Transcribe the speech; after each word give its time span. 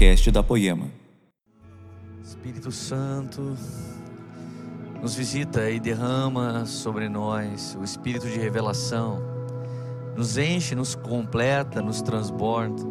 podcast 0.00 0.30
da 0.30 0.42
Poema. 0.42 0.86
Espírito 2.24 2.72
Santo, 2.72 3.54
nos 5.02 5.14
visita 5.14 5.68
e 5.70 5.78
derrama 5.78 6.64
sobre 6.64 7.06
nós 7.06 7.76
o 7.78 7.84
espírito 7.84 8.26
de 8.26 8.38
revelação, 8.38 9.20
nos 10.16 10.38
enche, 10.38 10.74
nos 10.74 10.94
completa, 10.94 11.82
nos 11.82 12.00
transborda. 12.00 12.82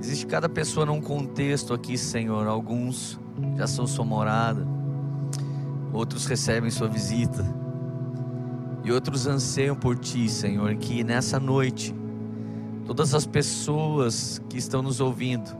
Existe 0.00 0.26
cada 0.26 0.48
pessoa 0.48 0.84
num 0.84 1.00
contexto 1.00 1.72
aqui, 1.72 1.96
Senhor. 1.96 2.48
Alguns 2.48 3.16
já 3.56 3.68
são 3.68 3.86
sua 3.86 4.04
morada, 4.04 4.66
outros 5.92 6.26
recebem 6.26 6.68
sua 6.68 6.88
visita, 6.88 7.46
e 8.82 8.90
outros 8.90 9.24
anseiam 9.28 9.76
por 9.76 9.96
Ti, 9.96 10.28
Senhor. 10.28 10.74
Que 10.74 11.04
nessa 11.04 11.38
noite, 11.38 11.94
todas 12.84 13.14
as 13.14 13.24
pessoas 13.24 14.42
que 14.48 14.58
estão 14.58 14.82
nos 14.82 15.00
ouvindo, 15.00 15.59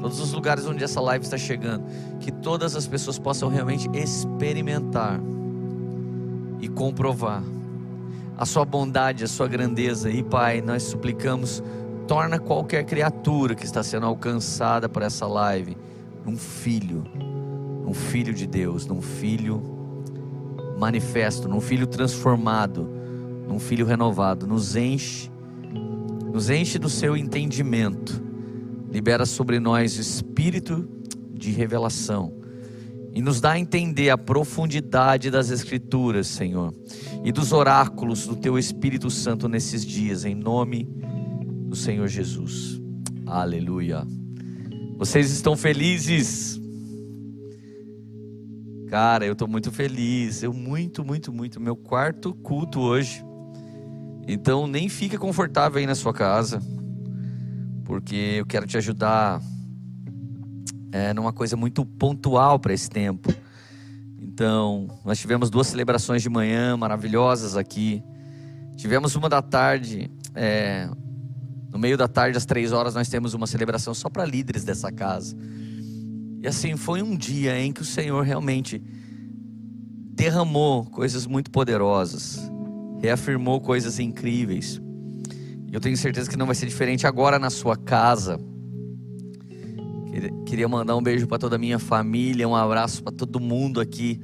todos 0.00 0.20
os 0.20 0.32
lugares 0.32 0.66
onde 0.66 0.84
essa 0.84 1.00
live 1.00 1.24
está 1.24 1.38
chegando, 1.38 1.84
que 2.20 2.30
todas 2.30 2.76
as 2.76 2.86
pessoas 2.86 3.18
possam 3.18 3.48
realmente 3.48 3.88
experimentar 3.94 5.20
e 6.60 6.68
comprovar 6.68 7.42
a 8.36 8.46
Sua 8.46 8.64
bondade, 8.64 9.24
a 9.24 9.28
Sua 9.28 9.48
grandeza. 9.48 10.10
E 10.10 10.22
Pai, 10.22 10.60
nós 10.60 10.82
suplicamos 10.84 11.62
torna 12.06 12.38
qualquer 12.38 12.84
criatura 12.84 13.54
que 13.54 13.64
está 13.64 13.82
sendo 13.82 14.04
alcançada 14.06 14.88
por 14.88 15.02
essa 15.02 15.26
live 15.26 15.76
um 16.26 16.36
filho, 16.36 17.04
um 17.86 17.94
filho 17.94 18.34
de 18.34 18.46
Deus, 18.46 18.86
num 18.86 19.00
filho 19.00 19.62
manifesto, 20.78 21.48
num 21.48 21.60
filho 21.60 21.86
transformado, 21.86 22.88
num 23.46 23.58
filho 23.58 23.86
renovado. 23.86 24.46
Nos 24.46 24.76
enche, 24.76 25.30
nos 26.32 26.50
enche 26.50 26.78
do 26.78 26.88
seu 26.88 27.16
entendimento. 27.16 28.29
Libera 28.90 29.24
sobre 29.24 29.60
nós 29.60 29.96
o 29.96 30.00
espírito 30.00 30.88
de 31.32 31.50
revelação 31.50 32.40
e 33.12 33.20
nos 33.20 33.40
dá 33.40 33.52
a 33.52 33.58
entender 33.58 34.10
a 34.10 34.18
profundidade 34.18 35.30
das 35.30 35.50
Escrituras, 35.50 36.26
Senhor, 36.28 36.72
e 37.24 37.32
dos 37.32 37.52
oráculos 37.52 38.26
do 38.26 38.36
Teu 38.36 38.58
Espírito 38.58 39.10
Santo 39.10 39.48
nesses 39.48 39.84
dias, 39.84 40.24
em 40.24 40.34
nome 40.34 40.88
do 41.66 41.74
Senhor 41.74 42.06
Jesus. 42.06 42.80
Aleluia. 43.26 44.06
Vocês 44.96 45.30
estão 45.30 45.56
felizes? 45.56 46.60
Cara, 48.88 49.24
eu 49.24 49.32
estou 49.32 49.46
muito 49.46 49.70
feliz. 49.70 50.42
Eu 50.42 50.52
muito, 50.52 51.04
muito, 51.04 51.32
muito. 51.32 51.60
Meu 51.60 51.76
quarto 51.76 52.34
culto 52.34 52.80
hoje. 52.80 53.24
Então 54.26 54.66
nem 54.66 54.88
fica 54.88 55.16
confortável 55.16 55.78
aí 55.78 55.86
na 55.86 55.94
sua 55.94 56.12
casa, 56.12 56.60
porque 57.90 58.36
eu 58.38 58.46
quero 58.46 58.68
te 58.68 58.76
ajudar 58.76 59.42
é, 60.92 61.12
numa 61.12 61.32
coisa 61.32 61.56
muito 61.56 61.84
pontual 61.84 62.56
para 62.56 62.72
esse 62.72 62.88
tempo. 62.88 63.34
Então, 64.16 64.86
nós 65.04 65.18
tivemos 65.18 65.50
duas 65.50 65.66
celebrações 65.66 66.22
de 66.22 66.30
manhã 66.30 66.76
maravilhosas 66.76 67.56
aqui. 67.56 68.00
Tivemos 68.76 69.16
uma 69.16 69.28
da 69.28 69.42
tarde, 69.42 70.08
é, 70.36 70.88
no 71.72 71.80
meio 71.80 71.98
da 71.98 72.06
tarde, 72.06 72.38
às 72.38 72.46
três 72.46 72.70
horas, 72.70 72.94
nós 72.94 73.08
temos 73.08 73.34
uma 73.34 73.48
celebração 73.48 73.92
só 73.92 74.08
para 74.08 74.24
líderes 74.24 74.62
dessa 74.62 74.92
casa. 74.92 75.36
E 76.40 76.46
assim, 76.46 76.76
foi 76.76 77.02
um 77.02 77.16
dia 77.16 77.58
em 77.58 77.72
que 77.72 77.82
o 77.82 77.84
Senhor 77.84 78.22
realmente 78.22 78.80
derramou 80.14 80.84
coisas 80.84 81.26
muito 81.26 81.50
poderosas, 81.50 82.38
reafirmou 83.02 83.60
coisas 83.60 83.98
incríveis. 83.98 84.80
Eu 85.72 85.80
tenho 85.80 85.96
certeza 85.96 86.28
que 86.28 86.36
não 86.36 86.46
vai 86.46 86.54
ser 86.54 86.66
diferente 86.66 87.06
agora 87.06 87.38
na 87.38 87.48
sua 87.48 87.76
casa. 87.76 88.40
Queria 90.44 90.68
mandar 90.68 90.96
um 90.96 91.02
beijo 91.02 91.26
para 91.28 91.38
toda 91.38 91.54
a 91.54 91.58
minha 91.58 91.78
família, 91.78 92.48
um 92.48 92.56
abraço 92.56 93.02
para 93.02 93.12
todo 93.12 93.38
mundo 93.38 93.80
aqui 93.80 94.20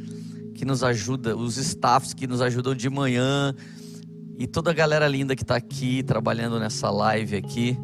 que 0.55 0.65
nos 0.65 0.83
ajuda, 0.83 1.37
os 1.37 1.57
staffs 1.57 2.13
que 2.13 2.27
nos 2.27 2.41
ajudam 2.41 2.75
de 2.75 2.91
manhã, 2.91 3.55
e 4.39 4.47
toda 4.47 4.71
a 4.71 4.75
galera 4.75 5.07
linda 5.07 5.37
que 5.37 5.43
está 5.43 5.55
aqui 5.55 6.03
trabalhando 6.03 6.59
nessa 6.59 6.91
live 6.91 7.37
aqui. 7.37 7.79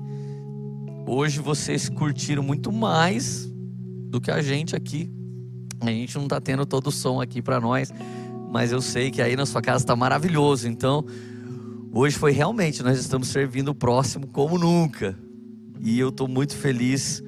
Hoje 1.07 1.39
vocês 1.39 1.89
curtiram 1.89 2.43
muito 2.43 2.73
mais 2.73 3.49
do 4.09 4.21
que 4.21 4.31
a 4.31 4.43
gente 4.43 4.75
aqui. 4.75 5.11
A 5.81 5.87
gente 5.87 6.17
não 6.17 6.25
está 6.25 6.41
tendo 6.41 6.67
todo 6.67 6.89
o 6.89 6.93
som 6.93 7.21
aqui 7.21 7.41
para 7.41 7.61
nós, 7.61 7.93
mas 8.51 8.73
eu 8.73 8.81
sei 8.81 9.11
que 9.11 9.23
aí 9.23 9.37
na 9.37 9.47
sua 9.47 9.63
casa 9.63 9.85
está 9.85 9.95
maravilhoso. 9.95 10.69
Então, 10.69 11.05
hoje 11.93 12.17
foi 12.17 12.33
realmente 12.33 12.83
nós 12.83 12.99
estamos 12.99 13.29
servindo 13.29 13.69
o 13.69 13.75
próximo 13.75 14.27
como 14.27 14.59
nunca. 14.59 15.17
E 15.81 15.99
eu 15.99 16.09
estou 16.09 16.27
muito 16.27 16.57
feliz. 16.57 17.23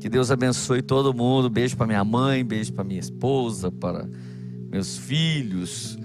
Que 0.00 0.08
Deus 0.08 0.30
abençoe 0.30 0.82
todo 0.82 1.14
mundo. 1.14 1.48
Beijo 1.48 1.76
para 1.76 1.86
minha 1.86 2.04
mãe, 2.04 2.44
beijo 2.44 2.72
para 2.72 2.84
minha 2.84 3.00
esposa, 3.00 3.70
para 3.70 4.08
meus 4.70 4.98
filhos 4.98 5.98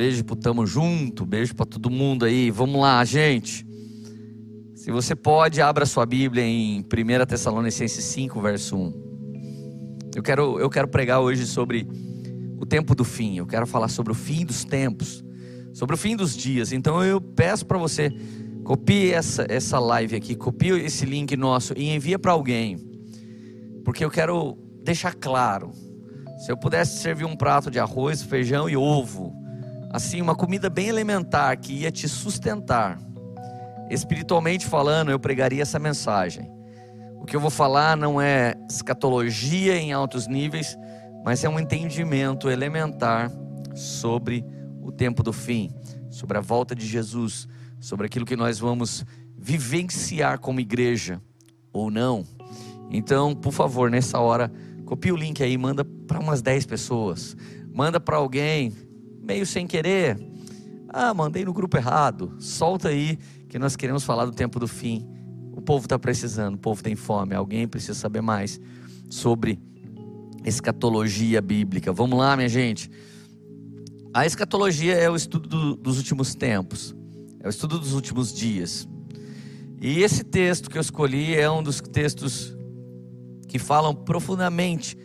Beijo 0.00 0.24
pro 0.24 0.34
Tamo 0.34 0.66
Junto, 0.66 1.26
beijo 1.26 1.54
para 1.54 1.66
todo 1.66 1.90
mundo 1.90 2.24
aí. 2.24 2.50
Vamos 2.50 2.80
lá, 2.80 3.04
gente. 3.04 3.66
Se 4.74 4.90
você 4.90 5.14
pode, 5.14 5.60
abra 5.60 5.84
sua 5.84 6.06
Bíblia 6.06 6.42
em 6.42 6.80
1 6.80 7.26
Tessalonicenses 7.26 8.02
5, 8.02 8.40
verso 8.40 8.78
1. 8.78 10.10
Eu 10.16 10.22
quero, 10.22 10.58
eu 10.58 10.70
quero 10.70 10.88
pregar 10.88 11.20
hoje 11.20 11.46
sobre 11.46 11.86
o 12.58 12.64
tempo 12.64 12.94
do 12.94 13.04
fim. 13.04 13.36
Eu 13.36 13.46
quero 13.46 13.66
falar 13.66 13.88
sobre 13.88 14.10
o 14.10 14.14
fim 14.14 14.46
dos 14.46 14.64
tempos, 14.64 15.22
sobre 15.72 15.94
o 15.94 15.98
fim 15.98 16.16
dos 16.16 16.36
dias. 16.36 16.72
Então 16.72 17.02
eu 17.04 17.20
peço 17.20 17.66
para 17.66 17.78
você, 17.78 18.12
copie 18.64 19.12
essa, 19.12 19.46
essa 19.48 19.78
live 19.78 20.16
aqui, 20.16 20.34
copie 20.34 20.70
esse 20.70 21.04
link 21.04 21.36
nosso 21.36 21.74
e 21.76 21.94
envia 21.94 22.18
para 22.18 22.32
alguém. 22.32 22.78
Porque 23.84 24.04
eu 24.04 24.10
quero 24.10 24.56
deixar 24.82 25.14
claro. 25.14 25.72
Se 26.38 26.50
eu 26.50 26.56
pudesse 26.56 26.98
servir 26.98 27.24
um 27.24 27.36
prato 27.36 27.70
de 27.70 27.78
arroz, 27.78 28.22
feijão 28.22 28.68
e 28.68 28.76
ovo, 28.76 29.32
assim, 29.90 30.22
uma 30.22 30.34
comida 30.34 30.70
bem 30.70 30.88
elementar 30.88 31.58
que 31.58 31.72
ia 31.72 31.90
te 31.90 32.08
sustentar. 32.08 32.98
Espiritualmente 33.90 34.66
falando, 34.66 35.10
eu 35.10 35.18
pregaria 35.18 35.62
essa 35.62 35.78
mensagem. 35.78 36.50
O 37.20 37.26
que 37.26 37.36
eu 37.36 37.40
vou 37.40 37.50
falar 37.50 37.96
não 37.96 38.20
é 38.20 38.54
escatologia 38.68 39.76
em 39.76 39.92
altos 39.92 40.26
níveis, 40.26 40.78
mas 41.24 41.44
é 41.44 41.48
um 41.48 41.58
entendimento 41.58 42.48
elementar 42.48 43.30
sobre 43.74 44.44
o 44.80 44.90
tempo 44.90 45.22
do 45.22 45.32
fim, 45.32 45.70
sobre 46.10 46.38
a 46.38 46.40
volta 46.40 46.74
de 46.74 46.86
Jesus, 46.86 47.46
sobre 47.78 48.06
aquilo 48.06 48.24
que 48.24 48.36
nós 48.36 48.58
vamos 48.58 49.04
vivenciar 49.36 50.38
como 50.38 50.60
igreja 50.60 51.20
ou 51.72 51.90
não. 51.90 52.24
Então, 52.90 53.34
por 53.34 53.52
favor, 53.52 53.90
nessa 53.90 54.18
hora, 54.18 54.52
copie 54.84 55.12
o 55.12 55.16
link 55.16 55.42
aí, 55.42 55.56
manda 55.56 55.84
para 55.84 56.18
umas 56.18 56.42
10 56.42 56.66
pessoas. 56.66 57.36
Manda 57.72 58.00
para 58.00 58.16
alguém, 58.16 58.72
meio 59.22 59.46
sem 59.46 59.66
querer. 59.66 60.18
Ah, 60.88 61.14
mandei 61.14 61.44
no 61.44 61.52
grupo 61.52 61.76
errado. 61.76 62.34
Solta 62.38 62.88
aí 62.88 63.16
que 63.48 63.58
nós 63.58 63.76
queremos 63.76 64.02
falar 64.02 64.24
do 64.24 64.32
tempo 64.32 64.58
do 64.58 64.66
fim. 64.66 65.08
O 65.52 65.62
povo 65.62 65.86
está 65.86 65.98
precisando, 65.98 66.54
o 66.54 66.58
povo 66.58 66.82
tem 66.82 66.96
fome. 66.96 67.34
Alguém 67.34 67.68
precisa 67.68 67.94
saber 67.94 68.20
mais 68.20 68.60
sobre 69.08 69.60
escatologia 70.44 71.40
bíblica. 71.40 71.92
Vamos 71.92 72.18
lá, 72.18 72.36
minha 72.36 72.48
gente. 72.48 72.90
A 74.12 74.26
escatologia 74.26 74.94
é 74.94 75.08
o 75.08 75.14
estudo 75.14 75.48
do, 75.48 75.76
dos 75.76 75.96
últimos 75.96 76.34
tempos, 76.34 76.94
é 77.38 77.46
o 77.46 77.50
estudo 77.50 77.78
dos 77.78 77.92
últimos 77.92 78.32
dias. 78.32 78.88
E 79.80 80.02
esse 80.02 80.24
texto 80.24 80.68
que 80.68 80.76
eu 80.76 80.80
escolhi 80.80 81.34
é 81.36 81.48
um 81.48 81.62
dos 81.62 81.80
textos 81.80 82.56
que 83.46 83.58
falam 83.58 83.94
profundamente 83.94 84.98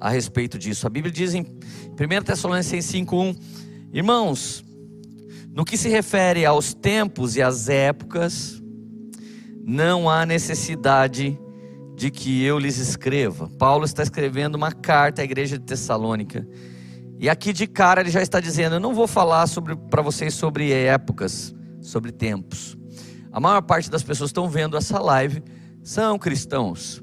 a 0.00 0.08
respeito 0.08 0.58
disso. 0.58 0.86
A 0.86 0.90
Bíblia 0.90 1.12
diz 1.12 1.34
em 1.34 1.42
1 1.42 2.22
Tessalonicenses 2.24 2.90
5:1 2.90 3.36
Irmãos, 3.92 4.64
no 5.52 5.64
que 5.64 5.76
se 5.76 5.88
refere 5.88 6.46
aos 6.46 6.72
tempos 6.72 7.36
e 7.36 7.42
às 7.42 7.68
épocas, 7.68 8.62
não 9.64 10.08
há 10.08 10.24
necessidade 10.24 11.38
de 11.96 12.10
que 12.10 12.42
eu 12.42 12.58
lhes 12.58 12.78
escreva. 12.78 13.50
Paulo 13.58 13.84
está 13.84 14.02
escrevendo 14.02 14.54
uma 14.54 14.72
carta 14.72 15.20
à 15.20 15.24
igreja 15.24 15.58
de 15.58 15.64
Tessalônica. 15.64 16.46
E 17.22 17.30
aqui 17.30 17.52
de 17.52 17.68
cara 17.68 18.00
ele 18.00 18.10
já 18.10 18.20
está 18.20 18.40
dizendo: 18.40 18.74
Eu 18.74 18.80
não 18.80 18.92
vou 18.92 19.06
falar 19.06 19.46
para 19.88 20.02
vocês 20.02 20.34
sobre 20.34 20.72
épocas, 20.72 21.54
sobre 21.80 22.10
tempos. 22.10 22.76
A 23.30 23.38
maior 23.38 23.62
parte 23.62 23.88
das 23.88 24.02
pessoas 24.02 24.30
que 24.30 24.32
estão 24.32 24.48
vendo 24.48 24.76
essa 24.76 24.98
live 24.98 25.40
são 25.84 26.18
cristãos. 26.18 27.00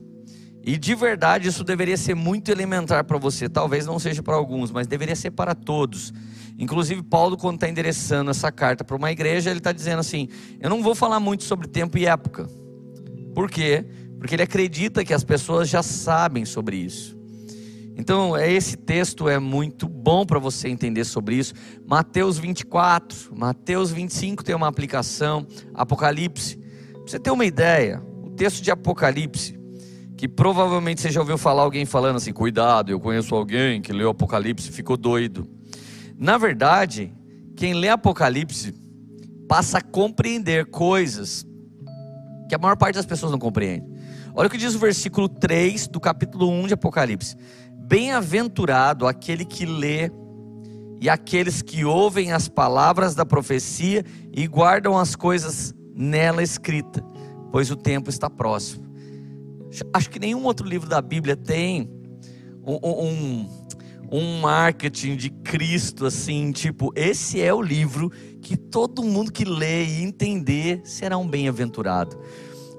E 0.61 0.77
de 0.77 0.93
verdade 0.93 1.47
isso 1.47 1.63
deveria 1.63 1.95
ser 1.95 2.15
muito 2.15 2.51
elementar 2.51 3.05
para 3.05 3.17
você. 3.17 3.47
Talvez 3.47 3.85
não 3.85 3.97
seja 3.97 4.21
para 4.21 4.35
alguns, 4.35 4.71
mas 4.71 4.87
deveria 4.87 5.15
ser 5.15 5.31
para 5.31 5.55
todos. 5.55 6.13
Inclusive, 6.57 7.01
Paulo, 7.01 7.37
quando 7.37 7.55
está 7.55 7.69
endereçando 7.69 8.29
essa 8.29 8.51
carta 8.51 8.83
para 8.83 8.97
uma 8.97 9.09
igreja, 9.13 9.49
ele 9.49 9.59
está 9.59 9.71
dizendo 9.71 9.99
assim: 9.99 10.27
Eu 10.59 10.69
não 10.69 10.83
vou 10.83 10.93
falar 10.93 11.21
muito 11.21 11.45
sobre 11.45 11.65
tempo 11.65 11.97
e 11.97 12.05
época. 12.05 12.45
Por 13.33 13.49
quê? 13.49 13.85
Porque 14.19 14.35
ele 14.35 14.43
acredita 14.43 15.05
que 15.05 15.13
as 15.13 15.23
pessoas 15.23 15.69
já 15.69 15.81
sabem 15.81 16.43
sobre 16.43 16.75
isso. 16.75 17.18
Então, 17.99 18.35
é, 18.35 18.49
esse 18.49 18.77
texto 18.77 19.27
é 19.27 19.37
muito 19.39 19.85
bom 19.85 20.25
para 20.25 20.39
você 20.39 20.69
entender 20.69 21.03
sobre 21.03 21.35
isso. 21.35 21.53
Mateus 21.85 22.39
24, 22.39 23.35
Mateus 23.35 23.91
25 23.91 24.41
tem 24.41 24.55
uma 24.55 24.69
aplicação, 24.69 25.45
Apocalipse. 25.73 26.55
Pra 26.93 27.03
você 27.05 27.19
ter 27.19 27.29
uma 27.29 27.43
ideia, 27.43 28.01
o 28.23 28.29
texto 28.29 28.63
de 28.63 28.71
Apocalipse, 28.71 29.59
que 30.15 30.29
provavelmente 30.29 31.01
você 31.01 31.11
já 31.11 31.19
ouviu 31.19 31.37
falar 31.37 31.63
alguém 31.63 31.85
falando 31.85 32.15
assim: 32.15 32.31
cuidado, 32.31 32.89
eu 32.89 33.01
conheço 33.01 33.35
alguém 33.35 33.81
que 33.81 33.91
leu 33.91 34.11
Apocalipse 34.11 34.69
e 34.69 34.71
ficou 34.71 34.95
doido. 34.95 35.45
Na 36.17 36.37
verdade, 36.37 37.13
quem 37.57 37.73
lê 37.73 37.89
Apocalipse 37.89 38.73
passa 39.45 39.79
a 39.79 39.81
compreender 39.81 40.67
coisas 40.67 41.45
que 42.47 42.55
a 42.55 42.57
maior 42.57 42.77
parte 42.77 42.95
das 42.95 43.05
pessoas 43.05 43.33
não 43.33 43.39
compreende. 43.39 43.85
Olha 44.33 44.47
o 44.47 44.49
que 44.49 44.57
diz 44.57 44.73
o 44.73 44.79
versículo 44.79 45.27
3 45.27 45.87
do 45.87 45.99
capítulo 45.99 46.49
1 46.49 46.67
de 46.67 46.73
Apocalipse: 46.73 47.35
Bem-aventurado 47.89 49.07
aquele 49.07 49.43
que 49.43 49.65
lê 49.65 50.11
e 51.01 51.09
aqueles 51.09 51.63
que 51.63 51.83
ouvem 51.83 52.31
as 52.31 52.47
palavras 52.47 53.15
da 53.15 53.25
profecia 53.25 54.05
e 54.31 54.45
guardam 54.45 54.95
as 54.95 55.15
coisas 55.15 55.73
nela 55.95 56.43
escrita, 56.43 57.03
pois 57.51 57.71
o 57.71 57.75
tempo 57.75 58.07
está 58.11 58.29
próximo. 58.29 58.87
Acho 59.91 60.07
que 60.11 60.19
nenhum 60.19 60.43
outro 60.43 60.67
livro 60.67 60.87
da 60.87 61.01
Bíblia 61.01 61.35
tem 61.35 61.89
um, 62.63 62.77
um, 62.83 63.49
um 64.11 64.39
marketing 64.39 65.15
de 65.15 65.31
Cristo 65.31 66.05
assim, 66.05 66.51
tipo, 66.51 66.93
esse 66.95 67.41
é 67.41 67.51
o 67.51 67.59
livro 67.59 68.11
que 68.39 68.55
todo 68.55 69.03
mundo 69.03 69.31
que 69.31 69.43
lê 69.43 69.83
e 69.83 70.03
entender 70.03 70.81
será 70.83 71.17
um 71.17 71.27
bem-aventurado. 71.27 72.19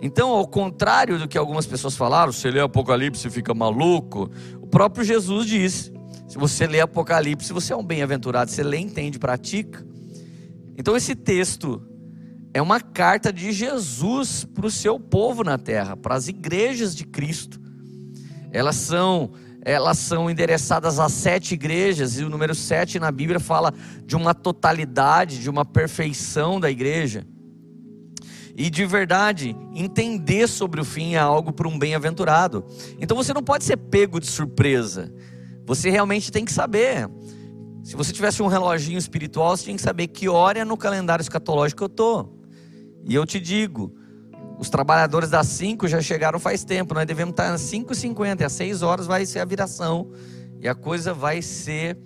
Então, 0.03 0.31
ao 0.31 0.47
contrário 0.47 1.19
do 1.19 1.29
que 1.29 1.37
algumas 1.37 1.67
pessoas 1.67 1.97
falaram, 1.97 2.33
se 2.33 2.51
lê 2.51 2.61
Apocalipse 2.61 3.29
fica 3.29 3.53
maluco, 3.53 4.31
o 4.61 4.67
próprio 4.67 5.05
Jesus 5.05 5.47
disse: 5.47 5.93
se 6.27 6.39
você 6.39 6.67
lê 6.67 6.81
Apocalipse, 6.81 7.53
você 7.53 7.73
é 7.73 7.77
um 7.77 7.85
bem-aventurado, 7.85 8.51
você 8.51 8.63
lê, 8.63 8.79
entende, 8.79 9.19
pratica. 9.19 9.85
Então, 10.79 10.97
esse 10.97 11.15
texto 11.15 11.83
é 12.55 12.63
uma 12.63 12.81
carta 12.81 13.33
de 13.33 13.53
Jesus 13.53 14.45
para 14.45 14.67
o 14.67 14.71
seu 14.71 14.99
povo 14.99 15.45
na 15.45 15.59
terra, 15.59 15.97
para 15.97 16.15
as 16.15 16.29
igrejas 16.29 16.95
de 16.97 17.05
Cristo. 17.05 17.61
Elas 18.53 18.77
são 18.77 19.33
elas 19.63 19.99
são 19.99 20.31
endereçadas 20.31 20.99
a 20.99 21.09
sete 21.09 21.53
igrejas, 21.53 22.19
e 22.19 22.25
o 22.25 22.31
número 22.31 22.55
sete 22.55 22.99
na 22.99 23.13
Bíblia 23.13 23.39
fala 23.39 23.75
de 24.07 24.17
uma 24.17 24.35
totalidade, 24.35 25.39
de 25.39 25.51
uma 25.51 25.67
perfeição 25.67 26.59
da 26.59 26.71
igreja. 26.71 27.27
E 28.61 28.69
de 28.69 28.85
verdade, 28.85 29.57
entender 29.75 30.47
sobre 30.47 30.83
o 30.83 30.85
fim 30.85 31.15
é 31.15 31.19
algo 31.19 31.51
para 31.51 31.67
um 31.67 31.79
bem-aventurado. 31.79 32.63
Então 33.01 33.17
você 33.17 33.33
não 33.33 33.43
pode 33.43 33.65
ser 33.65 33.79
pego 33.79 34.21
de 34.21 34.27
surpresa. 34.27 35.11
Você 35.65 35.89
realmente 35.89 36.31
tem 36.31 36.45
que 36.45 36.53
saber. 36.53 37.09
Se 37.83 37.97
você 37.97 38.13
tivesse 38.13 38.43
um 38.43 38.49
reloginho 38.49 38.99
espiritual, 38.99 39.57
você 39.57 39.65
tinha 39.65 39.77
que 39.77 39.81
saber 39.81 40.09
que 40.09 40.29
hora 40.29 40.59
é 40.59 40.65
no 40.67 40.77
calendário 40.77 41.23
escatológico 41.23 41.85
eu 41.85 41.87
estou. 41.87 42.39
E 43.07 43.15
eu 43.15 43.25
te 43.25 43.41
digo, 43.41 43.95
os 44.59 44.69
trabalhadores 44.69 45.31
das 45.31 45.47
5 45.47 45.89
já 45.89 46.03
chegaram 46.03 46.39
faz 46.39 46.63
tempo, 46.63 46.93
nós 46.93 47.07
devemos 47.07 47.33
estar 47.33 47.55
às 47.55 47.63
5h50, 47.63 48.45
às 48.45 48.53
6 48.53 48.83
horas 48.83 49.07
vai 49.07 49.25
ser 49.25 49.39
a 49.39 49.47
viração. 49.47 50.13
E 50.61 50.69
a 50.69 50.75
coisa 50.75 51.15
vai 51.15 51.41
ser 51.41 51.97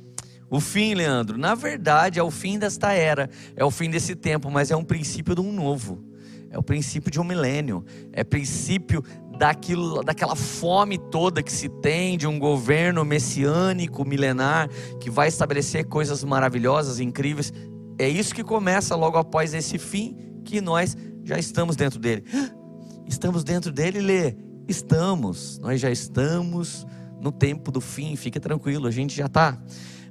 o 0.49 0.61
fim, 0.61 0.95
Leandro. 0.95 1.37
Na 1.37 1.57
verdade, 1.57 2.21
é 2.21 2.23
o 2.23 2.31
fim 2.31 2.61
desta 2.61 2.93
era, 2.93 3.29
é 3.57 3.65
o 3.65 3.73
fim 3.73 3.91
desse 3.91 4.15
tempo, 4.15 4.53
mas 4.53 4.71
é 4.71 4.77
um 4.77 4.85
princípio 4.85 5.35
de 5.35 5.41
um 5.41 5.51
novo. 5.51 6.14
É 6.55 6.59
o 6.59 6.63
princípio 6.63 7.11
de 7.11 7.21
um 7.21 7.25
milênio, 7.25 7.85
é 8.13 8.23
princípio 8.23 9.03
daquilo, 9.37 10.05
daquela 10.05 10.37
fome 10.37 10.97
toda 10.97 11.43
que 11.43 11.51
se 11.51 11.69
tem 11.69 12.17
de 12.17 12.29
um 12.29 12.39
governo 12.39 13.05
messiânico, 13.05 14.05
milenar, 14.05 14.69
que 15.01 15.11
vai 15.11 15.27
estabelecer 15.27 15.85
coisas 15.87 16.23
maravilhosas, 16.23 17.01
incríveis. 17.01 17.53
É 17.99 18.09
isso 18.09 18.33
que 18.33 18.45
começa 18.45 18.95
logo 18.95 19.19
após 19.19 19.53
esse 19.53 19.79
fim 19.79 20.17
que 20.45 20.61
nós 20.61 20.97
já 21.25 21.37
estamos 21.41 21.75
dentro 21.75 21.99
dele. 21.99 22.23
Estamos 23.05 23.45
dentro 23.45 23.71
dele, 23.71 24.01
Lê? 24.01 24.35
Estamos. 24.67 25.59
Nós 25.59 25.79
já 25.81 25.91
estamos 25.91 26.87
no 27.21 27.31
tempo 27.31 27.71
do 27.71 27.81
fim, 27.81 28.17
fique 28.17 28.41
tranquilo, 28.41 28.87
a 28.87 28.91
gente 28.91 29.15
já 29.15 29.27
está. 29.27 29.61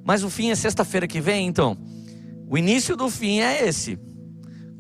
Mas 0.04 0.24
o 0.24 0.30
fim 0.30 0.52
é 0.52 0.56
sexta-feira 0.56 1.08
que 1.08 1.20
vem, 1.22 1.48
então. 1.48 1.78
O 2.48 2.58
início 2.58 2.98
do 2.98 3.10
fim 3.10 3.40
é 3.40 3.66
esse. 3.66 3.98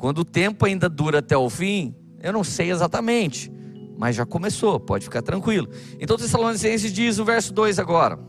Quando 0.03 0.17
o 0.17 0.25
tempo 0.25 0.65
ainda 0.65 0.89
dura 0.89 1.19
até 1.19 1.37
o 1.37 1.49
fim, 1.49 1.95
eu 2.21 2.33
não 2.33 2.43
sei 2.43 2.69
exatamente, 2.69 3.49
mas 3.97 4.17
já 4.17 4.25
começou, 4.25 4.77
pode 4.77 5.05
ficar 5.05 5.21
tranquilo. 5.21 5.69
Então, 5.97 6.17
Tessalonicenses 6.17 6.91
diz 6.91 7.19
o 7.19 7.23
verso 7.23 7.53
2 7.53 7.79
agora. 7.79 8.19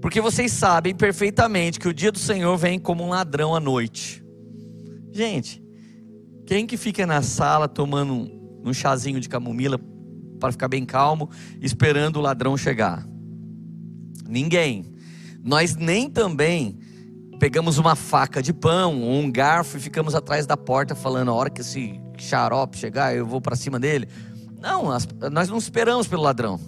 Porque 0.00 0.20
vocês 0.20 0.52
sabem 0.52 0.94
perfeitamente 0.94 1.80
que 1.80 1.88
o 1.88 1.92
dia 1.92 2.12
do 2.12 2.20
Senhor 2.20 2.56
vem 2.56 2.78
como 2.78 3.02
um 3.02 3.08
ladrão 3.08 3.56
à 3.56 3.58
noite. 3.58 4.24
Gente, 5.10 5.60
quem 6.46 6.64
que 6.64 6.76
fica 6.76 7.04
na 7.04 7.22
sala 7.22 7.66
tomando 7.66 8.14
um, 8.64 8.72
chazinho 8.72 9.18
de 9.18 9.28
camomila 9.28 9.80
para 10.38 10.52
ficar 10.52 10.68
bem 10.68 10.84
calmo, 10.84 11.28
esperando 11.60 12.18
o 12.18 12.22
ladrão 12.22 12.56
chegar? 12.56 13.04
Ninguém. 14.28 14.94
Nós 15.42 15.74
nem 15.74 16.08
também 16.08 16.78
pegamos 17.38 17.78
uma 17.78 17.94
faca 17.94 18.42
de 18.42 18.52
pão 18.52 19.02
um 19.02 19.30
garfo 19.30 19.76
e 19.76 19.80
ficamos 19.80 20.14
atrás 20.14 20.46
da 20.46 20.56
porta 20.56 20.94
falando: 20.94 21.30
a 21.30 21.34
hora 21.34 21.50
que 21.50 21.60
esse 21.60 22.00
xarope 22.18 22.76
chegar, 22.76 23.14
eu 23.14 23.26
vou 23.26 23.40
para 23.40 23.56
cima 23.56 23.78
dele. 23.78 24.08
Não, 24.60 24.84
nós 25.30 25.48
não 25.48 25.58
esperamos 25.58 26.08
pelo 26.08 26.22
ladrão. 26.22 26.58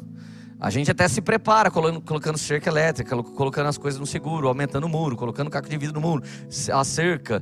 A 0.60 0.70
gente 0.70 0.90
até 0.90 1.06
se 1.06 1.20
prepara 1.20 1.70
colocando, 1.70 2.00
colocando 2.00 2.36
cerca 2.36 2.68
elétrica, 2.68 3.16
colocando 3.22 3.68
as 3.68 3.78
coisas 3.78 4.00
no 4.00 4.06
seguro, 4.06 4.48
aumentando 4.48 4.84
o 4.84 4.88
muro, 4.88 5.16
colocando 5.16 5.48
caco 5.48 5.68
de 5.68 5.78
vidro 5.78 5.94
no 5.94 6.00
muro, 6.00 6.24
a 6.72 6.84
cerca, 6.84 7.40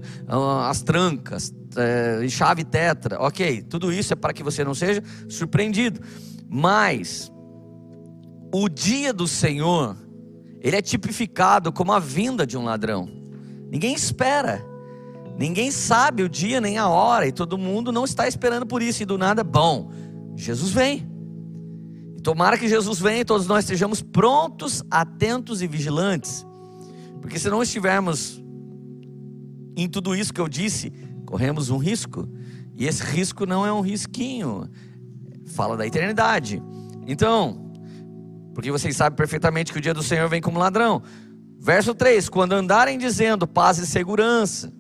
as 0.69 0.83
trancas, 0.83 1.53
é, 1.77 2.29
chave 2.29 2.63
tetra. 2.63 3.19
Ok, 3.21 3.63
tudo 3.63 3.91
isso 3.91 4.13
é 4.13 4.17
para 4.17 4.35
que 4.35 4.43
você 4.43 4.63
não 4.63 4.75
seja 4.75 5.03
surpreendido. 5.31 6.01
Mas 6.47 7.33
o 8.53 8.69
dia 8.69 9.15
do 9.15 9.27
Senhor, 9.27 9.97
ele 10.67 10.75
é 10.75 10.83
tipificado 10.83 11.73
como 11.73 11.93
a 11.93 12.01
vinda 12.01 12.45
de 12.45 12.59
um 12.59 12.65
ladrão. 12.65 13.09
Ninguém 13.71 13.95
espera. 13.95 14.67
Ninguém 15.39 15.71
sabe 15.71 16.25
o 16.25 16.29
dia 16.29 16.61
nem 16.61 16.77
a 16.77 16.89
hora, 16.89 17.25
e 17.25 17.31
todo 17.31 17.57
mundo 17.57 17.93
não 17.93 18.05
está 18.05 18.27
esperando 18.27 18.67
por 18.67 18.83
isso, 18.83 19.01
e 19.01 19.07
do 19.07 19.17
nada, 19.17 19.45
bom, 19.45 19.93
Jesus 20.35 20.73
vem. 20.73 21.09
Tomara 22.21 22.59
que 22.59 22.67
Jesus 22.67 22.99
venha 22.99 23.21
e 23.21 23.25
todos 23.25 23.47
nós 23.47 23.65
estejamos 23.65 24.03
prontos, 24.03 24.83
atentos 24.91 25.63
e 25.63 25.69
vigilantes. 25.69 26.45
Porque 27.21 27.39
se 27.39 27.49
não 27.49 27.63
estivermos 27.63 28.43
em 29.77 29.89
tudo 29.89 30.17
isso 30.17 30.35
que 30.35 30.41
eu 30.41 30.49
disse, 30.49 30.91
corremos 31.25 31.71
um 31.71 31.77
risco. 31.77 32.29
E 32.75 32.87
esse 32.87 33.05
risco 33.05 33.47
não 33.47 33.65
é 33.65 33.73
um 33.73 33.83
risquinho. 33.83 34.69
Fala 35.45 35.77
da 35.77 35.87
eternidade. 35.87 36.61
Então, 37.07 37.66
porque 38.57 38.73
vocês 38.73 38.97
sabem 38.97 39.15
perfeitamente 39.15 39.71
que 39.71 39.79
o 39.79 39.83
dia 39.83 39.93
do 39.93 40.03
Senhor 40.03 40.27
vem 40.31 40.41
como 40.41 40.59
ladrão. 40.59 41.03
Verso 41.61 41.95
3: 41.95 42.27
Quando 42.31 42.55
andarem 42.55 42.97
dizendo 42.97 43.47
paz 43.47 43.77
e 43.77 43.87
segurança, 43.87 44.73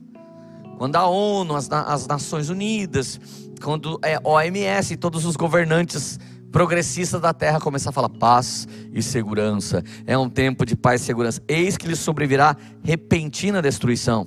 quando 0.78 0.97
a 0.97 1.06
ONU, 1.06 1.54
as, 1.54 1.71
as 1.71 2.06
Nações 2.06 2.49
Unidas, 2.49 3.21
quando 3.62 4.00
é 4.02 4.18
OMS 4.25 4.95
e 4.95 4.97
todos 4.97 5.26
os 5.26 5.37
governantes 5.37 6.18
progressista 6.50 7.21
da 7.21 7.35
terra 7.35 7.61
começar 7.61 7.90
a 7.90 7.92
falar 7.92 8.09
paz 8.09 8.66
e 8.95 9.02
segurança. 9.02 9.85
É 10.06 10.16
um 10.16 10.30
tempo 10.30 10.64
de 10.64 10.75
paz 10.75 11.02
e 11.02 11.04
segurança. 11.04 11.42
Eis 11.47 11.76
que 11.76 11.87
lhes 11.87 11.99
sobrevirá 11.99 12.56
repentina 12.83 13.61
destruição. 13.61 14.26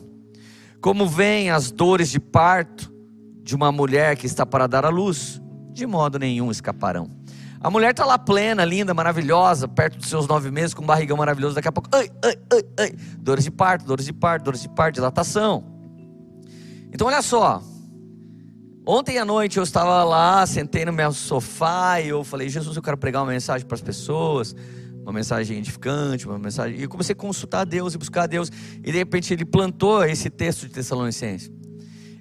Como 0.80 1.08
vêm 1.08 1.50
as 1.50 1.72
dores 1.72 2.12
de 2.12 2.20
parto 2.20 2.94
de 3.42 3.56
uma 3.56 3.72
mulher 3.72 4.16
que 4.16 4.28
está 4.28 4.46
para 4.46 4.68
dar 4.68 4.86
à 4.86 4.90
luz, 4.90 5.42
de 5.72 5.88
modo 5.88 6.20
nenhum 6.20 6.52
escaparão. 6.52 7.19
A 7.62 7.70
mulher 7.70 7.92
está 7.92 8.06
lá 8.06 8.18
plena, 8.18 8.64
linda, 8.64 8.94
maravilhosa, 8.94 9.68
perto 9.68 9.98
dos 9.98 10.08
seus 10.08 10.28
nove 10.28 10.50
meses, 10.50 10.74
com 10.74 10.84
um 10.84 10.88
barrigão 10.88 11.18
maravilhoso. 11.18 11.56
Daqui 11.56 11.68
a 11.68 11.72
pouco, 11.72 11.90
ai, 11.94 12.10
ai, 12.24 12.36
ai, 12.54 12.64
ai. 12.80 12.96
Dores 13.18 13.44
de 13.44 13.52
parto, 13.52 13.86
dores 13.86 14.06
de 14.06 14.14
parto, 14.14 14.44
dores 14.46 14.62
de 14.62 14.70
parto, 14.70 14.96
dilatação. 14.96 15.66
Então, 16.92 17.08
olha 17.08 17.22
só, 17.22 17.62
Ontem 18.92 19.20
à 19.20 19.26
noite 19.26 19.58
eu 19.58 19.64
estava 19.64 20.04
lá, 20.04 20.44
sentei 20.48 20.84
no 20.84 20.92
meu 20.92 21.12
sofá 21.14 22.02
e 22.02 22.10
eu 22.10 22.24
falei: 22.24 22.50
Jesus, 22.50 22.76
eu 22.76 22.82
quero 22.82 22.98
pregar 22.98 23.22
uma 23.22 23.32
mensagem 23.32 23.68
para 23.68 23.76
as 23.76 23.82
pessoas, 23.82 24.56
uma 25.04 25.14
mensagem 25.14 25.60
edificante, 25.60 26.26
uma 26.26 26.40
mensagem. 26.40 26.80
E 26.80 26.82
eu 26.82 26.90
comecei 26.90 27.14
a 27.14 27.16
consultar 27.16 27.66
Deus 27.66 27.94
e 27.94 28.00
buscar 28.00 28.26
Deus. 28.26 28.50
E 28.84 28.92
de 28.92 28.98
repente 28.98 29.32
ele 29.32 29.46
plantou 29.46 30.04
esse 30.04 30.28
texto 30.28 30.62
de 30.62 30.70
Tessalonicenses. 30.70 31.52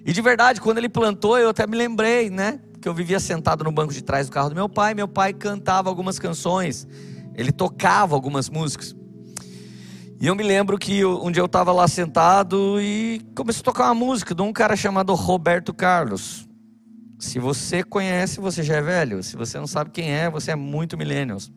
E 0.05 0.13
de 0.13 0.21
verdade, 0.21 0.61
quando 0.61 0.77
ele 0.77 0.89
plantou, 0.89 1.39
eu 1.39 1.49
até 1.49 1.65
me 1.65 1.75
lembrei, 1.75 2.29
né? 2.29 2.59
Que 2.81 2.87
eu 2.87 2.93
vivia 2.93 3.19
sentado 3.19 3.63
no 3.63 3.71
banco 3.71 3.93
de 3.93 4.01
trás 4.01 4.27
do 4.27 4.31
carro 4.31 4.49
do 4.49 4.55
meu 4.55 4.69
pai. 4.69 4.93
Meu 4.93 5.07
pai 5.07 5.33
cantava 5.33 5.89
algumas 5.89 6.17
canções, 6.17 6.87
ele 7.35 7.51
tocava 7.51 8.15
algumas 8.15 8.49
músicas. 8.49 8.95
E 10.21 10.27
eu 10.27 10.35
me 10.35 10.43
lembro 10.43 10.77
que 10.77 11.05
um 11.05 11.31
dia 11.31 11.41
eu 11.41 11.45
estava 11.45 11.71
lá 11.71 11.87
sentado 11.87 12.81
e 12.81 13.21
comecei 13.33 13.61
a 13.61 13.63
tocar 13.63 13.85
uma 13.85 13.95
música 13.95 14.35
de 14.35 14.41
um 14.41 14.51
cara 14.51 14.75
chamado 14.75 15.13
Roberto 15.15 15.73
Carlos. 15.73 16.45
Se 17.17 17.39
você 17.39 17.83
conhece, 17.83 18.41
você 18.41 18.61
já 18.61 18.75
é 18.75 18.81
velho. 18.81 19.23
Se 19.23 19.37
você 19.37 19.57
não 19.57 19.67
sabe 19.67 19.91
quem 19.91 20.11
é, 20.11 20.29
você 20.29 20.51
é 20.51 20.55
muito 20.55 20.97
millennials. 20.97 21.49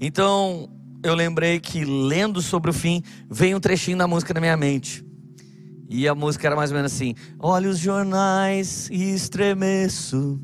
Então, 0.00 0.68
eu 1.02 1.14
lembrei 1.14 1.60
que 1.60 1.84
lendo 1.84 2.42
sobre 2.42 2.70
o 2.70 2.72
fim, 2.72 3.02
veio 3.30 3.56
um 3.56 3.60
trechinho 3.60 3.98
da 3.98 4.08
música 4.08 4.34
na 4.34 4.40
minha 4.40 4.56
mente. 4.56 5.04
E 5.94 6.08
a 6.08 6.14
música 6.14 6.48
era 6.48 6.56
mais 6.56 6.70
ou 6.70 6.76
menos 6.76 6.90
assim: 6.90 7.14
Olha 7.38 7.68
os 7.68 7.78
jornais 7.78 8.88
e 8.90 9.12
estremeço. 9.12 10.40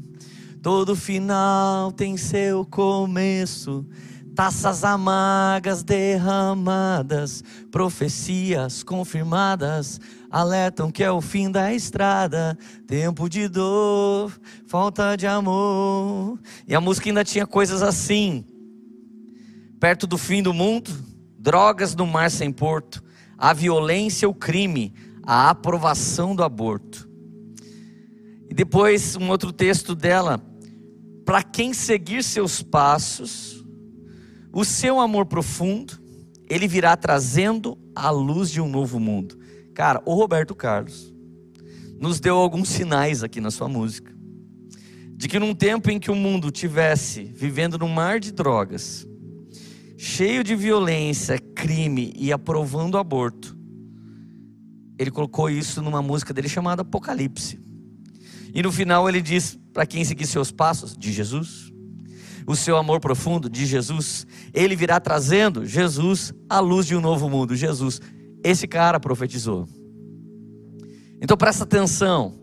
Todo 0.62 0.95
final 0.95 1.90
tem 1.90 2.19
seu 2.19 2.67
começo. 2.67 3.87
Taças 4.35 4.85
amargas 4.85 5.83
derramadas, 5.83 7.43
profecias 7.73 8.83
confirmadas, 8.83 9.99
alertam 10.31 10.93
que 10.93 11.02
é 11.02 11.11
o 11.11 11.21
fim 11.21 11.50
da 11.50 11.73
estrada, 11.73 12.57
tempo 12.87 13.26
de 13.26 13.49
dor, 13.49 14.31
falta 14.67 15.17
de 15.17 15.26
amor. 15.26 16.38
E 16.69 16.75
a 16.75 16.81
música 16.81 17.09
ainda 17.09 17.25
tinha 17.25 17.47
coisas 17.47 17.83
assim: 17.83 18.45
perto 19.81 20.07
do 20.07 20.19
fim 20.19 20.43
do 20.43 20.52
mundo, 20.52 20.90
drogas 21.38 21.97
no 21.97 22.07
mar 22.07 22.31
sem 22.31 22.52
porto, 22.52 23.02
a 23.38 23.55
violência, 23.55 24.28
o 24.28 24.35
crime, 24.35 24.93
a 25.30 25.50
aprovação 25.50 26.35
do 26.35 26.42
aborto. 26.42 27.06
E 28.49 28.54
depois 28.54 29.14
um 29.14 29.28
outro 29.28 29.52
texto 29.52 29.94
dela, 29.94 30.42
para 31.23 31.42
quem 31.42 31.75
seguir 31.75 32.25
seus 32.25 32.62
passos, 32.62 33.62
o 34.50 34.64
seu 34.64 34.99
amor 34.99 35.26
profundo, 35.26 36.00
ele 36.49 36.66
virá 36.66 36.97
trazendo 36.97 37.76
a 37.94 38.08
luz 38.08 38.50
de 38.50 38.58
um 38.58 38.70
novo 38.70 38.99
mundo. 38.99 39.38
Cara, 39.75 40.02
o 40.06 40.14
Roberto 40.14 40.54
Carlos 40.54 41.14
nos 42.00 42.20
deu 42.20 42.37
alguns 42.37 42.70
sinais 42.70 43.23
aqui 43.23 43.38
na 43.38 43.50
sua 43.50 43.68
música. 43.68 44.16
De 45.14 45.28
que 45.28 45.38
num 45.38 45.54
tempo 45.54 45.90
em 45.90 46.00
que 46.00 46.11
o 46.11 46.16
mundo 46.16 46.50
tivesse 46.50 47.25
vivendo 47.25 47.76
num 47.76 47.90
mar 47.90 48.18
de 48.18 48.32
drogas, 48.32 49.06
cheio 49.94 50.42
de 50.42 50.56
violência, 50.56 51.38
crime 51.38 52.14
e 52.16 52.32
aprovando 52.32 52.97
aborto, 52.97 53.58
ele 54.99 55.11
colocou 55.11 55.49
isso 55.49 55.81
numa 55.81 56.02
música 56.02 56.35
dele 56.35 56.49
chamada 56.49 56.83
Apocalipse. 56.83 57.61
E 58.52 58.62
no 58.62 58.73
final 58.73 59.09
ele 59.09 59.23
diz 59.23 59.59
para 59.73 59.87
quem 59.87 60.05
seguir 60.05 60.26
seus 60.26 60.50
passos, 60.50 60.97
de 60.97 61.12
Jesus, 61.12 61.73
o 62.47 62.57
seu 62.57 62.76
amor 62.76 62.99
profundo 62.99 63.49
de 63.49 63.67
Jesus, 63.67 64.26
ele 64.52 64.75
virá 64.75 64.99
trazendo 64.99 65.64
Jesus 65.64 66.33
à 66.49 66.59
luz 66.59 66.87
de 66.87 66.97
um 66.97 67.00
novo 67.00 67.28
mundo. 67.28 67.55
Jesus, 67.55 68.00
esse 68.43 68.67
cara 68.67 68.99
profetizou. 68.99 69.69
Então 71.21 71.37
presta 71.37 71.64
atenção. 71.64 72.35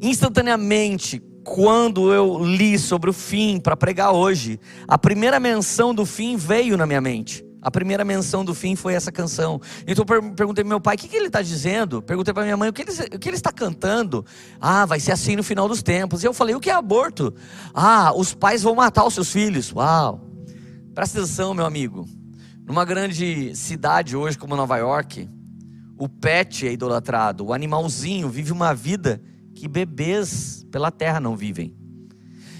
Instantaneamente, 0.00 1.22
quando 1.42 2.12
eu 2.12 2.44
li 2.44 2.78
sobre 2.78 3.10
o 3.10 3.12
fim 3.12 3.58
para 3.58 3.76
pregar 3.76 4.12
hoje, 4.12 4.60
a 4.86 4.98
primeira 4.98 5.40
menção 5.40 5.94
do 5.94 6.04
fim 6.04 6.36
veio 6.36 6.76
na 6.76 6.86
minha 6.86 7.00
mente. 7.00 7.44
A 7.62 7.70
primeira 7.70 8.04
menção 8.04 8.44
do 8.44 8.54
fim 8.54 8.74
foi 8.74 8.94
essa 8.94 9.12
canção. 9.12 9.60
Então 9.86 10.04
eu 10.08 10.34
perguntei 10.34 10.64
para 10.64 10.68
meu 10.68 10.80
pai, 10.80 10.96
o 10.96 10.98
que, 10.98 11.06
que 11.06 11.16
ele 11.16 11.28
está 11.28 11.40
dizendo? 11.40 12.02
Perguntei 12.02 12.34
para 12.34 12.42
minha 12.42 12.56
mãe, 12.56 12.68
o 12.68 12.72
que, 12.72 12.82
ele, 12.82 12.90
o 13.14 13.18
que 13.20 13.28
ele 13.28 13.36
está 13.36 13.52
cantando? 13.52 14.26
Ah, 14.60 14.84
vai 14.84 14.98
ser 14.98 15.12
assim 15.12 15.36
no 15.36 15.44
final 15.44 15.68
dos 15.68 15.80
tempos. 15.80 16.24
E 16.24 16.26
eu 16.26 16.34
falei, 16.34 16.56
o 16.56 16.60
que 16.60 16.68
é 16.68 16.74
aborto? 16.74 17.32
Ah, 17.72 18.12
os 18.16 18.34
pais 18.34 18.64
vão 18.64 18.74
matar 18.74 19.04
os 19.06 19.14
seus 19.14 19.30
filhos. 19.30 19.72
Uau! 19.72 20.28
Presta 20.92 21.20
atenção, 21.20 21.54
meu 21.54 21.64
amigo. 21.64 22.06
Numa 22.66 22.84
grande 22.84 23.54
cidade 23.54 24.16
hoje 24.16 24.36
como 24.36 24.56
Nova 24.56 24.76
York, 24.76 25.28
o 25.96 26.08
pet 26.08 26.66
é 26.66 26.72
idolatrado, 26.72 27.46
o 27.46 27.52
animalzinho 27.52 28.28
vive 28.28 28.50
uma 28.50 28.74
vida 28.74 29.22
que 29.54 29.68
bebês 29.68 30.66
pela 30.70 30.90
terra 30.90 31.20
não 31.20 31.36
vivem. 31.36 31.76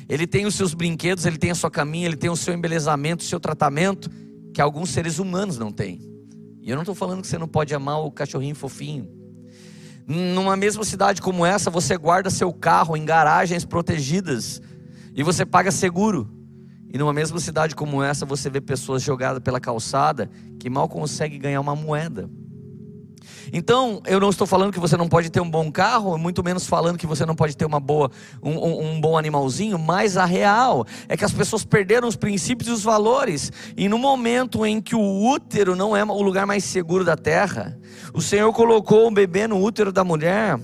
Ele 0.08 0.26
tem 0.26 0.46
os 0.46 0.54
seus 0.54 0.74
brinquedos, 0.74 1.24
ele 1.24 1.38
tem 1.38 1.50
a 1.50 1.54
sua 1.54 1.70
caminha, 1.70 2.06
ele 2.06 2.16
tem 2.16 2.30
o 2.30 2.36
seu 2.36 2.54
embelezamento, 2.54 3.24
o 3.24 3.26
seu 3.26 3.40
tratamento, 3.40 4.10
que 4.52 4.60
alguns 4.60 4.90
seres 4.90 5.18
humanos 5.18 5.58
não 5.58 5.72
têm. 5.72 6.00
E 6.60 6.70
eu 6.70 6.76
não 6.76 6.82
estou 6.82 6.94
falando 6.94 7.22
que 7.22 7.26
você 7.26 7.38
não 7.38 7.48
pode 7.48 7.74
amar 7.74 8.00
o 8.00 8.10
cachorrinho 8.10 8.54
fofinho. 8.54 9.08
Numa 10.06 10.56
mesma 10.56 10.84
cidade 10.84 11.22
como 11.22 11.46
essa, 11.46 11.70
você 11.70 11.96
guarda 11.96 12.30
seu 12.30 12.52
carro 12.52 12.96
em 12.96 13.04
garagens 13.04 13.64
protegidas 13.64 14.60
e 15.14 15.22
você 15.22 15.46
paga 15.46 15.70
seguro. 15.70 16.28
E 16.92 16.98
numa 16.98 17.12
mesma 17.12 17.40
cidade 17.40 17.74
como 17.74 18.02
essa, 18.02 18.26
você 18.26 18.50
vê 18.50 18.60
pessoas 18.60 19.02
jogadas 19.02 19.42
pela 19.42 19.58
calçada 19.58 20.28
que 20.58 20.68
mal 20.68 20.88
conseguem 20.88 21.40
ganhar 21.40 21.60
uma 21.60 21.74
moeda. 21.74 22.28
Então, 23.52 24.02
eu 24.06 24.20
não 24.20 24.28
estou 24.28 24.46
falando 24.46 24.72
que 24.72 24.80
você 24.80 24.96
não 24.96 25.08
pode 25.08 25.30
ter 25.30 25.40
um 25.40 25.50
bom 25.50 25.70
carro, 25.70 26.18
muito 26.18 26.42
menos 26.44 26.66
falando 26.66 26.98
que 26.98 27.06
você 27.06 27.24
não 27.24 27.34
pode 27.34 27.56
ter 27.56 27.64
uma 27.64 27.80
boa, 27.80 28.10
um, 28.42 28.92
um, 28.92 29.00
bom 29.00 29.16
animalzinho, 29.16 29.78
mas 29.78 30.16
a 30.16 30.24
real 30.24 30.86
é 31.08 31.16
que 31.16 31.24
as 31.24 31.32
pessoas 31.32 31.64
perderam 31.64 32.06
os 32.06 32.16
princípios 32.16 32.68
e 32.68 32.72
os 32.72 32.82
valores. 32.82 33.50
E 33.76 33.88
no 33.88 33.98
momento 33.98 34.66
em 34.66 34.80
que 34.80 34.94
o 34.94 35.30
útero 35.30 35.74
não 35.74 35.96
é 35.96 36.04
o 36.04 36.22
lugar 36.22 36.46
mais 36.46 36.64
seguro 36.64 37.04
da 37.04 37.16
terra, 37.16 37.78
o 38.12 38.20
Senhor 38.20 38.52
colocou 38.52 39.08
um 39.08 39.14
bebê 39.14 39.46
no 39.46 39.62
útero 39.62 39.92
da 39.92 40.04
mulher 40.04 40.58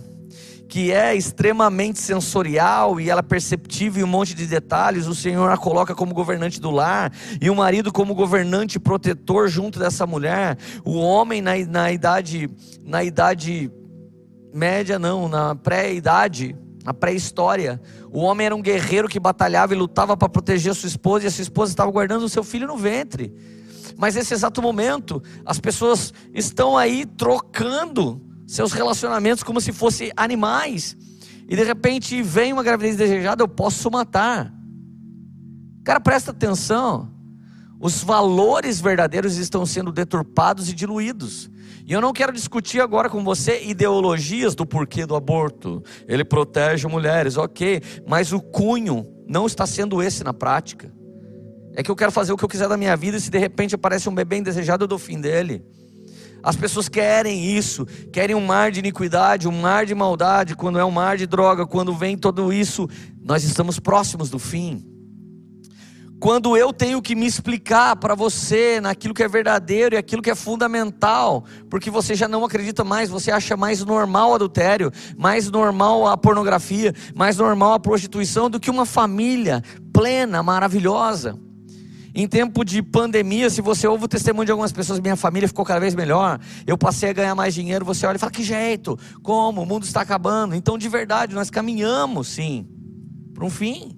que 0.69 0.93
é 0.93 1.15
extremamente 1.15 1.99
sensorial 1.99 3.01
e 3.01 3.09
ela 3.09 3.21
é 3.21 3.23
perceptível 3.23 4.03
em 4.03 4.05
um 4.05 4.11
monte 4.11 4.35
de 4.35 4.47
detalhes, 4.47 5.07
o 5.07 5.15
Senhor 5.15 5.51
a 5.51 5.57
coloca 5.57 5.95
como 5.95 6.13
governante 6.13 6.61
do 6.61 6.71
lar 6.71 7.11
e 7.41 7.49
o 7.49 7.57
marido 7.57 7.91
como 7.91 8.15
governante 8.15 8.79
protetor 8.79 9.49
junto 9.49 9.79
dessa 9.79 10.07
mulher. 10.07 10.59
O 10.85 10.99
homem 10.99 11.41
na, 11.41 11.57
na 11.67 11.91
idade 11.91 12.51
na 12.85 13.03
idade 13.03 13.71
média 14.53 14.99
não, 14.99 15.29
na 15.29 15.55
pré-idade, 15.55 16.55
na 16.85 16.93
pré-história, 16.93 17.81
o 18.11 18.21
homem 18.21 18.47
era 18.47 18.57
um 18.57 18.63
guerreiro 18.63 19.09
que 19.09 19.19
batalhava 19.19 19.75
e 19.75 19.79
lutava 19.79 20.17
para 20.17 20.29
proteger 20.29 20.75
sua 20.75 20.89
esposa 20.89 21.25
e 21.25 21.29
a 21.29 21.31
sua 21.31 21.43
esposa 21.43 21.73
estava 21.73 21.91
guardando 21.91 22.25
o 22.25 22.29
seu 22.29 22.45
filho 22.45 22.67
no 22.67 22.77
ventre. 22.77 23.35
Mas 23.97 24.15
nesse 24.15 24.35
exato 24.35 24.61
momento, 24.61 25.23
as 25.45 25.59
pessoas 25.59 26.13
estão 26.33 26.77
aí 26.77 27.05
trocando 27.05 28.28
seus 28.49 28.73
relacionamentos 28.73 29.45
como 29.45 29.61
se 29.61 29.73
fossem 29.73 30.11
animais. 30.17 30.97
E 31.47 31.55
de 31.55 31.63
repente 31.63 32.23
vem 32.23 32.53
uma 32.53 32.63
gravidez 32.63 32.97
desejada, 32.97 33.43
eu 33.43 33.49
posso 33.49 33.91
matar. 33.91 34.53
Cara, 35.85 36.01
presta 36.01 36.31
atenção. 36.31 37.13
Os 37.79 38.03
valores 38.03 38.81
verdadeiros 38.81 39.37
estão 39.37 39.65
sendo 39.67 39.93
deturpados 39.93 40.69
e 40.71 40.75
diluídos. 40.75 41.51
E 41.87 41.93
eu 41.93 42.01
não 42.01 42.13
quero 42.13 42.33
discutir 42.33 42.81
agora 42.81 43.09
com 43.09 43.23
você 43.23 43.63
ideologias 43.65 44.55
do 44.55 44.67
porquê 44.67 45.05
do 45.05 45.15
aborto. 45.15 45.83
Ele 46.07 46.25
protege 46.25 46.89
mulheres, 46.89 47.37
ok, 47.37 47.83
mas 48.07 48.33
o 48.33 48.41
cunho 48.41 49.07
não 49.29 49.47
está 49.47 49.67
sendo 49.67 50.03
esse 50.03 50.25
na 50.25 50.33
prática. 50.33 50.91
É 51.75 51.83
que 51.83 51.91
eu 51.91 51.97
quero 51.97 52.11
fazer 52.11 52.33
o 52.33 52.37
que 52.37 52.45
eu 52.45 52.49
quiser 52.49 52.69
da 52.69 52.77
minha 52.79 52.97
vida 52.97 53.19
e 53.19 53.21
se 53.21 53.31
de 53.31 53.39
repente 53.39 53.75
aparece 53.75 54.09
um 54.09 54.15
bebê 54.15 54.39
indesejado, 54.39 54.85
eu 54.85 54.89
dou 54.89 54.99
fim 54.99 55.21
dele. 55.21 55.65
As 56.43 56.57
pessoas 56.57 56.89
querem 56.89 57.57
isso, 57.57 57.85
querem 58.13 58.37
um 58.37 58.45
mar 58.45 58.71
de 58.71 58.81
iniquidade, 58.81 59.49
um 59.49 59.61
mar 59.61 59.85
de 59.85 59.95
maldade, 59.95 60.55
quando 60.55 60.79
é 60.79 60.85
um 60.85 60.91
mar 60.91 61.17
de 61.17 61.27
droga, 61.27 61.67
quando 61.67 61.95
vem 61.95 62.17
tudo 62.17 62.53
isso, 62.53 62.89
nós 63.23 63.45
estamos 63.45 63.79
próximos 63.79 64.31
do 64.31 64.39
fim. 64.39 64.85
Quando 66.21 66.57
eu 66.57 66.73
tenho 66.73 67.01
que 67.01 67.15
me 67.15 67.27
explicar 67.27 67.95
para 67.95 68.15
você 68.15 68.81
naquilo 68.81 69.15
que 69.15 69.23
é 69.23 69.29
verdadeiro 69.29 69.95
e 69.95 69.99
aquilo 69.99 70.21
que 70.21 70.31
é 70.31 70.35
fundamental, 70.35 71.45
porque 71.71 71.91
você 71.91 72.17
já 72.17 72.27
não 72.27 72.45
acredita 72.45 72.83
mais, 72.83 73.09
você 73.09 73.31
acha 73.31 73.57
mais 73.57 73.85
normal 73.85 74.31
o 74.31 74.35
adultério, 74.35 74.91
mais 75.17 75.49
normal 75.49 76.09
a 76.09 76.17
pornografia, 76.17 76.93
mais 77.15 77.37
normal 77.37 77.75
a 77.75 77.81
prostituição 77.81 78.51
do 78.51 78.59
que 78.59 78.71
uma 78.71 78.85
família 78.85 79.63
plena, 79.93 80.43
maravilhosa. 80.43 81.39
Em 82.19 82.27
tempo 82.27 82.65
de 82.65 82.83
pandemia, 82.83 83.49
se 83.49 83.61
você 83.61 83.87
ouve 83.87 84.07
o 84.07 84.09
testemunho 84.09 84.45
de 84.45 84.51
algumas 84.51 84.73
pessoas, 84.73 84.99
minha 84.99 85.15
família 85.15 85.47
ficou 85.47 85.65
cada 85.65 85.79
vez 85.79 85.95
melhor, 85.95 86.41
eu 86.67 86.77
passei 86.77 87.11
a 87.11 87.13
ganhar 87.13 87.33
mais 87.37 87.55
dinheiro, 87.55 87.85
você 87.85 88.05
olha 88.09 88.17
e 88.17 88.19
fala: 88.19 88.33
que 88.33 88.43
jeito? 88.43 88.99
Como? 89.23 89.63
O 89.63 89.65
mundo 89.65 89.85
está 89.85 90.01
acabando. 90.01 90.53
Então, 90.57 90.77
de 90.77 90.89
verdade, 90.89 91.33
nós 91.33 91.49
caminhamos 91.49 92.27
sim 92.27 92.67
para 93.33 93.45
um 93.45 93.49
fim. 93.49 93.97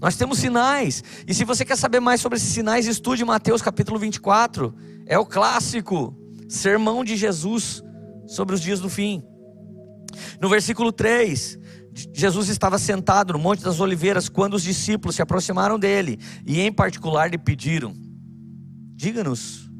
Nós 0.00 0.16
temos 0.16 0.38
sinais. 0.38 1.04
E 1.28 1.34
se 1.34 1.44
você 1.44 1.62
quer 1.62 1.76
saber 1.76 2.00
mais 2.00 2.22
sobre 2.22 2.38
esses 2.38 2.48
sinais, 2.48 2.86
estude 2.86 3.22
Mateus 3.22 3.60
capítulo 3.60 3.98
24. 3.98 4.74
É 5.04 5.18
o 5.18 5.26
clássico 5.26 6.16
sermão 6.48 7.04
de 7.04 7.16
Jesus 7.16 7.82
sobre 8.26 8.54
os 8.54 8.62
dias 8.62 8.80
do 8.80 8.88
fim. 8.88 9.22
No 10.40 10.48
versículo 10.48 10.90
3, 10.90 11.58
Jesus 12.12 12.48
estava 12.48 12.78
sentado 12.78 13.32
no 13.32 13.38
Monte 13.38 13.62
das 13.62 13.80
Oliveiras 13.80 14.28
quando 14.28 14.54
os 14.54 14.62
discípulos 14.62 15.16
se 15.16 15.22
aproximaram 15.22 15.78
dele 15.78 16.18
e, 16.44 16.60
em 16.60 16.70
particular, 16.70 17.30
lhe 17.30 17.38
pediram: 17.38 17.94
Diga-nos, 18.94 19.70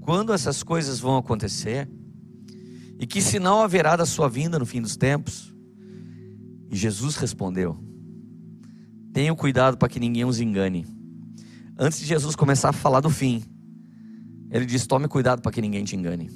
quando 0.00 0.32
essas 0.32 0.62
coisas 0.62 0.98
vão 0.98 1.18
acontecer? 1.18 1.88
E 2.98 3.06
que 3.06 3.22
sinal 3.22 3.62
haverá 3.62 3.96
da 3.96 4.04
sua 4.04 4.28
vinda 4.28 4.58
no 4.58 4.66
fim 4.66 4.80
dos 4.80 4.96
tempos? 4.96 5.54
E 6.70 6.76
Jesus 6.76 7.16
respondeu: 7.16 7.78
Tenham 9.12 9.36
cuidado 9.36 9.76
para 9.76 9.88
que 9.88 10.00
ninguém 10.00 10.24
os 10.24 10.40
engane. 10.40 10.86
Antes 11.78 12.00
de 12.00 12.06
Jesus 12.06 12.36
começar 12.36 12.70
a 12.70 12.74
falar 12.74 13.00
do 13.00 13.10
fim, 13.10 13.42
ele 14.50 14.64
diz: 14.64 14.86
Tome 14.86 15.08
cuidado 15.08 15.42
para 15.42 15.52
que 15.52 15.60
ninguém 15.60 15.84
te 15.84 15.96
engane. 15.96 16.30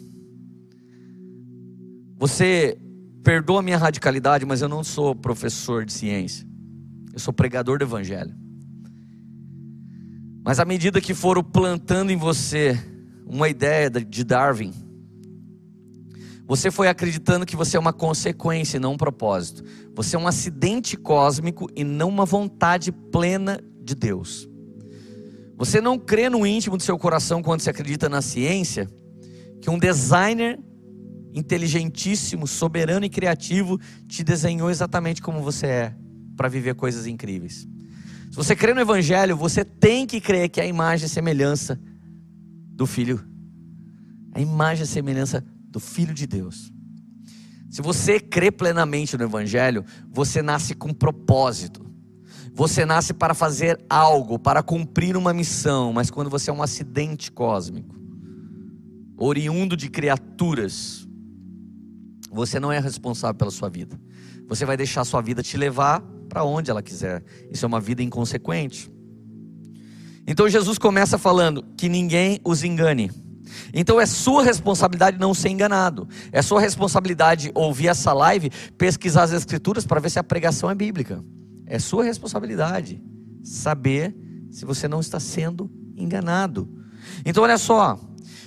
Você 2.18 2.78
Perdoa 3.24 3.60
a 3.60 3.62
minha 3.62 3.78
radicalidade, 3.78 4.44
mas 4.44 4.60
eu 4.60 4.68
não 4.68 4.84
sou 4.84 5.14
professor 5.14 5.86
de 5.86 5.94
ciência. 5.94 6.46
Eu 7.10 7.18
sou 7.18 7.32
pregador 7.32 7.78
do 7.78 7.84
evangelho. 7.84 8.34
Mas 10.44 10.60
à 10.60 10.64
medida 10.66 11.00
que 11.00 11.14
foram 11.14 11.42
plantando 11.42 12.10
em 12.10 12.16
você 12.18 12.78
uma 13.26 13.48
ideia 13.48 13.88
de 13.88 14.22
Darwin, 14.22 14.72
Você 16.46 16.70
foi 16.70 16.88
acreditando 16.88 17.46
que 17.46 17.56
você 17.56 17.76
é 17.76 17.80
uma 17.80 17.92
consequência 17.92 18.76
e 18.76 18.80
não 18.80 18.92
um 18.92 18.96
propósito. 18.98 19.64
Você 19.94 20.14
é 20.14 20.18
um 20.18 20.28
acidente 20.28 20.96
cósmico 20.96 21.68
e 21.74 21.82
não 21.82 22.08
uma 22.10 22.26
vontade 22.26 22.92
plena 22.92 23.58
de 23.82 23.94
Deus. 23.94 24.46
Você 25.56 25.80
não 25.80 25.98
crê 25.98 26.28
no 26.28 26.46
íntimo 26.46 26.76
do 26.76 26.82
seu 26.82 26.98
coração 26.98 27.42
quando 27.42 27.60
você 27.60 27.70
acredita 27.70 28.10
na 28.10 28.20
ciência 28.20 28.86
que 29.62 29.70
um 29.70 29.78
designer 29.78 30.58
inteligentíssimo, 31.34 32.46
soberano 32.46 33.04
e 33.04 33.10
criativo 33.10 33.78
te 34.08 34.24
desenhou 34.24 34.70
exatamente 34.70 35.20
como 35.20 35.42
você 35.42 35.66
é 35.66 35.96
para 36.36 36.48
viver 36.48 36.74
coisas 36.74 37.06
incríveis. 37.06 37.68
Se 38.30 38.36
você 38.36 38.56
crê 38.56 38.72
no 38.72 38.80
evangelho, 38.80 39.36
você 39.36 39.64
tem 39.64 40.06
que 40.06 40.20
crer 40.20 40.48
que 40.48 40.60
é 40.60 40.64
a 40.64 40.66
imagem 40.66 41.06
e 41.06 41.08
semelhança 41.08 41.78
do 42.70 42.86
filho. 42.86 43.22
A 44.32 44.40
imagem 44.40 44.84
e 44.84 44.86
semelhança 44.86 45.44
do 45.74 45.80
Filho 45.80 46.14
de 46.14 46.26
Deus. 46.26 46.72
Se 47.68 47.82
você 47.82 48.20
crê 48.20 48.52
plenamente 48.52 49.16
no 49.16 49.24
Evangelho, 49.24 49.84
você 50.08 50.40
nasce 50.40 50.74
com 50.74 50.94
propósito. 50.94 51.84
Você 52.54 52.84
nasce 52.84 53.12
para 53.12 53.34
fazer 53.34 53.84
algo, 53.90 54.38
para 54.38 54.62
cumprir 54.62 55.16
uma 55.16 55.34
missão, 55.34 55.92
mas 55.92 56.08
quando 56.08 56.30
você 56.30 56.50
é 56.50 56.52
um 56.52 56.62
acidente 56.62 57.32
cósmico, 57.32 57.96
oriundo 59.16 59.76
de 59.76 59.90
criaturas, 59.90 61.03
você 62.34 62.58
não 62.58 62.72
é 62.72 62.80
responsável 62.80 63.36
pela 63.36 63.50
sua 63.50 63.68
vida. 63.68 63.98
Você 64.48 64.66
vai 64.66 64.76
deixar 64.76 65.02
a 65.02 65.04
sua 65.04 65.22
vida 65.22 65.42
te 65.42 65.56
levar 65.56 66.00
para 66.28 66.42
onde 66.42 66.70
ela 66.70 66.82
quiser. 66.82 67.22
Isso 67.50 67.64
é 67.64 67.68
uma 67.68 67.80
vida 67.80 68.02
inconsequente. 68.02 68.92
Então 70.26 70.48
Jesus 70.48 70.76
começa 70.76 71.16
falando 71.16 71.64
que 71.76 71.88
ninguém 71.88 72.40
os 72.44 72.64
engane. 72.64 73.10
Então 73.72 74.00
é 74.00 74.06
sua 74.06 74.42
responsabilidade 74.42 75.18
não 75.18 75.32
ser 75.32 75.50
enganado. 75.50 76.08
É 76.32 76.42
sua 76.42 76.60
responsabilidade 76.60 77.52
ouvir 77.54 77.88
essa 77.88 78.12
live, 78.12 78.50
pesquisar 78.76 79.22
as 79.22 79.32
escrituras 79.32 79.86
para 79.86 80.00
ver 80.00 80.10
se 80.10 80.18
a 80.18 80.24
pregação 80.24 80.68
é 80.68 80.74
bíblica. 80.74 81.22
É 81.66 81.78
sua 81.78 82.02
responsabilidade 82.02 83.00
saber 83.44 84.14
se 84.50 84.64
você 84.64 84.88
não 84.88 84.98
está 84.98 85.20
sendo 85.20 85.70
enganado. 85.96 86.68
Então 87.24 87.44
olha 87.44 87.58
só, 87.58 87.98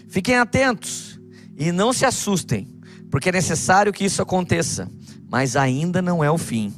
fiquem 0.09 0.35
atentos 0.35 1.19
e 1.57 1.71
não 1.71 1.93
se 1.93 2.05
assustem, 2.05 2.76
porque 3.09 3.29
é 3.29 3.31
necessário 3.31 3.93
que 3.93 4.05
isso 4.05 4.21
aconteça, 4.21 4.89
mas 5.29 5.55
ainda 5.55 6.01
não 6.01 6.23
é 6.23 6.29
o 6.29 6.37
fim. 6.37 6.73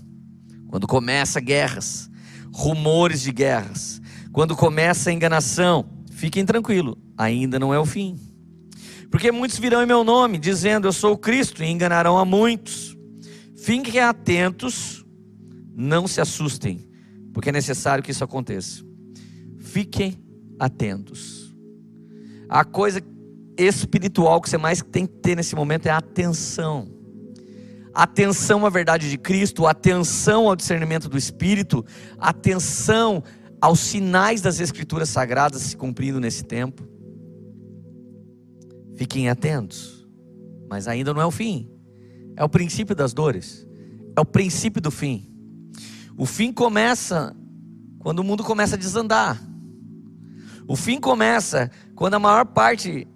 Quando 0.67 0.88
começa 0.88 1.39
guerras, 1.39 2.09
rumores 2.53 3.21
de 3.21 3.31
guerras, 3.31 4.01
quando 4.31 4.55
começa 4.55 5.09
a 5.09 5.13
enganação, 5.13 5.89
fiquem 6.12 6.45
tranquilos, 6.45 6.95
ainda 7.17 7.57
não 7.57 7.74
é 7.74 7.79
o 7.79 7.86
fim. 7.86 8.19
Porque 9.09 9.31
muitos 9.31 9.57
virão 9.57 9.81
em 9.81 9.88
meu 9.88 10.03
nome, 10.03 10.38
dizendo 10.38 10.88
eu 10.88 10.93
sou 10.93 11.13
o 11.13 11.17
Cristo, 11.17 11.63
e 11.63 11.67
enganarão 11.67 12.17
a 12.17 12.25
muitos. 12.25 12.95
Fiquem 13.57 14.00
atentos, 14.00 15.03
não 15.75 16.07
se 16.07 16.21
assustem, 16.21 16.88
porque 17.33 17.50
é 17.50 17.51
necessário 17.51 18.03
que 18.03 18.12
isso 18.12 18.24
aconteça. 18.24 18.83
Fiquem 19.57 20.24
atentos. 20.59 21.53
A 22.48 22.63
coisa 22.63 23.01
espiritual 23.59 24.41
que 24.41 24.49
você 24.49 24.57
mais 24.57 24.81
tem 24.81 25.05
que 25.05 25.13
ter 25.15 25.35
nesse 25.35 25.55
momento 25.55 25.87
é 25.87 25.91
atenção. 25.91 26.87
Atenção 27.93 28.65
à 28.65 28.69
verdade 28.69 29.09
de 29.09 29.17
Cristo, 29.17 29.67
atenção 29.67 30.47
ao 30.47 30.55
discernimento 30.55 31.09
do 31.09 31.17
Espírito, 31.17 31.85
atenção 32.17 33.23
aos 33.59 33.79
sinais 33.79 34.41
das 34.41 34.59
Escrituras 34.59 35.09
Sagradas 35.09 35.61
se 35.61 35.75
cumprindo 35.75 36.19
nesse 36.19 36.43
tempo. 36.43 36.87
Fiquem 38.95 39.29
atentos, 39.29 40.07
mas 40.69 40.87
ainda 40.87 41.13
não 41.13 41.21
é 41.21 41.25
o 41.25 41.31
fim, 41.31 41.69
é 42.35 42.43
o 42.43 42.49
princípio 42.49 42.95
das 42.95 43.13
dores, 43.13 43.67
é 44.15 44.21
o 44.21 44.25
princípio 44.25 44.81
do 44.81 44.91
fim. 44.91 45.29
O 46.17 46.25
fim 46.25 46.53
começa 46.53 47.35
quando 47.99 48.19
o 48.19 48.23
mundo 48.23 48.43
começa 48.43 48.75
a 48.75 48.77
desandar, 48.77 49.41
o 50.67 50.75
fim 50.75 51.00
começa 51.00 51.72
quando 51.95 52.13
a 52.13 52.19
maior 52.19 52.45
parte 52.45 53.07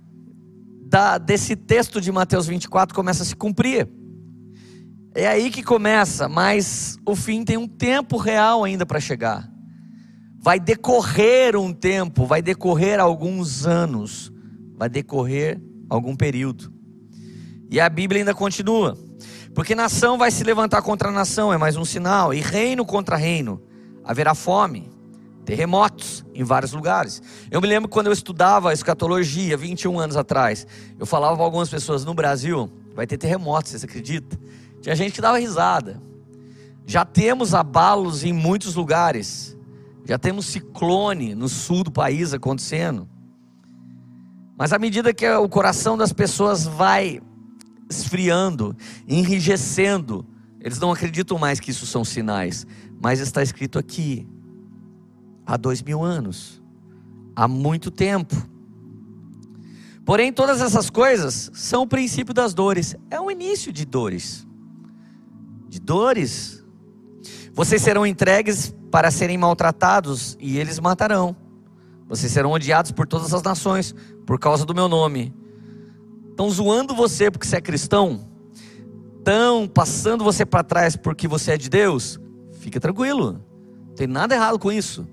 da, 0.94 1.18
desse 1.18 1.56
texto 1.56 2.00
de 2.00 2.12
Mateus 2.12 2.46
24 2.46 2.94
começa 2.94 3.24
a 3.24 3.26
se 3.26 3.36
cumprir. 3.36 3.90
É 5.16 5.26
aí 5.26 5.50
que 5.50 5.64
começa, 5.64 6.30
mas 6.30 7.00
o 7.04 7.16
fim 7.16 7.44
tem 7.44 7.58
um 7.58 7.68
tempo 7.68 8.16
real 8.16 8.64
ainda 8.64 8.86
para 8.86 9.00
chegar. 9.00 9.50
Vai 10.40 10.60
decorrer 10.60 11.56
um 11.56 11.74
tempo, 11.74 12.28
vai 12.28 12.44
decorrer 12.44 13.00
alguns 13.00 13.66
anos, 13.66 14.32
vai 14.78 14.88
decorrer 14.88 15.60
algum 15.90 16.16
período. 16.16 16.72
E 17.72 17.80
a 17.80 17.90
Bíblia 17.90 18.22
ainda 18.22 18.36
continua. 18.36 18.96
Porque 19.56 19.74
nação 19.74 20.16
vai 20.16 20.30
se 20.30 20.44
levantar 20.44 20.84
contra 20.84 21.10
nação, 21.10 21.52
é 21.52 21.58
mais 21.58 21.76
um 21.76 21.86
sinal, 21.86 22.32
e 22.36 22.40
reino 22.40 22.86
contra 22.86 23.18
reino. 23.18 23.64
Haverá 24.04 24.36
fome, 24.36 24.92
terremotos 25.46 26.26
em 26.34 26.44
vários 26.44 26.74
lugares. 26.74 27.22
Eu 27.52 27.62
me 27.62 27.68
lembro 27.68 27.90
quando 27.90 28.08
eu 28.08 28.14
estudava 28.14 28.74
escatologia, 28.74 29.58
21 29.58 30.00
anos 30.00 30.16
atrás, 30.16 30.66
eu 31.00 31.06
falava 31.06 31.36
para 31.36 31.46
algumas 31.46 31.70
pessoas 31.70 32.06
no 32.06 32.14
Brasil, 32.14 32.72
vai 32.96 33.06
ter 33.06 33.18
terremotos, 33.18 33.72
vocês 33.72 33.84
acreditam? 33.84 34.40
Tinha 34.82 34.96
gente 34.96 35.14
que 35.14 35.22
dava 35.22 35.40
risada. 35.40 36.02
Já 36.86 37.06
temos 37.06 37.54
abalos 37.54 38.24
em 38.24 38.34
muitos 38.34 38.76
lugares. 38.76 39.58
Já 40.06 40.18
temos 40.18 40.48
ciclone 40.48 41.34
no 41.34 41.48
sul 41.48 41.84
do 41.84 41.92
país 41.92 42.34
acontecendo. 42.34 43.08
Mas 44.58 44.74
à 44.74 44.80
medida 44.80 45.14
que 45.14 45.28
o 45.30 45.48
coração 45.48 45.98
das 45.98 46.12
pessoas 46.12 46.66
vai 46.66 47.22
esfriando, 47.90 48.76
enrijecendo, 49.08 50.26
eles 50.60 50.80
não 50.80 50.92
acreditam 50.92 51.38
mais 51.38 51.60
que 51.60 51.72
isso 51.72 51.86
são 51.86 52.04
sinais. 52.04 52.68
Mas 53.02 53.20
está 53.20 53.42
escrito 53.42 53.80
aqui, 53.80 54.28
há 55.46 55.58
dois 55.58 55.82
mil 55.82 56.04
anos, 56.04 56.62
há 57.36 57.48
muito 57.48 57.92
tempo. 57.92 58.36
Porém, 60.06 60.34
todas 60.34 60.60
essas 60.62 60.90
coisas 60.90 61.50
são 61.54 61.84
o 61.84 61.88
princípio 61.88 62.34
das 62.34 62.54
dores, 62.54 62.96
é 63.10 63.20
o 63.20 63.32
início 63.32 63.72
de 63.72 63.86
dores. 63.86 64.46
De 65.70 65.80
dores. 65.80 66.64
Vocês 67.54 67.82
serão 67.82 68.06
entregues 68.06 68.76
para 68.92 69.10
serem 69.10 69.38
maltratados 69.38 70.38
e 70.40 70.58
eles 70.58 70.80
matarão. 70.80 71.36
Vocês 72.08 72.32
serão 72.32 72.52
odiados 72.52 72.92
por 72.92 73.08
todas 73.08 73.34
as 73.34 73.42
nações 73.42 73.96
por 74.26 74.38
causa 74.38 74.66
do 74.66 74.76
meu 74.76 74.88
nome. 74.88 75.34
Estão 76.30 76.50
zoando 76.50 76.94
você 76.94 77.32
porque 77.32 77.48
você 77.48 77.58
é 77.58 77.62
cristão? 77.62 78.28
Estão 79.20 79.68
passando 79.68 80.24
você 80.24 80.46
para 80.46 80.64
trás 80.64 80.96
porque 80.96 81.28
você 81.28 81.54
é 81.54 81.58
de 81.58 81.70
Deus? 81.70 82.20
Fica 82.60 82.80
tranquilo. 82.80 83.42
Não 83.88 83.96
tem 83.96 84.08
nada 84.08 84.36
errado 84.36 84.60
com 84.60 84.72
isso. 84.72 85.08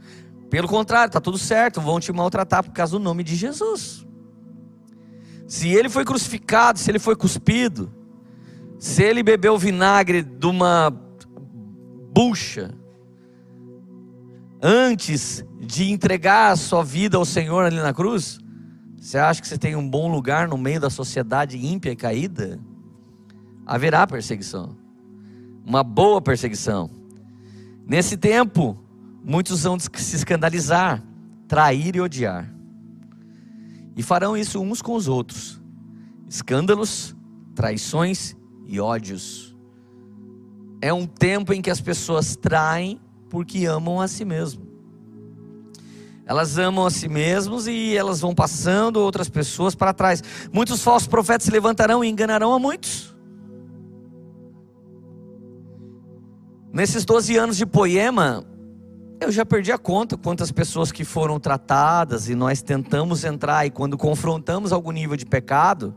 Pelo 0.50 0.68
contrário, 0.68 1.08
está 1.08 1.20
tudo 1.20 1.38
certo. 1.38 1.80
Vão 1.80 2.00
te 2.00 2.12
maltratar 2.12 2.64
por 2.64 2.72
causa 2.72 2.92
do 2.92 2.98
nome 2.98 3.22
de 3.22 3.36
Jesus. 3.36 4.04
Se 5.46 5.68
ele 5.68 5.88
foi 5.88 6.04
crucificado, 6.04 6.78
se 6.78 6.90
ele 6.90 6.98
foi 6.98 7.16
cuspido, 7.16 7.92
se 8.78 9.02
ele 9.02 9.22
bebeu 9.22 9.56
vinagre 9.56 10.22
de 10.22 10.46
uma 10.46 10.90
bucha, 12.12 12.74
antes 14.62 15.44
de 15.60 15.90
entregar 15.90 16.52
a 16.52 16.56
sua 16.56 16.84
vida 16.84 17.16
ao 17.16 17.24
Senhor 17.24 17.64
ali 17.64 17.76
na 17.76 17.94
cruz? 17.94 18.38
Você 18.98 19.16
acha 19.16 19.40
que 19.40 19.48
você 19.48 19.56
tem 19.56 19.74
um 19.74 19.88
bom 19.88 20.10
lugar 20.10 20.46
no 20.46 20.58
meio 20.58 20.80
da 20.80 20.90
sociedade 20.90 21.56
ímpia 21.56 21.90
e 21.90 21.96
caída? 21.96 22.60
Haverá 23.64 24.06
perseguição, 24.06 24.76
uma 25.64 25.82
boa 25.82 26.20
perseguição. 26.20 26.90
Nesse 27.86 28.16
tempo, 28.16 28.78
muitos 29.22 29.62
vão 29.62 29.78
se 29.78 30.16
escandalizar, 30.16 31.02
trair 31.46 31.96
e 31.96 32.00
odiar, 32.00 32.52
e 33.96 34.02
farão 34.02 34.36
isso 34.36 34.60
uns 34.60 34.80
com 34.80 34.94
os 34.94 35.08
outros: 35.08 35.60
escândalos, 36.28 37.14
traições 37.54 38.36
e 38.66 38.80
ódios. 38.80 39.56
É 40.82 40.92
um 40.92 41.06
tempo 41.06 41.52
em 41.52 41.60
que 41.60 41.70
as 41.70 41.80
pessoas 41.80 42.36
traem 42.36 43.00
porque 43.28 43.66
amam 43.66 44.00
a 44.00 44.08
si 44.08 44.24
mesmo. 44.24 44.70
Elas 46.24 46.58
amam 46.58 46.86
a 46.86 46.90
si 46.90 47.08
mesmos 47.08 47.66
e 47.66 47.96
elas 47.96 48.20
vão 48.20 48.34
passando 48.34 48.98
outras 48.98 49.28
pessoas 49.28 49.74
para 49.74 49.92
trás. 49.92 50.22
Muitos 50.52 50.80
falsos 50.80 51.08
profetas 51.08 51.44
se 51.44 51.50
levantarão 51.50 52.04
e 52.04 52.08
enganarão 52.08 52.52
a 52.54 52.58
muitos. 52.58 53.14
Nesses 56.72 57.04
12 57.04 57.36
anos 57.36 57.56
de 57.56 57.66
poema, 57.66 58.46
eu 59.20 59.30
já 59.30 59.44
perdi 59.44 59.70
a 59.70 59.76
conta 59.76 60.16
quantas 60.16 60.50
pessoas 60.50 60.90
que 60.90 61.04
foram 61.04 61.38
tratadas 61.38 62.28
e 62.28 62.34
nós 62.34 62.62
tentamos 62.62 63.22
entrar 63.22 63.66
e 63.66 63.70
quando 63.70 63.98
confrontamos 63.98 64.72
algum 64.72 64.90
nível 64.90 65.16
de 65.16 65.26
pecado, 65.26 65.94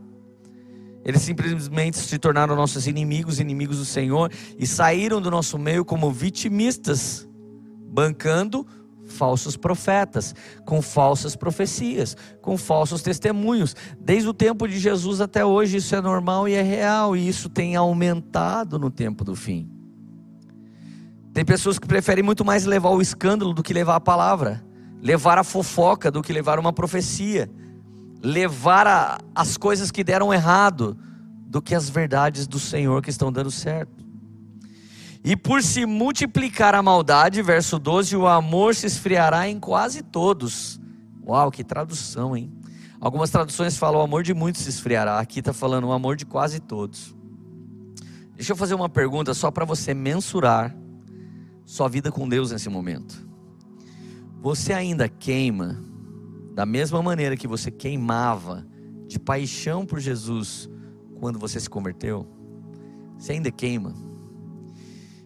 eles 1.02 1.22
simplesmente 1.22 1.96
se 1.98 2.18
tornaram 2.18 2.54
nossos 2.54 2.86
inimigos, 2.86 3.40
inimigos 3.40 3.78
do 3.78 3.84
Senhor, 3.84 4.30
e 4.58 4.66
saíram 4.66 5.20
do 5.20 5.30
nosso 5.30 5.58
meio 5.58 5.84
como 5.84 6.10
vitimistas, 6.10 7.28
bancando 7.88 8.66
falsos 9.06 9.56
profetas, 9.56 10.34
com 10.64 10.80
falsas 10.80 11.34
profecias, 11.34 12.16
com 12.40 12.56
falsos 12.56 13.02
testemunhos. 13.02 13.74
Desde 13.98 14.28
o 14.28 14.34
tempo 14.34 14.66
de 14.68 14.78
Jesus 14.78 15.20
até 15.20 15.44
hoje 15.44 15.78
isso 15.78 15.94
é 15.94 16.00
normal 16.00 16.46
e 16.48 16.54
é 16.54 16.62
real, 16.62 17.16
e 17.16 17.26
isso 17.26 17.48
tem 17.48 17.74
aumentado 17.74 18.78
no 18.78 18.90
tempo 18.90 19.24
do 19.24 19.34
fim. 19.34 19.73
Tem 21.34 21.44
pessoas 21.44 21.80
que 21.80 21.88
preferem 21.88 22.22
muito 22.22 22.44
mais 22.44 22.64
levar 22.64 22.90
o 22.90 23.02
escândalo 23.02 23.52
do 23.52 23.60
que 23.60 23.74
levar 23.74 23.96
a 23.96 24.00
palavra, 24.00 24.64
levar 25.02 25.36
a 25.36 25.42
fofoca 25.42 26.08
do 26.08 26.22
que 26.22 26.32
levar 26.32 26.60
uma 26.60 26.72
profecia, 26.72 27.50
levar 28.22 28.86
a, 28.86 29.18
as 29.34 29.56
coisas 29.56 29.90
que 29.90 30.04
deram 30.04 30.32
errado 30.32 30.96
do 31.44 31.60
que 31.60 31.74
as 31.74 31.90
verdades 31.90 32.46
do 32.46 32.60
Senhor 32.60 33.02
que 33.02 33.10
estão 33.10 33.32
dando 33.32 33.50
certo. 33.50 34.04
E 35.24 35.36
por 35.36 35.60
se 35.60 35.84
multiplicar 35.84 36.72
a 36.72 36.82
maldade, 36.82 37.42
verso 37.42 37.80
12, 37.80 38.16
o 38.16 38.28
amor 38.28 38.76
se 38.76 38.86
esfriará 38.86 39.48
em 39.48 39.58
quase 39.58 40.02
todos. 40.02 40.80
Uau, 41.26 41.50
que 41.50 41.64
tradução, 41.64 42.36
hein? 42.36 42.52
Algumas 43.00 43.30
traduções 43.30 43.76
falam 43.76 44.00
o 44.00 44.04
amor 44.04 44.22
de 44.22 44.32
muitos 44.32 44.62
se 44.62 44.68
esfriará. 44.68 45.18
Aqui 45.18 45.40
está 45.40 45.52
falando 45.52 45.88
o 45.88 45.92
amor 45.92 46.14
de 46.14 46.24
quase 46.24 46.60
todos. 46.60 47.12
Deixa 48.36 48.52
eu 48.52 48.56
fazer 48.56 48.74
uma 48.74 48.88
pergunta 48.88 49.34
só 49.34 49.50
para 49.50 49.64
você 49.64 49.92
mensurar 49.92 50.83
sua 51.64 51.88
vida 51.88 52.12
com 52.12 52.28
Deus 52.28 52.50
nesse 52.50 52.68
momento. 52.68 53.26
Você 54.40 54.72
ainda 54.72 55.08
queima 55.08 55.82
da 56.54 56.66
mesma 56.66 57.02
maneira 57.02 57.36
que 57.36 57.48
você 57.48 57.70
queimava 57.70 58.66
de 59.06 59.18
paixão 59.18 59.84
por 59.84 59.98
Jesus 59.98 60.68
quando 61.18 61.38
você 61.38 61.58
se 61.58 61.68
converteu? 61.68 62.26
Você 63.18 63.32
ainda 63.32 63.50
queima? 63.50 63.94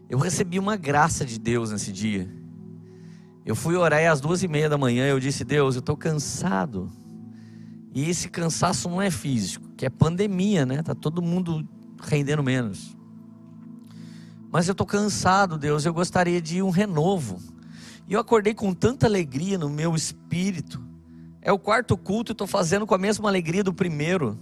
Eu 0.09 0.19
recebi 0.19 0.59
uma 0.59 0.77
graça 0.77 1.25
de 1.25 1.39
Deus 1.39 1.71
nesse 1.71 1.93
dia. 1.93 2.31
Eu 3.45 3.55
fui 3.55 3.77
orar 3.77 4.11
às 4.11 4.21
duas 4.21 4.43
e 4.43 4.49
meia 4.49 4.69
da 4.69 4.79
manhã. 4.79 5.07
Eu 5.07 5.19
disse: 5.21 5.45
Deus, 5.45 5.75
eu 5.75 5.81
estou 5.81 5.97
cansado. 5.97 6.91
E 7.95 8.09
esse 8.09 8.29
cansaço 8.29 8.89
não 8.89 9.03
é 9.03 9.11
físico, 9.11 9.69
que 9.77 9.85
é 9.85 9.91
pandemia, 9.91 10.65
né? 10.65 10.83
Tá 10.83 10.95
todo 10.95 11.21
mundo 11.21 11.67
rendendo 12.01 12.43
menos. 12.43 12.98
Mas 14.51 14.67
eu 14.67 14.73
estou 14.73 14.87
cansado, 14.87 15.59
Deus. 15.59 15.85
Eu 15.85 15.93
gostaria 15.93 16.41
de 16.41 16.63
um 16.63 16.71
renovo. 16.71 17.39
E 18.09 18.15
eu 18.15 18.21
acordei 18.21 18.55
com 18.55 18.73
tanta 18.73 19.07
alegria 19.07 19.59
no 19.59 19.69
meu 19.69 19.95
espírito. 19.95 20.83
É 21.43 21.53
o 21.53 21.59
quarto 21.59 21.97
culto, 21.97 22.33
e 22.33 22.35
estou 22.35 22.47
fazendo 22.47 22.87
com 22.87 22.95
a 22.95 22.99
mesma 22.99 23.29
alegria 23.29 23.63
do 23.63 23.73
primeiro. 23.73 24.39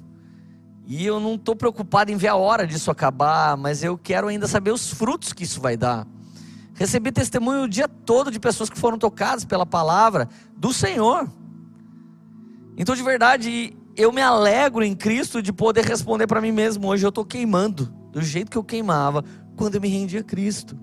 E 0.87 1.05
eu 1.05 1.19
não 1.19 1.35
estou 1.35 1.57
preocupado 1.57 2.13
em 2.13 2.17
ver 2.17 2.29
a 2.29 2.37
hora 2.37 2.65
disso 2.67 2.91
acabar, 2.91 3.57
mas 3.57 3.83
eu 3.83 3.99
quero 3.99 4.29
ainda 4.29 4.47
saber 4.47 4.71
os 4.71 4.91
frutos 4.93 5.33
que 5.33 5.43
isso 5.43 5.61
vai 5.61 5.77
dar. 5.77 6.07
Recebi 6.75 7.11
testemunho 7.11 7.63
o 7.63 7.69
dia 7.69 7.89
todo 7.89 8.31
de 8.31 8.39
pessoas 8.39 8.71
que 8.71 8.79
foram 8.79 8.97
tocadas 8.97 9.45
pela 9.45 9.67
palavra 9.67 10.29
do 10.57 10.73
Senhor. 10.73 11.29
Então, 12.77 12.95
de 12.95 13.03
verdade, 13.03 13.77
eu 13.97 14.13
me 14.13 14.21
alegro 14.21 14.85
em 14.85 14.95
Cristo 14.95 15.43
de 15.43 15.53
poder 15.53 15.85
responder 15.85 16.27
para 16.27 16.41
mim 16.41 16.53
mesmo. 16.53 16.87
Hoje 16.87 17.05
eu 17.05 17.09
estou 17.09 17.25
queimando 17.25 17.93
do 18.13 18.23
jeito 18.23 18.51
que 18.51 18.59
eu 18.59 18.65
queimava 18.65 19.25
quando 19.57 19.77
eu 19.77 19.81
me 19.81 19.89
rendi 19.89 20.19
a 20.19 20.23
Cristo. 20.23 20.79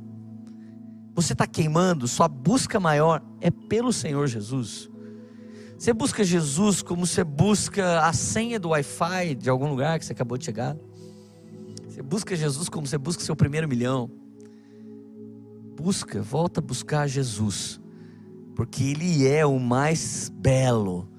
Você 1.15 1.33
está 1.33 1.45
queimando, 1.45 2.07
sua 2.07 2.27
busca 2.27 2.79
maior 2.79 3.23
é 3.39 3.51
pelo 3.51 3.93
Senhor 3.93 4.27
Jesus. 4.27 4.89
Você 5.77 5.93
busca 5.93 6.23
Jesus 6.23 6.81
como 6.81 7.05
você 7.05 7.23
busca 7.23 7.99
a 8.01 8.13
senha 8.13 8.59
do 8.59 8.69
Wi-Fi 8.69 9.35
de 9.35 9.49
algum 9.49 9.67
lugar 9.67 9.99
que 9.99 10.05
você 10.05 10.13
acabou 10.13 10.37
de 10.37 10.45
chegar. 10.45 10.75
Você 11.87 12.01
busca 12.01 12.35
Jesus 12.35 12.69
como 12.69 12.87
você 12.87 12.97
busca 12.97 13.23
seu 13.23 13.35
primeiro 13.35 13.67
milhão. 13.67 14.09
Busca, 15.75 16.21
volta 16.21 16.59
a 16.59 16.63
buscar 16.63 17.07
Jesus, 17.07 17.79
porque 18.55 18.83
Ele 18.83 19.27
é 19.27 19.45
o 19.45 19.59
mais 19.59 20.31
belo 20.33 21.09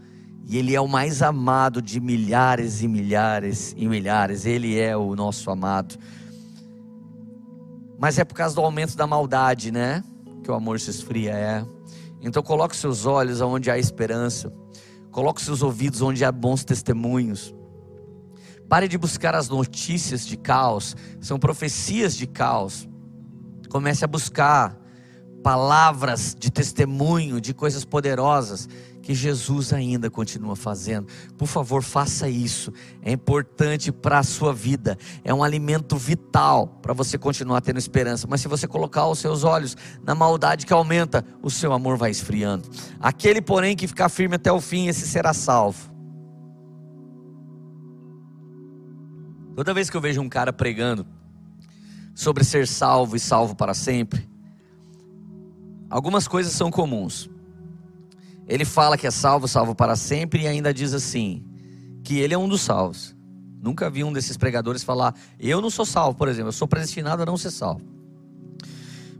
e 0.47 0.57
Ele 0.57 0.75
é 0.75 0.81
o 0.81 0.89
mais 0.89 1.23
amado 1.23 1.83
de 1.83 2.01
milhares 2.01 2.83
e 2.83 2.89
milhares 2.89 3.75
e 3.77 3.87
milhares. 3.87 4.47
Ele 4.47 4.79
é 4.79 4.97
o 4.97 5.15
nosso 5.15 5.51
amado. 5.51 5.97
Mas 8.05 8.19
é 8.19 8.25
por 8.25 8.35
causa 8.35 8.55
do 8.55 8.61
aumento 8.61 8.99
da 8.99 9.07
maldade, 9.07 9.71
né? 9.71 10.05
Que 10.43 10.51
o 10.51 10.55
amor 10.55 10.79
se 10.79 10.91
esfria, 10.91 11.33
é. 11.33 11.65
Então 12.21 12.43
coloque 12.43 12.77
seus 12.77 13.07
olhos 13.07 13.41
onde 13.41 13.71
há 13.71 13.79
esperança. 13.79 14.53
Coloque 15.11 15.41
seus 15.41 15.63
ouvidos 15.63 16.03
onde 16.03 16.23
há 16.23 16.31
bons 16.31 16.67
testemunhos. 16.67 17.55
Pare 18.69 18.89
de 18.89 18.99
buscar 18.99 19.35
as 19.35 19.49
notícias 19.49 20.27
de 20.27 20.37
caos, 20.37 20.95
são 21.19 21.39
profecias 21.39 22.15
de 22.15 22.27
caos. 22.27 22.87
Comece 23.71 24.05
a 24.05 24.07
buscar 24.07 24.79
palavras 25.45 26.35
de 26.37 26.51
testemunho, 26.51 27.39
de 27.39 27.53
coisas 27.53 27.85
poderosas 27.85 28.67
que 29.03 29.15
Jesus 29.15 29.75
ainda 29.75 30.09
continua 30.09 30.57
fazendo. 30.57 31.07
Por 31.37 31.47
favor, 31.47 31.83
faça 31.83 32.31
isso. 32.31 32.73
É 33.03 33.13
importante 33.13 33.93
para 33.93 34.21
a 34.21 34.23
sua 34.23 34.55
vida. 34.55 34.97
É 35.23 35.35
um 35.35 35.45
alimento 35.45 35.99
vital 35.99 36.79
para 36.81 36.95
você 36.95 37.19
continuar 37.19 37.61
tendo 37.61 37.79
esperança. 37.79 38.27
Mas 38.27 38.41
se 38.41 38.49
você 38.49 38.67
colocar 38.67 39.07
os 39.07 39.19
seus 39.19 39.45
olhos 39.45 39.77
na 40.03 40.15
maldade 40.15 40.65
que 40.65 40.73
aumenta, 40.73 41.23
o 41.43 41.51
seu 41.51 41.75
amor 41.75 41.99
vai 41.99 42.11
esfriando. 42.11 42.67
Aquele, 42.99 43.43
porém, 43.43 43.77
que 43.77 43.87
ficar 43.87 44.09
firme 44.09 44.37
até 44.37 44.51
o 44.51 44.63
fim, 44.63 44.89
esse 44.89 45.07
será 45.07 45.35
salvo. 45.35 45.93
Toda 49.55 49.75
vez 49.75 49.91
que 49.91 49.97
eu 49.97 50.01
vejo 50.01 50.23
um 50.23 50.29
cara 50.31 50.55
pregando 50.55 51.07
sobre 52.15 52.43
ser 52.45 52.67
salvo 52.67 53.15
e 53.15 53.21
salvo 53.21 53.55
para 53.55 53.75
sempre, 53.75 54.27
algumas 55.95 56.27
coisas 56.27 56.53
são 56.53 56.73
comuns. 56.73 57.31
Ele 58.49 58.65
fala 58.65 58.99
que 58.99 59.07
é 59.07 59.13
salvo, 59.13 59.47
salvo 59.47 59.77
para 59.77 59.95
sempre, 59.95 60.43
e 60.43 60.49
ainda 60.49 60.75
diz 60.75 60.93
assim: 60.93 61.45
que 62.03 62.19
ele 62.19 62.35
é 62.35 62.39
um 62.39 62.49
dos 62.49 62.63
salvos. 62.63 63.17
Nunca 63.63 63.89
vi 63.89 64.03
um 64.03 64.13
desses 64.13 64.37
pregadores 64.37 64.83
falar, 64.83 65.15
eu 65.39 65.61
não 65.61 65.71
sou 65.71 65.87
salvo, 65.87 66.19
por 66.19 66.29
exemplo, 66.29 66.49
eu 66.49 66.53
sou 66.53 66.67
predestinado 66.67 67.23
a 67.23 67.27
não 67.27 67.37
ser 67.37 67.53
salvo. 67.53 67.81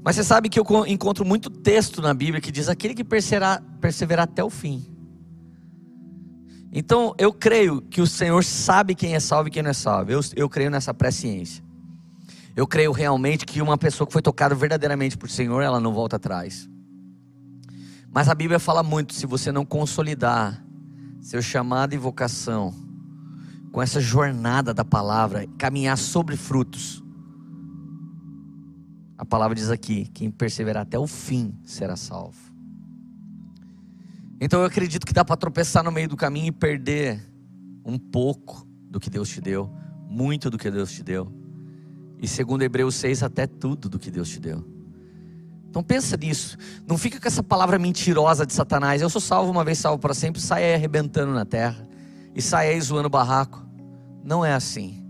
Mas 0.05 0.17
você 0.17 0.25
sabe 0.25 0.49
que 0.49 0.59
eu 0.59 0.67
encontro 0.87 1.25
muito 1.25 1.49
texto 1.49 2.03
na 2.03 2.13
Bíblia 2.13 2.41
que 2.41 2.51
diz 2.51 2.69
aquele 2.69 2.93
que 2.93 3.05
perseverar, 3.05 3.63
perseverar 3.81 4.25
até 4.25 4.45
o 4.45 4.51
fim. 4.51 4.85
Então 6.71 7.15
eu 7.17 7.33
creio 7.33 7.81
que 7.81 8.03
o 8.03 8.07
Senhor 8.07 8.45
sabe 8.45 8.95
quem 8.95 9.15
é 9.15 9.21
salvo 9.21 9.49
e 9.49 9.51
quem 9.51 9.63
não 9.63 9.71
é 9.71 9.75
salvo. 9.75 10.11
Eu, 10.11 10.21
eu 10.37 10.49
creio 10.49 10.71
nessa 10.71 10.93
presciência. 10.93 11.64
Eu 12.57 12.67
creio 12.67 12.93
realmente 12.93 13.45
que 13.45 13.61
uma 13.61 13.77
pessoa 13.77 14.07
que 14.07 14.13
foi 14.13 14.23
tocada 14.23 14.55
verdadeiramente 14.55 15.19
por 15.19 15.29
Senhor, 15.29 15.61
ela 15.61 15.81
não 15.81 15.93
volta 15.93 16.17
atrás. 16.17 16.69
Mas 18.13 18.29
a 18.29 18.35
Bíblia 18.35 18.61
fala 18.61 18.83
muito: 18.83 19.13
se 19.13 19.27
você 19.27 19.51
não 19.51 19.65
consolidar 19.65 20.65
seu 21.21 21.43
chamado 21.43 21.95
e 21.95 21.99
vocação 21.99 22.73
com 23.73 23.83
essa 23.83 24.01
jornada 24.01 24.73
da 24.73 24.85
palavra, 24.85 25.49
caminhar 25.59 25.99
sobre 25.99 26.37
frutos, 26.37 27.03
a 29.19 29.25
palavra 29.25 29.57
diz 29.57 29.69
aqui: 29.69 30.07
quem 30.15 30.31
perseverar 30.31 30.83
até 30.85 30.97
o 30.97 31.09
fim 31.09 31.59
será 31.65 31.97
salvo. 31.97 32.55
Então 34.41 34.61
eu 34.61 34.67
acredito 34.67 35.05
que 35.05 35.13
dá 35.13 35.25
para 35.25 35.37
tropeçar 35.37 35.83
no 35.83 35.91
meio 35.91 36.09
do 36.09 36.17
caminho 36.17 36.49
e 36.49 36.53
perder 36.53 37.21
um 37.85 37.99
pouco 37.99 38.65
do 38.89 39.01
que 39.01 39.11
Deus 39.11 39.29
te 39.29 39.41
deu, 39.41 39.69
muito 40.09 40.51
do 40.51 40.59
que 40.59 40.71
Deus 40.71 40.93
te 40.93 41.03
deu. 41.03 41.44
E 42.21 42.29
segundo 42.29 42.63
Hebreus 42.63 42.95
6, 42.97 43.23
até 43.23 43.47
tudo 43.47 43.89
do 43.89 43.99
que 43.99 44.11
Deus 44.11 44.29
te 44.29 44.41
deu. 44.41 44.65
Então 45.69 45.83
pensa 45.83 46.17
nisso. 46.17 46.57
Não 46.87 46.97
fica 46.97 47.21
com 47.21 47.27
essa 47.27 47.43
palavra 47.43 47.79
mentirosa 47.79 48.47
de 48.47 48.53
Satanás. 48.53 49.03
Eu 49.03 49.11
sou 49.11 49.21
salvo 49.21 49.51
uma 49.51 49.65
vez, 49.65 49.79
salvo 49.79 49.99
para 49.99 50.15
sempre. 50.15 50.41
Sai 50.41 50.65
aí 50.65 50.75
arrebentando 50.75 51.33
na 51.33 51.45
terra. 51.45 51.89
E 52.35 52.41
sai 52.41 52.69
aí 52.69 52.81
zoando 52.81 53.11
barraco. 53.11 53.61
Não 54.23 54.45
é 54.45 54.55
assim. 54.55 55.05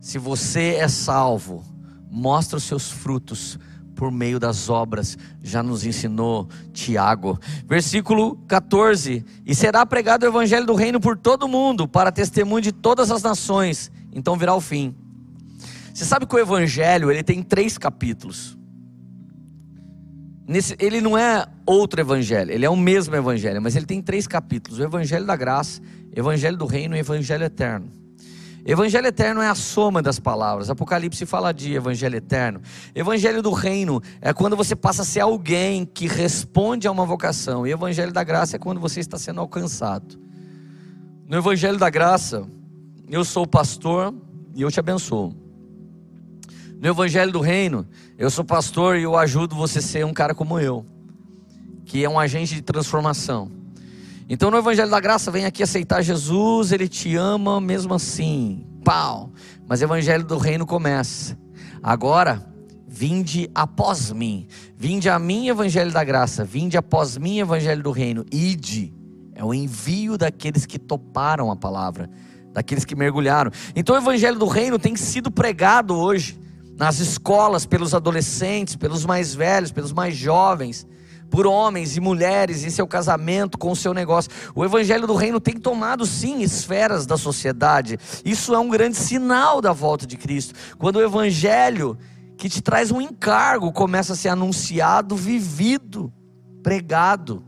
Se 0.00 0.18
você 0.18 0.74
é 0.74 0.88
salvo, 0.88 1.64
mostra 2.10 2.56
os 2.56 2.64
seus 2.64 2.90
frutos 2.90 3.58
por 3.94 4.10
meio 4.10 4.40
das 4.40 4.68
obras, 4.68 5.16
já 5.40 5.62
nos 5.62 5.86
ensinou 5.86 6.48
Tiago. 6.72 7.38
Versículo 7.64 8.34
14: 8.48 9.24
E 9.46 9.54
será 9.54 9.86
pregado 9.86 10.26
o 10.26 10.28
evangelho 10.28 10.66
do 10.66 10.74
reino 10.74 10.98
por 10.98 11.16
todo 11.16 11.44
o 11.44 11.48
mundo, 11.48 11.86
para 11.86 12.10
testemunho 12.10 12.60
de 12.60 12.72
todas 12.72 13.12
as 13.12 13.22
nações. 13.22 13.92
Então 14.12 14.36
virá 14.36 14.52
o 14.56 14.60
fim. 14.60 14.96
Você 15.92 16.04
sabe 16.04 16.26
que 16.26 16.34
o 16.34 16.38
evangelho, 16.38 17.10
ele 17.10 17.22
tem 17.22 17.42
três 17.42 17.76
capítulos. 17.76 18.56
Nesse, 20.46 20.76
ele 20.78 21.00
não 21.00 21.16
é 21.16 21.46
outro 21.64 22.00
evangelho, 22.00 22.50
ele 22.50 22.64
é 22.64 22.70
o 22.70 22.76
mesmo 22.76 23.14
evangelho, 23.14 23.62
mas 23.62 23.76
ele 23.76 23.86
tem 23.86 24.02
três 24.02 24.26
capítulos: 24.26 24.78
o 24.78 24.82
evangelho 24.82 25.24
da 25.24 25.36
graça, 25.36 25.80
evangelho 26.14 26.56
do 26.56 26.66
reino 26.66 26.96
e 26.96 26.98
evangelho 26.98 27.44
eterno. 27.44 27.90
Evangelho 28.64 29.08
eterno 29.08 29.42
é 29.42 29.48
a 29.48 29.56
soma 29.56 30.00
das 30.00 30.20
palavras. 30.20 30.70
Apocalipse 30.70 31.26
fala 31.26 31.52
de 31.52 31.74
evangelho 31.74 32.16
eterno. 32.16 32.60
Evangelho 32.94 33.42
do 33.42 33.50
reino 33.50 34.00
é 34.20 34.32
quando 34.32 34.56
você 34.56 34.76
passa 34.76 35.02
a 35.02 35.04
ser 35.04 35.18
alguém 35.18 35.84
que 35.84 36.06
responde 36.06 36.86
a 36.86 36.92
uma 36.92 37.04
vocação. 37.04 37.66
E 37.66 37.72
evangelho 37.72 38.12
da 38.12 38.22
graça 38.22 38.54
é 38.54 38.58
quando 38.60 38.80
você 38.80 39.00
está 39.00 39.18
sendo 39.18 39.40
alcançado. 39.40 40.16
No 41.26 41.36
evangelho 41.36 41.76
da 41.76 41.90
graça, 41.90 42.46
eu 43.08 43.24
sou 43.24 43.46
pastor 43.48 44.14
e 44.54 44.62
eu 44.62 44.70
te 44.70 44.78
abençoo. 44.78 45.41
No 46.82 46.88
Evangelho 46.88 47.30
do 47.30 47.38
Reino, 47.38 47.86
eu 48.18 48.28
sou 48.28 48.44
pastor 48.44 48.96
e 48.96 49.04
eu 49.04 49.16
ajudo 49.16 49.54
você 49.54 49.78
a 49.78 49.82
ser 49.82 50.04
um 50.04 50.12
cara 50.12 50.34
como 50.34 50.58
eu, 50.58 50.84
que 51.84 52.02
é 52.02 52.10
um 52.10 52.18
agente 52.18 52.56
de 52.56 52.60
transformação. 52.60 53.52
Então 54.28 54.50
no 54.50 54.56
Evangelho 54.56 54.90
da 54.90 54.98
Graça 54.98 55.30
vem 55.30 55.44
aqui 55.44 55.62
aceitar 55.62 56.02
Jesus, 56.02 56.72
ele 56.72 56.88
te 56.88 57.14
ama 57.14 57.60
mesmo 57.60 57.94
assim. 57.94 58.66
Pau. 58.82 59.30
Mas 59.68 59.80
o 59.80 59.84
Evangelho 59.84 60.24
do 60.24 60.36
Reino 60.36 60.66
começa. 60.66 61.38
Agora, 61.80 62.44
vinde 62.88 63.48
após 63.54 64.10
mim. 64.10 64.48
Vinde 64.76 65.08
a 65.08 65.20
mim, 65.20 65.46
Evangelho 65.46 65.92
da 65.92 66.02
Graça. 66.02 66.44
Vinde 66.44 66.76
após 66.76 67.16
mim, 67.16 67.38
Evangelho 67.38 67.84
do 67.84 67.92
Reino. 67.92 68.26
Ide. 68.32 68.92
É 69.36 69.44
o 69.44 69.54
envio 69.54 70.18
daqueles 70.18 70.66
que 70.66 70.80
toparam 70.80 71.48
a 71.48 71.54
palavra, 71.54 72.10
daqueles 72.52 72.84
que 72.84 72.96
mergulharam. 72.96 73.52
Então 73.76 73.94
o 73.94 73.98
Evangelho 73.98 74.36
do 74.36 74.48
Reino 74.48 74.80
tem 74.80 74.96
sido 74.96 75.30
pregado 75.30 75.94
hoje 75.94 76.42
nas 76.76 76.98
escolas, 76.98 77.66
pelos 77.66 77.94
adolescentes, 77.94 78.76
pelos 78.76 79.04
mais 79.04 79.34
velhos, 79.34 79.70
pelos 79.70 79.92
mais 79.92 80.16
jovens, 80.16 80.86
por 81.30 81.46
homens 81.46 81.96
e 81.96 82.00
mulheres 82.00 82.62
em 82.62 82.70
seu 82.70 82.86
casamento, 82.86 83.56
com 83.56 83.70
o 83.70 83.76
seu 83.76 83.94
negócio. 83.94 84.30
O 84.54 84.64
evangelho 84.64 85.06
do 85.06 85.14
reino 85.14 85.40
tem 85.40 85.58
tomado 85.58 86.04
sim 86.04 86.42
esferas 86.42 87.06
da 87.06 87.16
sociedade. 87.16 87.98
Isso 88.24 88.54
é 88.54 88.58
um 88.58 88.68
grande 88.68 88.96
sinal 88.96 89.60
da 89.60 89.72
volta 89.72 90.06
de 90.06 90.16
Cristo. 90.16 90.54
Quando 90.78 90.96
o 90.96 91.02
evangelho 91.02 91.96
que 92.36 92.48
te 92.48 92.60
traz 92.60 92.90
um 92.90 93.00
encargo 93.00 93.72
começa 93.72 94.12
a 94.12 94.16
ser 94.16 94.28
anunciado, 94.28 95.16
vivido, 95.16 96.12
pregado 96.62 97.42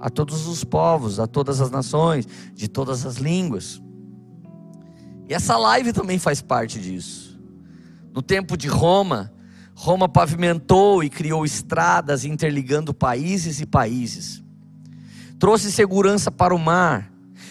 a 0.00 0.08
todos 0.08 0.46
os 0.46 0.64
povos, 0.64 1.20
a 1.20 1.26
todas 1.26 1.60
as 1.60 1.70
nações, 1.70 2.26
de 2.54 2.68
todas 2.68 3.04
as 3.04 3.16
línguas. 3.16 3.82
E 5.28 5.34
essa 5.34 5.58
live 5.58 5.92
também 5.92 6.18
faz 6.18 6.40
parte 6.40 6.80
disso. 6.80 7.29
No 8.12 8.22
tempo 8.22 8.56
de 8.56 8.68
Roma, 8.68 9.32
Roma 9.74 10.08
pavimentou 10.08 11.02
e 11.02 11.08
criou 11.08 11.44
estradas 11.44 12.24
interligando 12.24 12.92
países 12.92 13.60
e 13.60 13.66
países. 13.66 14.42
Trouxe 15.38 15.72
segurança 15.72 16.30
para 16.30 16.54
o 16.54 16.58
mar 16.58 17.10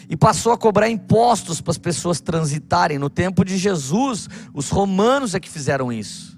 e 0.10 0.16
passou 0.16 0.52
a 0.52 0.58
cobrar 0.58 0.90
impostos 0.90 1.62
para 1.62 1.72
as 1.72 1.78
pessoas 1.78 2.22
transitarem. 2.22 3.00
No 3.00 3.10
tempo 3.10 3.44
de 3.44 3.58
Jesus, 3.58 4.28
os 4.54 4.70
romanos 4.70 5.34
é 5.34 5.40
que 5.40 5.50
fizeram 5.50 5.92
isso. 5.92 6.38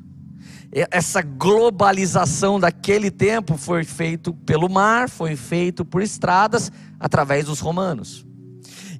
Essa 0.90 1.22
globalização 1.22 2.58
daquele 2.58 3.12
tempo 3.12 3.58
foi 3.58 3.84
feito 3.84 4.34
pelo 4.34 4.70
mar, 4.70 5.10
foi 5.10 5.36
feito 5.36 5.84
por 5.84 6.02
estradas 6.02 6.72
através 6.98 7.46
dos 7.46 7.60
romanos. 7.60 8.26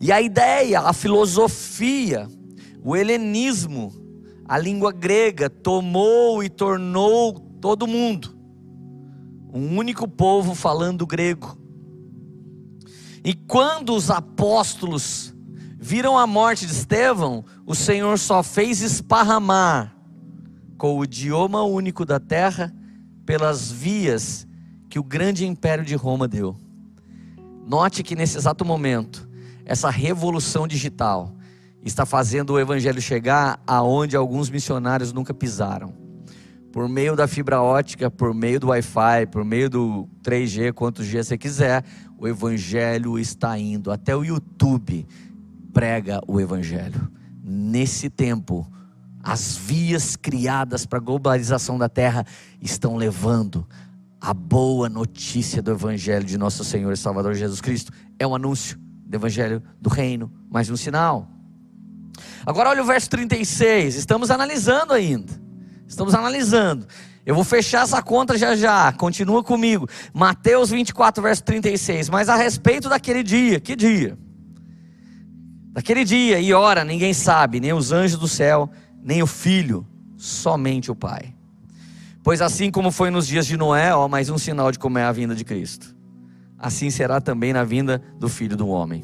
E 0.02 0.12
a 0.12 0.22
ideia, 0.22 0.82
a 0.82 0.92
filosofia, 0.92 2.28
o 2.84 2.98
helenismo 2.98 4.01
a 4.52 4.58
língua 4.58 4.92
grega 4.92 5.50
tomou 5.50 6.44
e 6.44 6.50
tornou 6.50 7.40
todo 7.62 7.88
mundo 7.88 8.36
um 9.54 9.78
único 9.78 10.06
povo 10.10 10.54
falando 10.54 11.08
grego. 11.08 11.58
E 13.24 13.34
quando 13.34 13.96
os 13.96 14.12
apóstolos 14.12 15.34
viram 15.80 16.18
a 16.18 16.28
morte 16.28 16.66
de 16.66 16.74
Estevão, 16.74 17.46
o 17.66 17.74
Senhor 17.74 18.20
só 18.20 18.44
fez 18.44 18.82
esparramar 18.82 19.96
com 20.78 20.98
o 20.98 21.06
idioma 21.06 21.64
único 21.64 22.06
da 22.06 22.20
terra 22.20 22.76
pelas 23.26 23.72
vias 23.72 24.46
que 24.90 25.00
o 25.00 25.04
grande 25.04 25.46
império 25.46 25.86
de 25.86 25.96
Roma 25.96 26.28
deu. 26.28 26.58
Note 27.66 28.04
que 28.04 28.18
nesse 28.18 28.38
exato 28.38 28.66
momento, 28.66 29.30
essa 29.64 29.90
revolução 29.90 30.68
digital, 30.68 31.38
está 31.84 32.06
fazendo 32.06 32.52
o 32.54 32.60
evangelho 32.60 33.02
chegar 33.02 33.62
aonde 33.66 34.16
alguns 34.16 34.50
missionários 34.50 35.12
nunca 35.12 35.34
pisaram. 35.34 35.94
Por 36.72 36.88
meio 36.88 37.16
da 37.16 37.28
fibra 37.28 37.62
ótica, 37.62 38.10
por 38.10 38.34
meio 38.34 38.60
do 38.60 38.68
Wi-Fi, 38.68 39.28
por 39.30 39.44
meio 39.44 39.70
do 39.70 40.08
3G, 40.24 40.72
quantos 40.72 41.06
G 41.06 41.22
você 41.22 41.38
quiser, 41.38 41.84
o 42.18 42.28
evangelho 42.28 43.20
está 43.20 43.58
indo. 43.58 43.92
Até 43.92 44.16
o 44.16 44.24
YouTube 44.24 45.06
prega 45.74 46.22
o 46.28 46.40
evangelho. 46.40 47.12
Nesse 47.44 48.10
tempo, 48.10 48.66
as 49.22 49.58
vias 49.58 50.16
criadas 50.16 50.86
para 50.86 51.00
a 51.00 51.02
globalização 51.02 51.78
da 51.78 51.90
terra 51.90 52.26
estão 52.62 52.96
levando 52.96 53.68
a 54.20 54.34
boa 54.34 54.88
notícia 54.88 55.62
do 55.62 55.72
evangelho 55.72 56.24
de 56.24 56.38
nosso 56.38 56.64
Senhor 56.64 56.94
e 56.94 56.98
Salvador 56.98 57.34
Jesus 57.34 57.60
Cristo. 57.60 57.92
É 58.18 58.26
um 58.26 58.36
anúncio 58.36 58.80
do 59.06 59.16
evangelho 59.16 59.62
do 59.82 59.90
reino, 59.90 60.32
mais 60.50 60.70
um 60.70 60.78
sinal. 60.78 61.41
Agora 62.46 62.70
olha 62.70 62.82
o 62.82 62.86
verso 62.86 63.10
36, 63.10 63.96
estamos 63.96 64.32
analisando 64.32 64.94
ainda. 64.94 65.42
Estamos 65.88 66.16
analisando. 66.16 66.88
Eu 67.26 67.36
vou 67.36 67.44
fechar 67.44 67.84
essa 67.84 68.02
conta 68.02 68.38
já 68.38 68.56
já. 68.56 68.92
Continua 68.94 69.44
comigo. 69.44 69.88
Mateus 70.14 70.70
24, 70.70 71.22
verso 71.22 71.44
36. 71.44 72.10
Mas 72.10 72.30
a 72.30 72.36
respeito 72.36 72.90
daquele 72.90 73.22
dia, 73.22 73.60
que 73.60 73.76
dia? 73.76 74.18
Daquele 75.72 76.04
dia 76.04 76.40
e 76.40 76.54
hora, 76.54 76.84
ninguém 76.84 77.14
sabe, 77.14 77.60
nem 77.60 77.72
os 77.72 77.92
anjos 77.92 78.20
do 78.20 78.28
céu, 78.28 78.70
nem 79.02 79.24
o 79.24 79.28
filho, 79.28 79.88
somente 80.18 80.92
o 80.92 80.96
Pai. 80.96 81.34
Pois 82.24 82.42
assim 82.42 82.70
como 82.70 82.92
foi 82.92 83.10
nos 83.10 83.26
dias 83.26 83.48
de 83.48 83.56
Noé, 83.56 83.96
ó, 83.96 84.08
mais 84.08 84.30
um 84.30 84.38
sinal 84.38 84.72
de 84.72 84.78
como 84.78 84.98
é 84.98 85.04
a 85.04 85.12
vinda 85.12 85.34
de 85.34 85.46
Cristo. 85.46 85.96
Assim 86.58 86.90
será 86.90 87.22
também 87.22 87.54
na 87.54 87.64
vinda 87.64 88.02
do 88.20 88.28
Filho 88.28 88.58
do 88.58 88.68
Homem. 88.68 89.04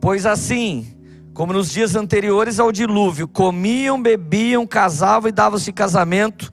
Pois 0.00 0.26
assim 0.26 0.95
como 1.36 1.52
nos 1.52 1.70
dias 1.70 1.94
anteriores 1.94 2.58
ao 2.58 2.72
dilúvio, 2.72 3.28
comiam, 3.28 4.02
bebiam, 4.02 4.66
casavam 4.66 5.28
e 5.28 5.32
davam-se 5.32 5.70
casamento, 5.70 6.50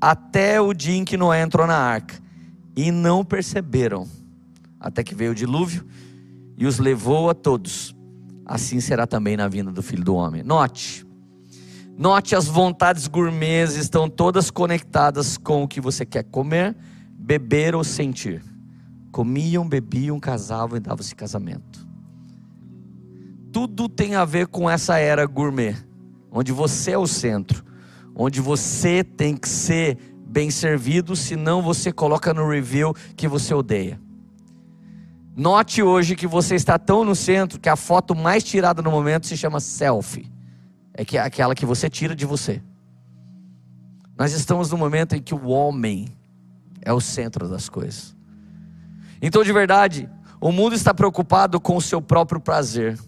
até 0.00 0.60
o 0.60 0.74
dia 0.74 0.96
em 0.96 1.04
que 1.04 1.16
Noé 1.16 1.40
entrou 1.40 1.68
na 1.68 1.76
arca. 1.76 2.16
E 2.76 2.90
não 2.90 3.24
perceberam, 3.24 4.08
até 4.80 5.04
que 5.04 5.14
veio 5.14 5.30
o 5.30 5.34
dilúvio 5.36 5.86
e 6.58 6.66
os 6.66 6.80
levou 6.80 7.30
a 7.30 7.34
todos. 7.34 7.94
Assim 8.44 8.80
será 8.80 9.06
também 9.06 9.36
na 9.36 9.46
vinda 9.46 9.70
do 9.70 9.84
filho 9.84 10.02
do 10.02 10.16
homem. 10.16 10.42
Note, 10.42 11.06
note 11.96 12.34
as 12.34 12.48
vontades 12.48 13.06
gourmets 13.06 13.76
estão 13.76 14.10
todas 14.10 14.50
conectadas 14.50 15.38
com 15.38 15.62
o 15.62 15.68
que 15.68 15.80
você 15.80 16.04
quer 16.04 16.24
comer, 16.24 16.76
beber 17.16 17.76
ou 17.76 17.84
sentir. 17.84 18.42
Comiam, 19.12 19.68
bebiam, 19.68 20.18
casavam 20.18 20.76
e 20.76 20.80
davam-se 20.80 21.14
casamento 21.14 21.84
tudo 23.54 23.88
tem 23.88 24.16
a 24.16 24.24
ver 24.24 24.48
com 24.48 24.68
essa 24.68 24.98
era 24.98 25.24
gourmet, 25.26 25.76
onde 26.28 26.50
você 26.50 26.90
é 26.90 26.98
o 26.98 27.06
centro, 27.06 27.64
onde 28.12 28.40
você 28.40 29.04
tem 29.04 29.36
que 29.36 29.48
ser 29.48 29.96
bem 30.26 30.50
servido, 30.50 31.14
senão 31.14 31.62
você 31.62 31.92
coloca 31.92 32.34
no 32.34 32.48
review 32.50 32.92
que 33.16 33.28
você 33.28 33.54
odeia. 33.54 34.00
Note 35.36 35.84
hoje 35.84 36.16
que 36.16 36.26
você 36.26 36.56
está 36.56 36.80
tão 36.80 37.04
no 37.04 37.14
centro 37.14 37.60
que 37.60 37.68
a 37.68 37.76
foto 37.76 38.12
mais 38.12 38.42
tirada 38.42 38.82
no 38.82 38.90
momento 38.90 39.28
se 39.28 39.36
chama 39.36 39.60
selfie. 39.60 40.28
É 40.92 41.04
que 41.04 41.16
é 41.16 41.20
aquela 41.20 41.54
que 41.54 41.64
você 41.64 41.88
tira 41.88 42.16
de 42.16 42.26
você. 42.26 42.60
Nós 44.18 44.32
estamos 44.32 44.72
no 44.72 44.76
momento 44.76 45.14
em 45.14 45.22
que 45.22 45.34
o 45.34 45.46
homem 45.46 46.08
é 46.82 46.92
o 46.92 47.00
centro 47.00 47.48
das 47.48 47.68
coisas. 47.68 48.16
Então, 49.22 49.44
de 49.44 49.52
verdade, 49.52 50.10
o 50.40 50.50
mundo 50.50 50.74
está 50.74 50.92
preocupado 50.92 51.60
com 51.60 51.76
o 51.76 51.80
seu 51.80 52.02
próprio 52.02 52.40
prazer. 52.40 52.98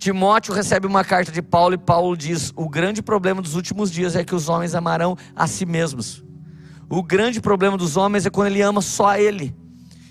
Timóteo 0.00 0.54
recebe 0.54 0.86
uma 0.86 1.04
carta 1.04 1.30
de 1.30 1.42
Paulo 1.42 1.74
e 1.74 1.78
Paulo 1.78 2.16
diz: 2.16 2.54
O 2.56 2.70
grande 2.70 3.02
problema 3.02 3.42
dos 3.42 3.54
últimos 3.54 3.92
dias 3.92 4.16
é 4.16 4.24
que 4.24 4.34
os 4.34 4.48
homens 4.48 4.74
amarão 4.74 5.14
a 5.36 5.46
si 5.46 5.66
mesmos. 5.66 6.24
O 6.88 7.02
grande 7.02 7.38
problema 7.38 7.76
dos 7.76 7.98
homens 7.98 8.24
é 8.24 8.30
quando 8.30 8.46
ele 8.46 8.62
ama 8.62 8.80
só 8.80 9.08
a 9.08 9.20
ele. 9.20 9.54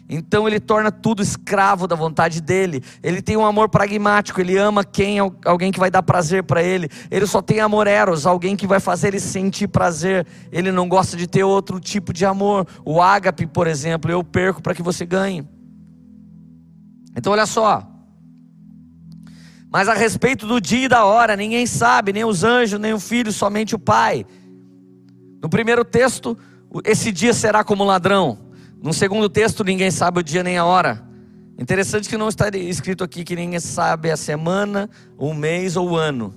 Então 0.07 0.47
ele 0.47 0.59
torna 0.59 0.91
tudo 0.91 1.23
escravo 1.23 1.87
da 1.87 1.95
vontade 1.95 2.39
dele. 2.39 2.83
Ele 3.01 3.19
tem 3.19 3.35
um 3.35 3.43
amor 3.43 3.67
pragmático, 3.67 4.39
ele 4.39 4.57
ama 4.57 4.83
quem 4.83 5.17
alguém 5.19 5.71
que 5.71 5.79
vai 5.79 5.89
dar 5.89 6.03
prazer 6.03 6.43
para 6.43 6.61
ele. 6.61 6.87
Ele 7.09 7.25
só 7.25 7.41
tem 7.41 7.59
amor 7.59 7.87
eros, 7.87 8.27
alguém 8.27 8.55
que 8.55 8.67
vai 8.67 8.79
fazer 8.79 9.07
ele 9.07 9.19
sentir 9.19 9.67
prazer. 9.67 10.25
Ele 10.51 10.71
não 10.71 10.87
gosta 10.87 11.17
de 11.17 11.25
ter 11.25 11.43
outro 11.43 11.79
tipo 11.79 12.13
de 12.13 12.27
amor. 12.27 12.67
O 12.85 13.01
ágape, 13.01 13.47
por 13.47 13.65
exemplo, 13.65 14.11
eu 14.11 14.23
perco 14.23 14.61
para 14.61 14.75
que 14.75 14.83
você 14.83 15.03
ganhe. 15.03 15.47
Então 17.15 17.33
olha 17.33 17.47
só, 17.47 17.98
mas 19.71 19.87
a 19.87 19.93
respeito 19.93 20.47
do 20.47 20.59
dia 20.59 20.85
e 20.85 20.87
da 20.87 21.05
hora, 21.05 21.35
ninguém 21.35 21.65
sabe, 21.65 22.11
nem 22.11 22.25
os 22.25 22.43
anjos, 22.43 22.79
nem 22.79 22.93
o 22.93 22.99
filho, 22.99 23.31
somente 23.31 23.75
o 23.75 23.79
Pai. 23.79 24.25
No 25.41 25.49
primeiro 25.49 25.85
texto, 25.85 26.37
esse 26.83 27.11
dia 27.11 27.33
será 27.33 27.63
como 27.63 27.83
ladrão. 27.83 28.49
No 28.81 28.93
segundo 28.93 29.29
texto, 29.29 29.63
ninguém 29.63 29.91
sabe 29.91 30.19
o 30.19 30.23
dia 30.23 30.43
nem 30.43 30.57
a 30.57 30.65
hora. 30.65 31.07
Interessante 31.57 32.09
que 32.09 32.17
não 32.17 32.29
está 32.29 32.49
escrito 32.49 33.03
aqui 33.03 33.23
que 33.23 33.35
ninguém 33.35 33.59
sabe 33.59 34.09
a 34.09 34.17
semana, 34.17 34.89
o 35.17 35.33
mês 35.33 35.75
ou 35.75 35.91
o 35.91 35.95
ano. 35.95 36.33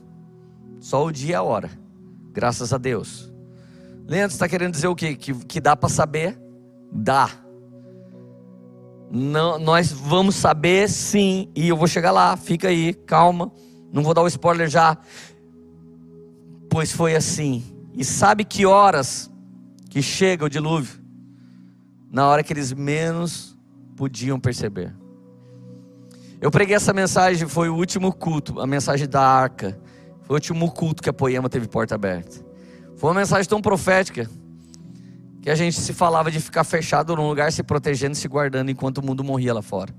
Só 0.80 1.04
o 1.04 1.12
dia 1.12 1.30
e 1.30 1.34
a 1.34 1.42
hora. 1.42 1.70
Graças 2.32 2.72
a 2.72 2.78
Deus. 2.78 3.32
Leandro 4.06 4.34
está 4.34 4.48
querendo 4.48 4.72
dizer 4.72 4.88
o 4.88 4.96
quê? 4.96 5.14
Que, 5.14 5.32
que 5.32 5.60
dá 5.60 5.76
para 5.76 5.88
saber? 5.88 6.38
Dá. 6.92 7.30
Não, 9.12 9.58
nós 9.58 9.92
vamos 9.92 10.34
saber 10.34 10.88
sim, 10.88 11.50
e 11.54 11.68
eu 11.68 11.76
vou 11.76 11.86
chegar 11.86 12.10
lá, 12.10 12.36
fica 12.36 12.68
aí, 12.68 12.94
calma, 12.94 13.52
não 13.92 14.02
vou 14.02 14.14
dar 14.14 14.22
o 14.22 14.26
spoiler 14.26 14.68
já. 14.68 14.96
Pois 16.70 16.90
foi 16.90 17.14
assim. 17.14 17.62
E 17.94 18.04
sabe 18.04 18.42
que 18.44 18.64
horas 18.64 19.30
que 19.90 20.00
chega 20.00 20.46
o 20.46 20.48
dilúvio? 20.48 21.02
na 22.12 22.28
hora 22.28 22.42
que 22.42 22.52
eles 22.52 22.74
menos 22.74 23.56
podiam 23.96 24.38
perceber. 24.38 24.94
Eu 26.38 26.50
preguei 26.50 26.76
essa 26.76 26.92
mensagem, 26.92 27.48
foi 27.48 27.70
o 27.70 27.74
último 27.74 28.12
culto, 28.12 28.60
a 28.60 28.66
mensagem 28.66 29.08
da 29.08 29.22
arca. 29.22 29.80
Foi 30.22 30.34
o 30.34 30.36
último 30.36 30.70
culto 30.70 31.02
que 31.02 31.08
a 31.08 31.12
Poema 31.12 31.48
teve 31.48 31.66
porta 31.66 31.94
aberta. 31.94 32.44
Foi 32.96 33.08
uma 33.08 33.20
mensagem 33.20 33.48
tão 33.48 33.62
profética 33.62 34.28
que 35.42 35.50
a 35.50 35.56
gente 35.56 35.78
se 35.80 35.92
falava 35.92 36.30
de 36.30 36.38
ficar 36.38 36.62
fechado 36.62 37.16
num 37.16 37.28
lugar, 37.28 37.52
se 37.52 37.64
protegendo, 37.64 38.14
se 38.14 38.28
guardando 38.28 38.70
enquanto 38.70 38.98
o 38.98 39.04
mundo 39.04 39.24
morria 39.24 39.52
lá 39.52 39.60
fora. 39.60 39.92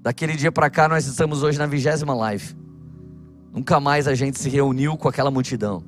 Daquele 0.00 0.34
dia 0.34 0.50
para 0.50 0.70
cá, 0.70 0.88
nós 0.88 1.06
estamos 1.06 1.42
hoje 1.42 1.58
na 1.58 1.66
vigésima 1.66 2.14
live. 2.14 2.56
Nunca 3.52 3.78
mais 3.78 4.08
a 4.08 4.14
gente 4.14 4.38
se 4.38 4.48
reuniu 4.48 4.96
com 4.96 5.08
aquela 5.08 5.30
multidão. 5.30 5.84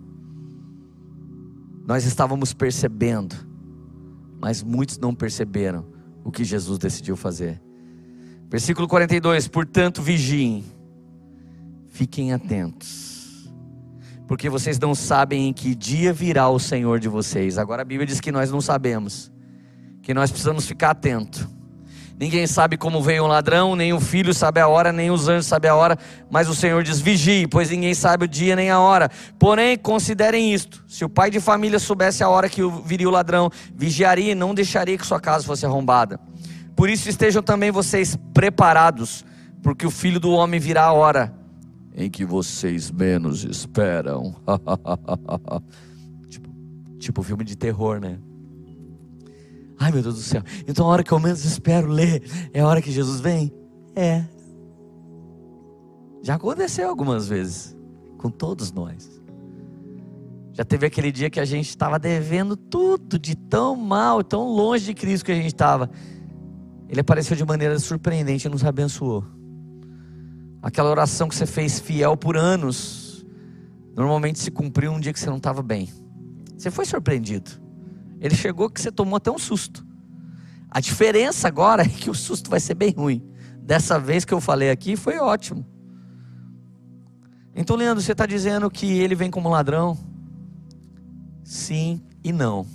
Nós 1.86 2.04
estávamos 2.04 2.52
percebendo, 2.52 3.34
mas 4.38 4.62
muitos 4.62 4.98
não 4.98 5.14
perceberam 5.14 5.86
o 6.22 6.30
que 6.30 6.44
Jesus 6.44 6.78
decidiu 6.78 7.16
fazer. 7.16 7.58
Versículo 8.50 8.86
42: 8.86 9.48
Portanto, 9.48 10.02
vigiem, 10.02 10.62
fiquem 11.86 12.34
atentos, 12.34 13.07
porque 14.28 14.50
vocês 14.50 14.78
não 14.78 14.94
sabem 14.94 15.48
em 15.48 15.52
que 15.54 15.74
dia 15.74 16.12
virá 16.12 16.50
o 16.50 16.58
Senhor 16.58 17.00
de 17.00 17.08
vocês. 17.08 17.56
Agora 17.56 17.80
a 17.80 17.84
Bíblia 17.84 18.06
diz 18.06 18.20
que 18.20 18.30
nós 18.30 18.50
não 18.50 18.60
sabemos, 18.60 19.32
que 20.02 20.12
nós 20.12 20.30
precisamos 20.30 20.66
ficar 20.66 20.90
atentos. 20.90 21.48
Ninguém 22.20 22.46
sabe 22.46 22.76
como 22.76 23.00
veio 23.00 23.24
um 23.24 23.26
ladrão, 23.26 23.74
nem 23.74 23.92
o 23.94 24.00
filho 24.00 24.34
sabe 24.34 24.60
a 24.60 24.68
hora, 24.68 24.92
nem 24.92 25.10
os 25.10 25.28
anjos 25.28 25.46
sabem 25.46 25.70
a 25.70 25.74
hora, 25.74 25.96
mas 26.30 26.46
o 26.46 26.54
Senhor 26.54 26.82
diz: 26.82 27.00
vigie, 27.00 27.46
pois 27.46 27.70
ninguém 27.70 27.94
sabe 27.94 28.26
o 28.26 28.28
dia 28.28 28.54
nem 28.54 28.70
a 28.70 28.78
hora. 28.78 29.08
Porém, 29.38 29.78
considerem 29.78 30.52
isto: 30.52 30.84
se 30.86 31.06
o 31.06 31.08
pai 31.08 31.30
de 31.30 31.40
família 31.40 31.78
soubesse 31.78 32.22
a 32.22 32.28
hora 32.28 32.50
que 32.50 32.60
viria 32.84 33.08
o 33.08 33.12
ladrão, 33.12 33.50
vigiaria 33.74 34.32
e 34.32 34.34
não 34.34 34.52
deixaria 34.52 34.98
que 34.98 35.06
sua 35.06 35.20
casa 35.20 35.44
fosse 35.44 35.64
arrombada. 35.64 36.20
Por 36.76 36.90
isso 36.90 37.08
estejam 37.08 37.42
também 37.42 37.70
vocês 37.70 38.18
preparados, 38.34 39.24
porque 39.62 39.86
o 39.86 39.90
filho 39.90 40.20
do 40.20 40.32
homem 40.32 40.60
virá 40.60 40.84
a 40.84 40.92
hora 40.92 41.37
em 41.98 42.08
que 42.08 42.24
vocês 42.24 42.92
menos 42.92 43.42
esperam. 43.42 44.36
tipo, 46.30 46.48
tipo 46.96 47.22
filme 47.24 47.44
de 47.44 47.56
terror, 47.56 47.98
né? 48.00 48.20
Ai 49.76 49.90
meu 49.90 50.00
Deus 50.00 50.14
do 50.14 50.20
céu. 50.20 50.40
Então 50.66 50.86
a 50.86 50.90
hora 50.90 51.02
que 51.02 51.10
eu 51.10 51.18
menos 51.18 51.44
espero 51.44 51.88
ler 51.88 52.22
é 52.52 52.60
a 52.60 52.68
hora 52.68 52.80
que 52.80 52.92
Jesus 52.92 53.20
vem? 53.20 53.52
É. 53.96 54.24
Já 56.22 56.36
aconteceu 56.36 56.88
algumas 56.88 57.26
vezes 57.26 57.76
com 58.16 58.30
todos 58.30 58.70
nós. 58.70 59.20
Já 60.52 60.64
teve 60.64 60.86
aquele 60.86 61.10
dia 61.10 61.28
que 61.28 61.40
a 61.40 61.44
gente 61.44 61.68
estava 61.68 61.98
devendo 61.98 62.56
tudo 62.56 63.18
de 63.18 63.34
tão 63.34 63.74
mal, 63.74 64.22
tão 64.22 64.46
longe 64.46 64.84
de 64.84 64.94
Cristo 64.94 65.24
que 65.24 65.32
a 65.32 65.36
gente 65.36 65.46
estava. 65.46 65.90
Ele 66.88 67.00
apareceu 67.00 67.36
de 67.36 67.44
maneira 67.44 67.76
surpreendente 67.80 68.46
e 68.46 68.50
nos 68.50 68.64
abençoou. 68.64 69.24
Aquela 70.62 70.90
oração 70.90 71.28
que 71.28 71.36
você 71.36 71.46
fez 71.46 71.78
fiel 71.78 72.16
por 72.16 72.36
anos, 72.36 73.24
normalmente 73.94 74.38
se 74.38 74.50
cumpriu 74.50 74.92
um 74.92 75.00
dia 75.00 75.12
que 75.12 75.20
você 75.20 75.30
não 75.30 75.36
estava 75.36 75.62
bem. 75.62 75.88
Você 76.56 76.70
foi 76.70 76.84
surpreendido. 76.84 77.50
Ele 78.20 78.34
chegou 78.34 78.68
que 78.68 78.80
você 78.80 78.90
tomou 78.90 79.16
até 79.16 79.30
um 79.30 79.38
susto. 79.38 79.86
A 80.70 80.80
diferença 80.80 81.48
agora 81.48 81.82
é 81.82 81.88
que 81.88 82.10
o 82.10 82.14
susto 82.14 82.50
vai 82.50 82.60
ser 82.60 82.74
bem 82.74 82.92
ruim. 82.92 83.22
Dessa 83.62 83.98
vez 83.98 84.24
que 84.24 84.34
eu 84.34 84.40
falei 84.40 84.70
aqui 84.70 84.96
foi 84.96 85.18
ótimo. 85.18 85.64
Então, 87.54 87.76
Leandro, 87.76 88.02
você 88.02 88.12
está 88.12 88.26
dizendo 88.26 88.70
que 88.70 88.86
ele 88.86 89.14
vem 89.14 89.30
como 89.30 89.48
ladrão? 89.48 89.98
Sim 91.44 92.02
e 92.22 92.32
não. 92.32 92.66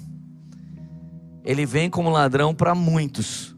Ele 1.43 1.65
vem 1.65 1.89
como 1.89 2.09
ladrão 2.09 2.53
para 2.55 2.73
muitos. 2.73 3.55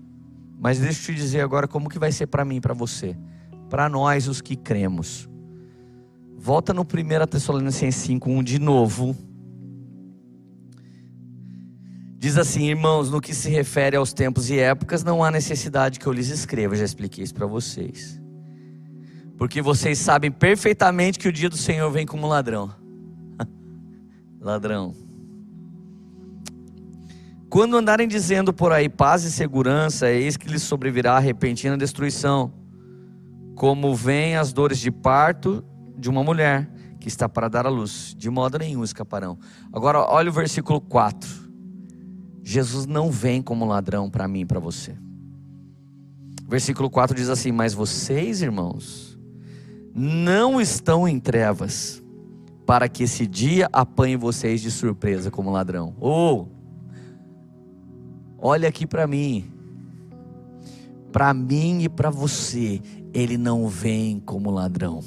Mas 0.60 0.80
deixa 0.80 1.12
eu 1.12 1.16
te 1.16 1.22
dizer 1.22 1.42
agora 1.42 1.68
como 1.68 1.90
que 1.90 2.00
vai 2.00 2.12
ser 2.12 2.28
para 2.28 2.44
mim, 2.44 2.60
para 2.60 2.74
você. 2.74 3.16
Para 3.70 3.90
nós 3.90 4.28
os 4.28 4.42
que 4.42 4.56
cremos. 4.56 5.30
Volta 6.38 6.74
no 6.74 6.84
1 6.84 7.28
Tessalonicenses 7.28 8.08
5:1 8.08 8.44
de 8.44 8.60
novo. 8.60 9.16
Diz 12.18 12.38
assim, 12.38 12.70
irmãos, 12.70 13.12
no 13.12 13.22
que 13.22 13.36
se 13.36 13.50
refere 13.50 13.96
aos 13.96 14.12
tempos 14.12 14.50
e 14.50 14.58
épocas, 14.58 15.04
não 15.04 15.24
há 15.24 15.30
necessidade 15.30 16.00
que 16.00 16.08
eu 16.08 16.14
lhes 16.14 16.30
escreva, 16.30 16.76
já 16.76 16.84
expliquei 16.84 17.24
isso 17.24 17.36
para 17.36 17.46
vocês. 17.46 18.20
Porque 19.38 19.62
vocês 19.62 20.00
sabem 20.00 20.32
perfeitamente 20.32 21.20
que 21.20 21.28
o 21.28 21.32
dia 21.32 21.50
do 21.50 21.58
Senhor 21.58 21.92
vem 21.92 22.06
como 22.06 22.26
ladrão. 22.26 22.74
ladrão. 24.42 24.96
Quando 27.50 27.78
andarem 27.78 28.08
dizendo 28.08 28.54
por 28.54 28.72
aí 28.72 28.90
paz 28.90 29.24
e 29.24 29.32
segurança, 29.32 30.10
eis 30.10 30.36
que 30.36 30.50
lhes 30.50 30.64
sobrevirá 30.64 31.14
a 31.18 31.20
repentina 31.20 31.78
destruição, 31.78 32.52
como 33.56 33.96
vêm 33.96 34.36
as 34.36 34.54
dores 34.54 34.80
de 34.80 34.92
parto 34.92 35.64
de 35.98 36.10
uma 36.10 36.24
mulher 36.24 36.70
que 37.00 37.08
está 37.08 37.30
para 37.30 37.48
dar 37.48 37.66
à 37.66 37.70
luz, 37.70 38.14
de 38.18 38.30
modo 38.30 38.58
nenhum 38.58 38.84
escaparão. 38.84 39.38
Agora 39.72 40.00
olha 40.00 40.30
o 40.30 40.34
versículo 40.34 40.82
4. 40.82 41.30
Jesus 42.44 42.86
não 42.86 43.10
vem 43.10 43.42
como 43.42 43.66
ladrão 43.66 44.10
para 44.10 44.28
mim 44.28 44.42
e 44.42 44.46
para 44.46 44.60
você. 44.60 44.96
Versículo 46.48 46.90
4 46.90 47.16
diz 47.16 47.30
assim: 47.30 47.52
Mas 47.52 47.74
vocês, 47.74 48.42
irmãos, 48.42 49.18
não 49.94 50.60
estão 50.60 51.08
em 51.08 51.20
trevas, 51.20 52.04
para 52.66 52.90
que 52.90 53.04
esse 53.04 53.26
dia 53.26 53.70
apanhe 53.72 54.16
vocês 54.16 54.62
de 54.62 54.70
surpresa 54.70 55.32
como 55.32 55.52
ladrão. 55.52 55.96
Ou, 56.00 56.52
oh, 58.40 58.48
olha 58.50 58.68
aqui 58.68 58.86
para 58.86 59.08
mim, 59.08 59.46
para 61.12 61.34
mim 61.34 61.84
e 61.84 61.90
para 61.90 62.10
você, 62.10 62.82
ele 63.16 63.38
não 63.38 63.68
vem 63.68 64.20
como 64.20 64.52
ladrão 64.52 65.02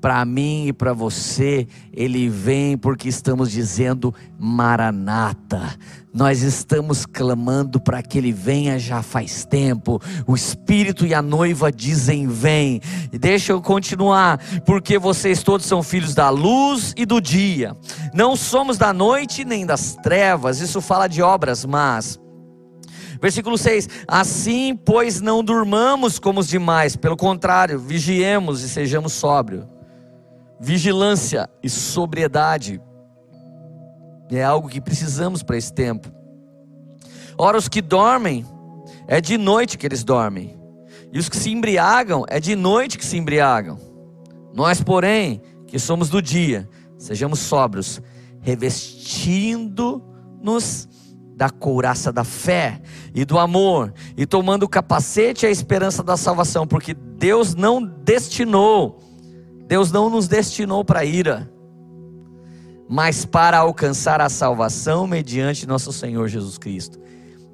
para 0.00 0.24
mim 0.24 0.68
e 0.68 0.72
para 0.72 0.92
você, 0.92 1.68
ele 1.92 2.28
vem 2.28 2.76
porque 2.76 3.08
estamos 3.08 3.50
dizendo 3.50 4.14
Maranata. 4.38 5.76
Nós 6.12 6.42
estamos 6.42 7.06
clamando 7.06 7.78
para 7.78 8.02
que 8.02 8.18
ele 8.18 8.32
venha 8.32 8.78
já 8.78 9.02
faz 9.02 9.44
tempo. 9.44 10.00
O 10.26 10.34
Espírito 10.34 11.06
e 11.06 11.14
a 11.14 11.22
noiva 11.22 11.70
dizem: 11.70 12.26
Vem. 12.26 12.80
E 13.12 13.18
deixa 13.18 13.52
eu 13.52 13.60
continuar, 13.60 14.38
porque 14.64 14.98
vocês 14.98 15.42
todos 15.42 15.66
são 15.66 15.82
filhos 15.82 16.14
da 16.14 16.30
luz 16.30 16.94
e 16.96 17.06
do 17.06 17.20
dia. 17.20 17.76
Não 18.12 18.34
somos 18.34 18.76
da 18.76 18.92
noite 18.92 19.44
nem 19.44 19.64
das 19.64 19.94
trevas. 20.02 20.60
Isso 20.60 20.80
fala 20.80 21.06
de 21.06 21.22
obras 21.22 21.64
mas 21.64 22.18
Versículo 23.20 23.58
6: 23.58 23.88
Assim, 24.08 24.76
pois, 24.76 25.20
não 25.20 25.44
durmamos 25.44 26.18
como 26.18 26.40
os 26.40 26.48
demais, 26.48 26.96
pelo 26.96 27.16
contrário, 27.16 27.78
vigiemos 27.78 28.62
e 28.62 28.68
sejamos 28.68 29.12
sóbrios 29.12 29.66
vigilância 30.60 31.48
e 31.62 31.70
sobriedade. 31.70 32.80
É 34.30 34.44
algo 34.44 34.68
que 34.68 34.80
precisamos 34.80 35.42
para 35.42 35.56
esse 35.56 35.72
tempo. 35.72 36.12
Ora, 37.38 37.56
os 37.56 37.66
que 37.66 37.80
dormem, 37.80 38.44
é 39.08 39.18
de 39.20 39.38
noite 39.38 39.78
que 39.78 39.86
eles 39.86 40.04
dormem, 40.04 40.60
e 41.10 41.18
os 41.18 41.28
que 41.28 41.36
se 41.36 41.50
embriagam, 41.50 42.24
é 42.28 42.38
de 42.38 42.54
noite 42.54 42.98
que 42.98 43.04
se 43.04 43.16
embriagam. 43.16 43.78
Nós, 44.54 44.80
porém, 44.82 45.40
que 45.66 45.78
somos 45.78 46.10
do 46.10 46.20
dia, 46.20 46.68
sejamos 46.98 47.38
sóbrios, 47.40 48.02
revestindo-nos 48.42 50.88
da 51.40 51.48
couraça 51.50 52.12
da 52.12 52.22
fé 52.22 52.80
e 53.14 53.24
do 53.24 53.38
amor, 53.38 53.92
e 54.16 54.26
tomando 54.26 54.62
o 54.64 54.68
capacete 54.68 55.44
e 55.44 55.48
a 55.48 55.50
esperança 55.50 56.02
da 56.02 56.16
salvação, 56.16 56.66
porque 56.66 56.94
Deus 56.94 57.54
não 57.54 57.82
destinou 57.82 59.10
Deus 59.70 59.92
não 59.92 60.10
nos 60.10 60.26
destinou 60.26 60.84
para 60.84 61.04
ira, 61.04 61.48
mas 62.88 63.24
para 63.24 63.58
alcançar 63.58 64.20
a 64.20 64.28
salvação 64.28 65.06
mediante 65.06 65.64
nosso 65.64 65.92
Senhor 65.92 66.26
Jesus 66.26 66.58
Cristo. 66.58 66.98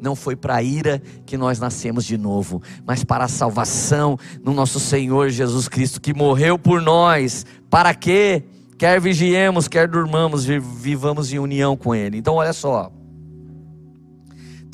Não 0.01 0.17
foi 0.17 0.35
para 0.35 0.55
a 0.55 0.63
ira 0.63 1.03
que 1.27 1.37
nós 1.37 1.59
nascemos 1.59 2.07
de 2.07 2.17
novo, 2.17 2.63
mas 2.87 3.05
para 3.05 3.25
a 3.25 3.29
salvação 3.29 4.19
no 4.43 4.55
nosso 4.55 4.81
Senhor 4.81 5.29
Jesus 5.29 5.69
Cristo, 5.69 6.01
que 6.01 6.15
morreu 6.15 6.59
por 6.59 6.81
nós. 6.81 7.45
Para 7.69 7.93
quê? 7.93 8.45
Quer 8.79 8.99
vigiemos, 8.99 9.69
quer 9.69 9.87
durmamos, 9.87 10.47
vivamos 10.47 11.31
em 11.31 11.39
união 11.39 11.77
com 11.77 11.95
Ele. 11.95 12.17
Então, 12.17 12.37
olha 12.37 12.55
só. 12.55 12.91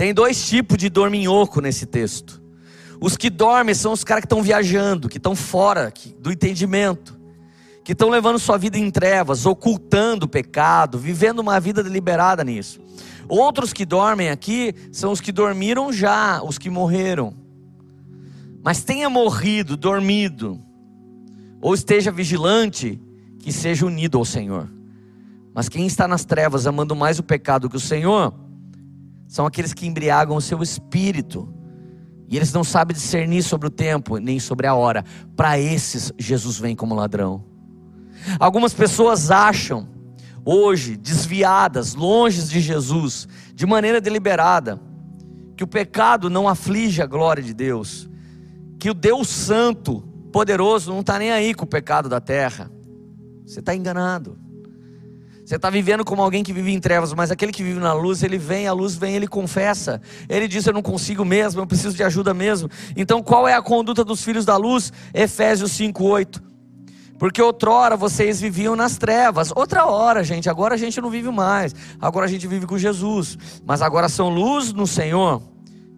Tem 0.02 0.12
dois 0.12 0.44
tipos 0.48 0.78
de 0.78 0.90
dorminhoco 0.90 1.60
nesse 1.60 1.86
texto. 1.86 2.42
Os 3.00 3.16
que 3.16 3.30
dormem 3.30 3.72
são 3.72 3.92
os 3.92 4.02
caras 4.02 4.22
que 4.22 4.26
estão 4.26 4.42
viajando, 4.42 5.08
que 5.08 5.16
estão 5.16 5.36
fora 5.36 5.94
do 6.18 6.32
entendimento 6.32 7.16
que 7.84 7.92
estão 7.92 8.08
levando 8.08 8.36
sua 8.40 8.58
vida 8.58 8.76
em 8.76 8.90
trevas, 8.90 9.46
ocultando 9.46 10.26
o 10.26 10.28
pecado, 10.28 10.98
vivendo 10.98 11.38
uma 11.38 11.60
vida 11.60 11.84
deliberada 11.84 12.42
nisso. 12.42 12.80
Outros 13.28 13.72
que 13.72 13.86
dormem 13.86 14.28
aqui 14.28 14.74
são 14.90 15.12
os 15.12 15.20
que 15.20 15.30
dormiram 15.30 15.92
já, 15.92 16.42
os 16.42 16.58
que 16.58 16.68
morreram. 16.68 17.32
Mas 18.60 18.82
tenha 18.82 19.08
morrido, 19.08 19.76
dormido, 19.76 20.60
ou 21.60 21.74
esteja 21.74 22.10
vigilante, 22.10 23.00
que 23.38 23.52
seja 23.52 23.86
unido 23.86 24.18
ao 24.18 24.24
Senhor. 24.24 24.68
Mas 25.54 25.68
quem 25.68 25.86
está 25.86 26.08
nas 26.08 26.24
trevas 26.24 26.66
amando 26.66 26.96
mais 26.96 27.20
o 27.20 27.22
pecado 27.22 27.70
que 27.70 27.76
o 27.76 27.80
Senhor, 27.80 28.34
são 29.32 29.46
aqueles 29.46 29.72
que 29.72 29.86
embriagam 29.86 30.36
o 30.36 30.42
seu 30.42 30.62
espírito. 30.62 31.48
E 32.28 32.36
eles 32.36 32.52
não 32.52 32.62
sabem 32.62 32.94
discernir 32.94 33.42
sobre 33.42 33.66
o 33.66 33.70
tempo, 33.70 34.18
nem 34.18 34.38
sobre 34.38 34.66
a 34.66 34.74
hora. 34.74 35.06
Para 35.34 35.58
esses, 35.58 36.12
Jesus 36.18 36.58
vem 36.58 36.76
como 36.76 36.94
ladrão. 36.94 37.42
Algumas 38.38 38.74
pessoas 38.74 39.30
acham, 39.30 39.88
hoje, 40.44 40.98
desviadas, 40.98 41.94
longe 41.94 42.42
de 42.42 42.60
Jesus, 42.60 43.26
de 43.54 43.64
maneira 43.64 44.02
deliberada, 44.02 44.78
que 45.56 45.64
o 45.64 45.66
pecado 45.66 46.28
não 46.28 46.46
aflige 46.46 47.00
a 47.00 47.06
glória 47.06 47.42
de 47.42 47.54
Deus, 47.54 48.10
que 48.78 48.90
o 48.90 48.94
Deus 48.94 49.28
Santo, 49.28 50.02
poderoso, 50.30 50.92
não 50.92 51.00
está 51.00 51.18
nem 51.18 51.32
aí 51.32 51.54
com 51.54 51.64
o 51.64 51.66
pecado 51.66 52.06
da 52.06 52.20
terra. 52.20 52.70
Você 53.46 53.60
está 53.60 53.74
enganado. 53.74 54.38
Você 55.44 55.56
está 55.56 55.68
vivendo 55.68 56.04
como 56.04 56.22
alguém 56.22 56.44
que 56.44 56.52
vive 56.52 56.72
em 56.72 56.78
trevas, 56.78 57.12
mas 57.12 57.30
aquele 57.30 57.50
que 57.50 57.62
vive 57.62 57.80
na 57.80 57.92
luz, 57.92 58.22
ele 58.22 58.38
vem, 58.38 58.68
a 58.68 58.72
luz 58.72 58.94
vem, 58.94 59.16
ele 59.16 59.26
confessa. 59.26 60.00
Ele 60.28 60.46
diz: 60.46 60.66
Eu 60.66 60.72
não 60.72 60.82
consigo 60.82 61.24
mesmo, 61.24 61.60
eu 61.60 61.66
preciso 61.66 61.96
de 61.96 62.04
ajuda 62.04 62.32
mesmo. 62.32 62.70
Então, 62.96 63.22
qual 63.22 63.48
é 63.48 63.54
a 63.54 63.62
conduta 63.62 64.04
dos 64.04 64.22
filhos 64.22 64.44
da 64.44 64.56
luz? 64.56 64.92
Efésios 65.12 65.72
5,8. 65.72 66.40
Porque 67.18 67.42
outrora 67.42 67.96
vocês 67.96 68.40
viviam 68.40 68.74
nas 68.74 68.96
trevas. 68.96 69.52
Outra 69.54 69.86
hora, 69.86 70.24
gente, 70.24 70.48
agora 70.48 70.74
a 70.74 70.78
gente 70.78 71.00
não 71.00 71.10
vive 71.10 71.30
mais. 71.30 71.74
Agora 72.00 72.26
a 72.26 72.28
gente 72.28 72.46
vive 72.46 72.66
com 72.66 72.78
Jesus. 72.78 73.36
Mas 73.64 73.82
agora 73.82 74.08
são 74.08 74.28
luz 74.28 74.72
no 74.72 74.86
Senhor. 74.86 75.42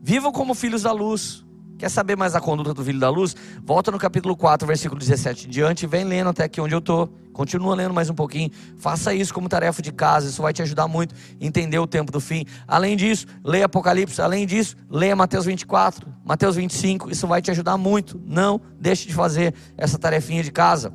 Vivam 0.03 0.33
como 0.33 0.55
filhos 0.55 0.83
da 0.83 0.93
luz. 0.93 1.44
Quer 1.79 1.89
saber 1.89 2.17
mais 2.17 2.37
a 2.37 2.41
conduta 2.41 2.73
do 2.73 2.85
filho 2.85 3.01
da 3.01 3.11
luz? 3.11 3.35
Volta 3.63 3.91
no 3.91 3.99
capítulo 3.99 4.37
4, 4.37 4.67
versículo 4.67 4.99
17 4.99 5.47
em 5.47 5.51
diante, 5.51 5.87
vem 5.87 6.05
lendo 6.05 6.31
até 6.31 6.45
aqui 6.45 6.61
onde 6.61 6.75
eu 6.75 6.79
estou. 6.79 7.09
Continua 7.33 7.75
lendo 7.75 7.93
mais 7.93 8.09
um 8.09 8.15
pouquinho. 8.15 8.51
Faça 8.79 9.13
isso 9.13 9.35
como 9.35 9.49
tarefa 9.49 9.83
de 9.83 9.91
casa, 9.91 10.29
isso 10.29 10.41
vai 10.41 10.53
te 10.53 10.63
ajudar 10.63 10.87
muito 10.87 11.15
a 11.15 11.45
entender 11.45 11.79
o 11.79 11.87
tempo 11.87 12.13
do 12.13 12.21
fim. 12.21 12.47
Além 12.67 12.97
disso, 12.97 13.27
leia 13.43 13.65
Apocalipse. 13.65 14.23
Além 14.23 14.47
disso, 14.47 14.77
leia 14.89 15.17
Mateus 15.17 15.47
24, 15.47 16.07
Mateus 16.25 16.55
25. 16.55 17.11
Isso 17.11 17.27
vai 17.27 17.43
te 17.43 17.51
ajudar 17.51 17.77
muito. 17.77 18.21
Não 18.25 18.61
deixe 18.79 19.09
de 19.09 19.13
fazer 19.13 19.53
essa 19.77 19.99
tarefinha 19.99 20.45
de 20.45 20.53
casa. 20.53 20.93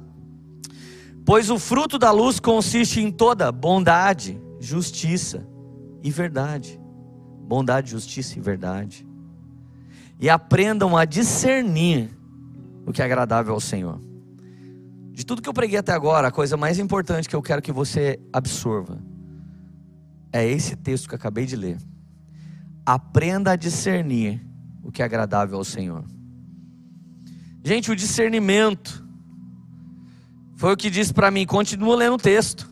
Pois 1.26 1.50
o 1.50 1.60
fruto 1.60 2.00
da 2.00 2.10
luz 2.10 2.40
consiste 2.40 3.02
em 3.02 3.12
toda 3.12 3.52
bondade, 3.52 4.42
justiça 4.62 5.46
e 6.02 6.10
verdade. 6.10 6.80
Bondade, 7.42 7.92
justiça 7.92 8.40
e 8.40 8.42
verdade 8.42 9.09
e 10.20 10.30
aprendam 10.30 10.97
a 10.97 11.05
discernir 11.05 12.09
o 12.86 12.91
que 12.91 13.01
é 13.01 13.05
agradável 13.05 13.53
ao 13.53 13.59
Senhor. 13.59 13.99
De 15.11 15.26
tudo 15.26 15.41
que 15.41 15.49
eu 15.49 15.53
preguei 15.53 15.80
até 15.80 15.93
agora, 15.93 16.28
a 16.28 16.32
coisa 16.32 16.57
mais 16.57 16.78
importante 16.78 17.30
que 17.30 17.36
eu 17.36 17.41
quero 17.41 17.61
que 17.61 17.72
você 17.72 18.20
absorva 18.34 18.99
é 20.32 20.45
esse 20.45 20.76
texto 20.76 21.07
que 21.07 21.15
eu 21.15 21.17
acabei 21.17 21.45
de 21.45 21.55
ler. 21.55 21.78
Aprenda 22.86 23.51
a 23.51 23.55
discernir 23.55 24.45
o 24.84 24.91
que 24.91 25.01
é 25.01 25.05
agradável 25.05 25.57
ao 25.57 25.63
Senhor. 25.63 26.03
Gente, 27.63 27.91
o 27.91 27.95
discernimento 27.95 29.05
foi 30.55 30.74
o 30.74 30.78
que 30.78 30.89
disse 30.89 31.13
para 31.13 31.32
mim, 31.32 31.45
continua 31.45 31.95
lendo 31.95 32.15
o 32.15 32.17
texto. 32.17 32.70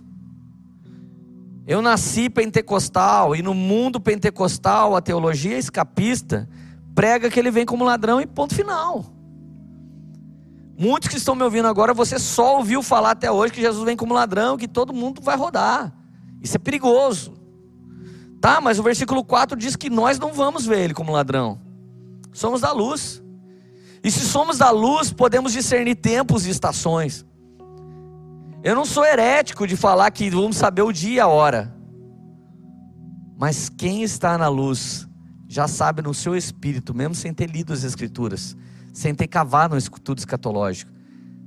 Eu 1.66 1.82
nasci 1.82 2.30
pentecostal 2.30 3.36
e 3.36 3.42
no 3.42 3.54
mundo 3.54 4.00
pentecostal 4.00 4.96
a 4.96 5.02
teologia 5.02 5.58
escapista 5.58 6.48
prega 6.98 7.30
que 7.30 7.40
ele 7.40 7.52
vem 7.52 7.64
como 7.64 7.86
ladrão 7.86 8.20
e 8.20 8.26
ponto 8.26 8.56
final. 8.56 9.06
Muitos 10.76 11.08
que 11.08 11.18
estão 11.18 11.36
me 11.36 11.44
ouvindo 11.44 11.68
agora, 11.68 11.94
você 11.94 12.18
só 12.18 12.58
ouviu 12.58 12.82
falar 12.82 13.12
até 13.12 13.32
hoje 13.32 13.54
que 13.54 13.62
Jesus 13.62 13.86
vem 13.86 13.96
como 13.96 14.16
ladrão, 14.16 14.58
que 14.58 14.68
todo 14.68 14.92
mundo 14.92 15.22
vai 15.22 15.38
rodar. 15.38 15.94
Isso 16.42 16.56
é 16.56 16.60
perigoso. 16.60 17.36
Tá, 18.42 18.60
mas 18.60 18.80
o 18.80 18.84
versículo 18.84 19.24
4 19.24 19.56
diz 19.56 19.76
que 19.76 19.92
nós 19.92 20.18
não 20.18 20.34
vamos 20.34 20.66
ver 20.66 20.80
ele 20.80 20.96
como 20.96 21.12
ladrão. 21.12 21.62
Somos 22.34 22.62
da 22.62 22.72
luz. 22.72 23.22
E 24.04 24.10
se 24.10 24.22
somos 24.22 24.58
da 24.58 24.72
luz, 24.72 25.14
podemos 25.14 25.54
discernir 25.54 25.94
tempos 25.94 26.48
e 26.48 26.50
estações. 26.50 27.24
Eu 28.64 28.74
não 28.74 28.86
sou 28.86 29.06
herético 29.06 29.68
de 29.68 29.78
falar 29.78 30.10
que 30.10 30.32
vamos 30.32 30.58
saber 30.58 30.82
o 30.82 30.92
dia 30.92 31.14
e 31.14 31.20
a 31.20 31.28
hora. 31.28 31.72
Mas 33.38 33.70
quem 33.70 34.02
está 34.02 34.36
na 34.36 34.48
luz 34.48 35.08
já 35.48 35.68
sabe 35.68 36.02
no 36.02 36.14
seu 36.14 36.36
espírito, 36.36 36.94
mesmo 36.94 37.16
sem 37.16 37.34
ter 37.34 37.50
lido 37.50 37.74
as 37.74 37.84
Escrituras, 37.84 38.56
sem 38.92 39.16
ter 39.16 39.28
cavado 39.28 39.76
no 39.76 39.80
estudo 39.80 40.18
escatológico, 40.18 40.92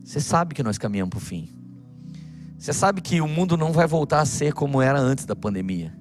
você 0.03 0.20
sabe 0.20 0.55
que 0.55 0.62
nós 0.62 0.78
caminhamos 0.78 1.11
para 1.11 1.18
o 1.18 1.20
fim. 1.20 1.48
Você 2.59 2.72
sabe 2.72 3.01
que 3.01 3.20
o 3.20 3.28
mundo 3.28 3.57
não 3.57 3.72
vai 3.72 3.86
voltar 3.86 4.20
a 4.20 4.26
ser 4.26 4.53
como 4.53 4.82
era 4.82 4.98
antes 4.98 5.24
da 5.24 5.36
pandemia. 5.36 5.94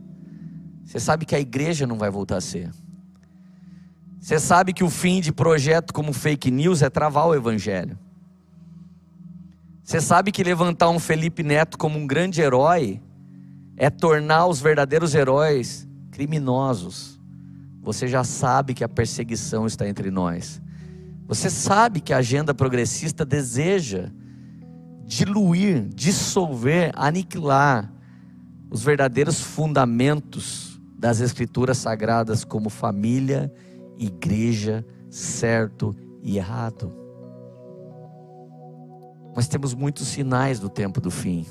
Você 0.85 0.99
sabe 0.99 1.25
que 1.25 1.35
a 1.35 1.39
igreja 1.39 1.85
não 1.85 1.97
vai 1.97 2.09
voltar 2.09 2.37
a 2.37 2.41
ser. 2.41 2.71
Você 4.19 4.39
sabe 4.39 4.73
que 4.73 4.83
o 4.83 4.89
fim 4.89 5.21
de 5.21 5.31
projeto 5.31 5.93
como 5.93 6.11
fake 6.11 6.51
news 6.51 6.81
é 6.81 6.89
travar 6.89 7.27
o 7.27 7.35
evangelho. 7.35 7.97
Você 9.83 10.01
sabe 10.01 10.31
que 10.31 10.43
levantar 10.43 10.89
um 10.89 10.99
Felipe 10.99 11.41
Neto 11.41 11.77
como 11.77 11.97
um 11.97 12.05
grande 12.05 12.41
herói 12.41 13.01
é 13.77 13.89
tornar 13.89 14.45
os 14.45 14.59
verdadeiros 14.59 15.15
heróis 15.15 15.87
criminosos. 16.11 17.18
Você 17.81 18.07
já 18.07 18.23
sabe 18.23 18.73
que 18.73 18.83
a 18.83 18.89
perseguição 18.89 19.65
está 19.65 19.87
entre 19.87 20.11
nós. 20.11 20.61
Você 21.27 21.49
sabe 21.49 22.01
que 22.01 22.13
a 22.13 22.17
agenda 22.17 22.53
progressista 22.53 23.23
deseja 23.23 24.09
diluir, 25.05 25.87
dissolver, 25.89 26.91
aniquilar 26.95 27.91
os 28.69 28.83
verdadeiros 28.83 29.39
fundamentos 29.39 30.79
das 30.97 31.19
escrituras 31.19 31.77
sagradas 31.77 32.43
como 32.43 32.69
família, 32.69 33.51
igreja, 33.97 34.85
certo 35.09 35.95
e 36.21 36.37
errado. 36.37 36.93
Nós 39.35 39.47
temos 39.47 39.73
muitos 39.73 40.07
sinais 40.07 40.59
do 40.59 40.69
tempo 40.69 40.99
do 40.99 41.09
fim. 41.09 41.45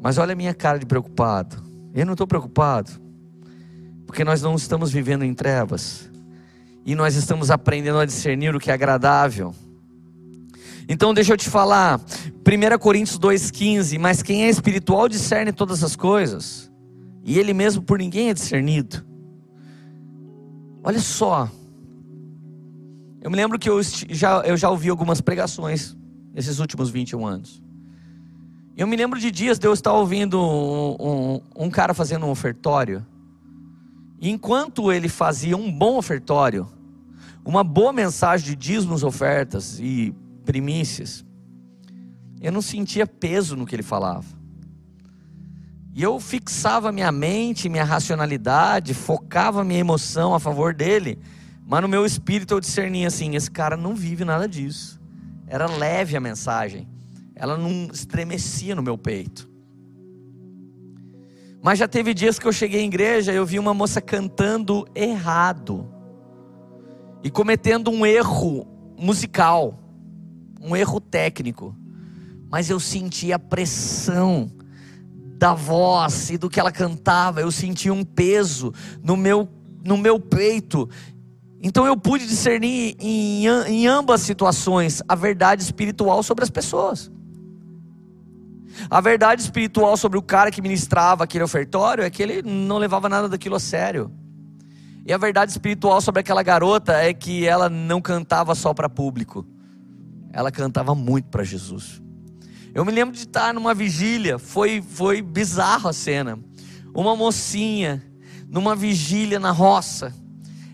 Mas 0.00 0.18
olha 0.18 0.32
a 0.32 0.36
minha 0.36 0.54
cara 0.54 0.78
de 0.78 0.86
preocupado. 0.86 1.62
Eu 1.94 2.04
não 2.04 2.12
estou 2.12 2.26
preocupado 2.26 2.90
porque 4.08 4.24
nós 4.24 4.40
não 4.40 4.54
estamos 4.54 4.90
vivendo 4.90 5.22
em 5.22 5.34
trevas 5.34 6.10
e 6.82 6.94
nós 6.94 7.14
estamos 7.14 7.50
aprendendo 7.50 7.98
a 7.98 8.06
discernir 8.06 8.56
o 8.56 8.58
que 8.58 8.70
é 8.70 8.74
agradável. 8.74 9.54
Então 10.88 11.12
deixa 11.12 11.34
eu 11.34 11.36
te 11.36 11.50
falar, 11.50 12.00
1 12.00 12.78
Coríntios 12.78 13.18
2,15, 13.18 13.98
mas 13.98 14.22
quem 14.22 14.46
é 14.46 14.48
espiritual 14.48 15.10
discerne 15.10 15.52
todas 15.52 15.84
as 15.84 15.94
coisas, 15.94 16.72
e 17.22 17.38
ele 17.38 17.52
mesmo 17.52 17.82
por 17.82 17.98
ninguém 17.98 18.30
é 18.30 18.34
discernido. 18.34 19.04
Olha 20.82 21.00
só, 21.00 21.50
eu 23.20 23.30
me 23.30 23.36
lembro 23.36 23.58
que 23.58 23.68
eu 23.68 23.78
já, 23.82 24.40
eu 24.40 24.56
já 24.56 24.70
ouvi 24.70 24.88
algumas 24.88 25.20
pregações 25.20 25.94
nesses 26.32 26.60
últimos 26.60 26.88
21 26.88 27.26
anos. 27.26 27.62
Eu 28.74 28.86
me 28.86 28.96
lembro 28.96 29.20
de 29.20 29.30
dias 29.30 29.58
de 29.58 29.66
eu 29.66 29.74
estar 29.74 29.92
ouvindo 29.92 30.40
um, 30.40 30.96
um, 30.98 31.40
um 31.66 31.70
cara 31.70 31.92
fazendo 31.92 32.24
um 32.24 32.30
ofertório, 32.30 33.04
enquanto 34.20 34.92
ele 34.92 35.08
fazia 35.08 35.56
um 35.56 35.70
bom 35.70 35.96
ofertório, 35.96 36.68
uma 37.44 37.62
boa 37.62 37.92
mensagem 37.92 38.50
de 38.50 38.56
dízimos, 38.56 39.02
ofertas 39.02 39.78
e 39.80 40.14
primícias, 40.44 41.24
eu 42.40 42.52
não 42.52 42.62
sentia 42.62 43.06
peso 43.06 43.56
no 43.56 43.66
que 43.66 43.74
ele 43.74 43.82
falava. 43.82 44.26
E 45.94 46.02
eu 46.02 46.20
fixava 46.20 46.92
minha 46.92 47.10
mente, 47.10 47.68
minha 47.68 47.84
racionalidade, 47.84 48.94
focava 48.94 49.64
minha 49.64 49.80
emoção 49.80 50.34
a 50.34 50.38
favor 50.38 50.72
dele, 50.72 51.18
mas 51.66 51.82
no 51.82 51.88
meu 51.88 52.06
espírito 52.06 52.54
eu 52.54 52.60
discernia 52.60 53.08
assim: 53.08 53.34
esse 53.34 53.50
cara 53.50 53.76
não 53.76 53.94
vive 53.94 54.24
nada 54.24 54.48
disso. 54.48 55.00
Era 55.46 55.66
leve 55.66 56.16
a 56.16 56.20
mensagem, 56.20 56.88
ela 57.34 57.56
não 57.56 57.88
estremecia 57.92 58.74
no 58.74 58.82
meu 58.82 58.96
peito. 58.96 59.48
Mas 61.62 61.78
já 61.78 61.88
teve 61.88 62.14
dias 62.14 62.38
que 62.38 62.46
eu 62.46 62.52
cheguei 62.52 62.82
em 62.82 62.86
igreja 62.86 63.32
e 63.32 63.36
eu 63.36 63.44
vi 63.44 63.58
uma 63.58 63.74
moça 63.74 64.00
cantando 64.00 64.86
errado 64.94 65.88
e 67.22 67.30
cometendo 67.30 67.90
um 67.90 68.06
erro 68.06 68.66
musical, 68.96 69.78
um 70.60 70.76
erro 70.76 71.00
técnico. 71.00 71.74
Mas 72.50 72.70
eu 72.70 72.78
sentia 72.78 73.36
a 73.36 73.38
pressão 73.38 74.50
da 75.36 75.52
voz 75.52 76.30
e 76.30 76.38
do 76.38 76.48
que 76.48 76.58
ela 76.58 76.72
cantava, 76.72 77.40
eu 77.40 77.50
sentia 77.50 77.92
um 77.92 78.04
peso 78.04 78.72
no 79.02 79.16
meu, 79.16 79.48
no 79.84 79.96
meu 79.96 80.18
peito. 80.18 80.88
Então 81.60 81.86
eu 81.86 81.96
pude 81.96 82.26
discernir 82.26 82.96
em, 83.00 83.46
em 83.46 83.86
ambas 83.86 84.22
situações 84.22 85.02
a 85.08 85.14
verdade 85.14 85.62
espiritual 85.62 86.22
sobre 86.22 86.44
as 86.44 86.50
pessoas. 86.50 87.10
A 88.90 89.00
verdade 89.00 89.42
espiritual 89.42 89.96
sobre 89.96 90.18
o 90.18 90.22
cara 90.22 90.50
que 90.50 90.62
ministrava 90.62 91.24
aquele 91.24 91.44
ofertório 91.44 92.04
é 92.04 92.10
que 92.10 92.22
ele 92.22 92.42
não 92.42 92.78
levava 92.78 93.08
nada 93.08 93.28
daquilo 93.28 93.56
a 93.56 93.60
sério. 93.60 94.10
E 95.04 95.12
a 95.12 95.16
verdade 95.16 95.50
espiritual 95.50 96.00
sobre 96.00 96.20
aquela 96.20 96.42
garota 96.42 96.92
é 96.92 97.14
que 97.14 97.46
ela 97.46 97.68
não 97.68 98.00
cantava 98.00 98.54
só 98.54 98.74
para 98.74 98.88
público. 98.88 99.46
Ela 100.32 100.50
cantava 100.50 100.94
muito 100.94 101.28
para 101.28 101.42
Jesus. 101.42 102.02
Eu 102.74 102.84
me 102.84 102.92
lembro 102.92 103.14
de 103.14 103.22
estar 103.22 103.54
numa 103.54 103.72
vigília, 103.74 104.38
foi 104.38 104.82
foi 104.82 105.22
bizarro 105.22 105.88
a 105.88 105.92
cena. 105.92 106.38
Uma 106.94 107.16
mocinha 107.16 108.04
numa 108.48 108.76
vigília 108.76 109.40
na 109.40 109.50
roça. 109.50 110.14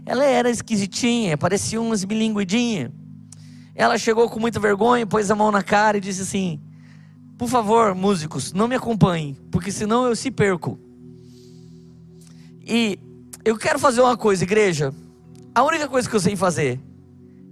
Ela 0.05 0.24
era 0.24 0.50
esquisitinha, 0.50 1.38
parecia 1.38 1.80
umas 1.80 2.05
bilinguidinha. 2.05 2.92
Ela 3.74 3.98
chegou 3.98 4.28
com 4.28 4.38
muita 4.38 4.61
vergonha, 4.61 5.07
pôs 5.07 5.30
a 5.30 5.34
mão 5.34 5.50
na 5.50 5.62
cara 5.62 5.96
e 5.96 6.00
disse 6.00 6.22
assim: 6.22 6.61
Por 7.45 7.51
favor, 7.51 7.95
músicos, 7.95 8.55
não 8.55 8.66
me 8.66 8.74
acompanhem, 8.74 9.36
porque 9.51 9.70
senão 9.70 10.07
eu 10.07 10.16
se 10.16 10.30
perco. 10.30 10.78
E 12.66 12.99
eu 13.45 13.59
quero 13.59 13.78
fazer 13.78 14.01
uma 14.01 14.16
coisa, 14.16 14.45
igreja. 14.45 14.95
A 15.55 15.62
única 15.62 15.86
coisa 15.86 16.09
que 16.09 16.16
eu 16.16 16.20
sei 16.20 16.36
fazer, 16.36 16.80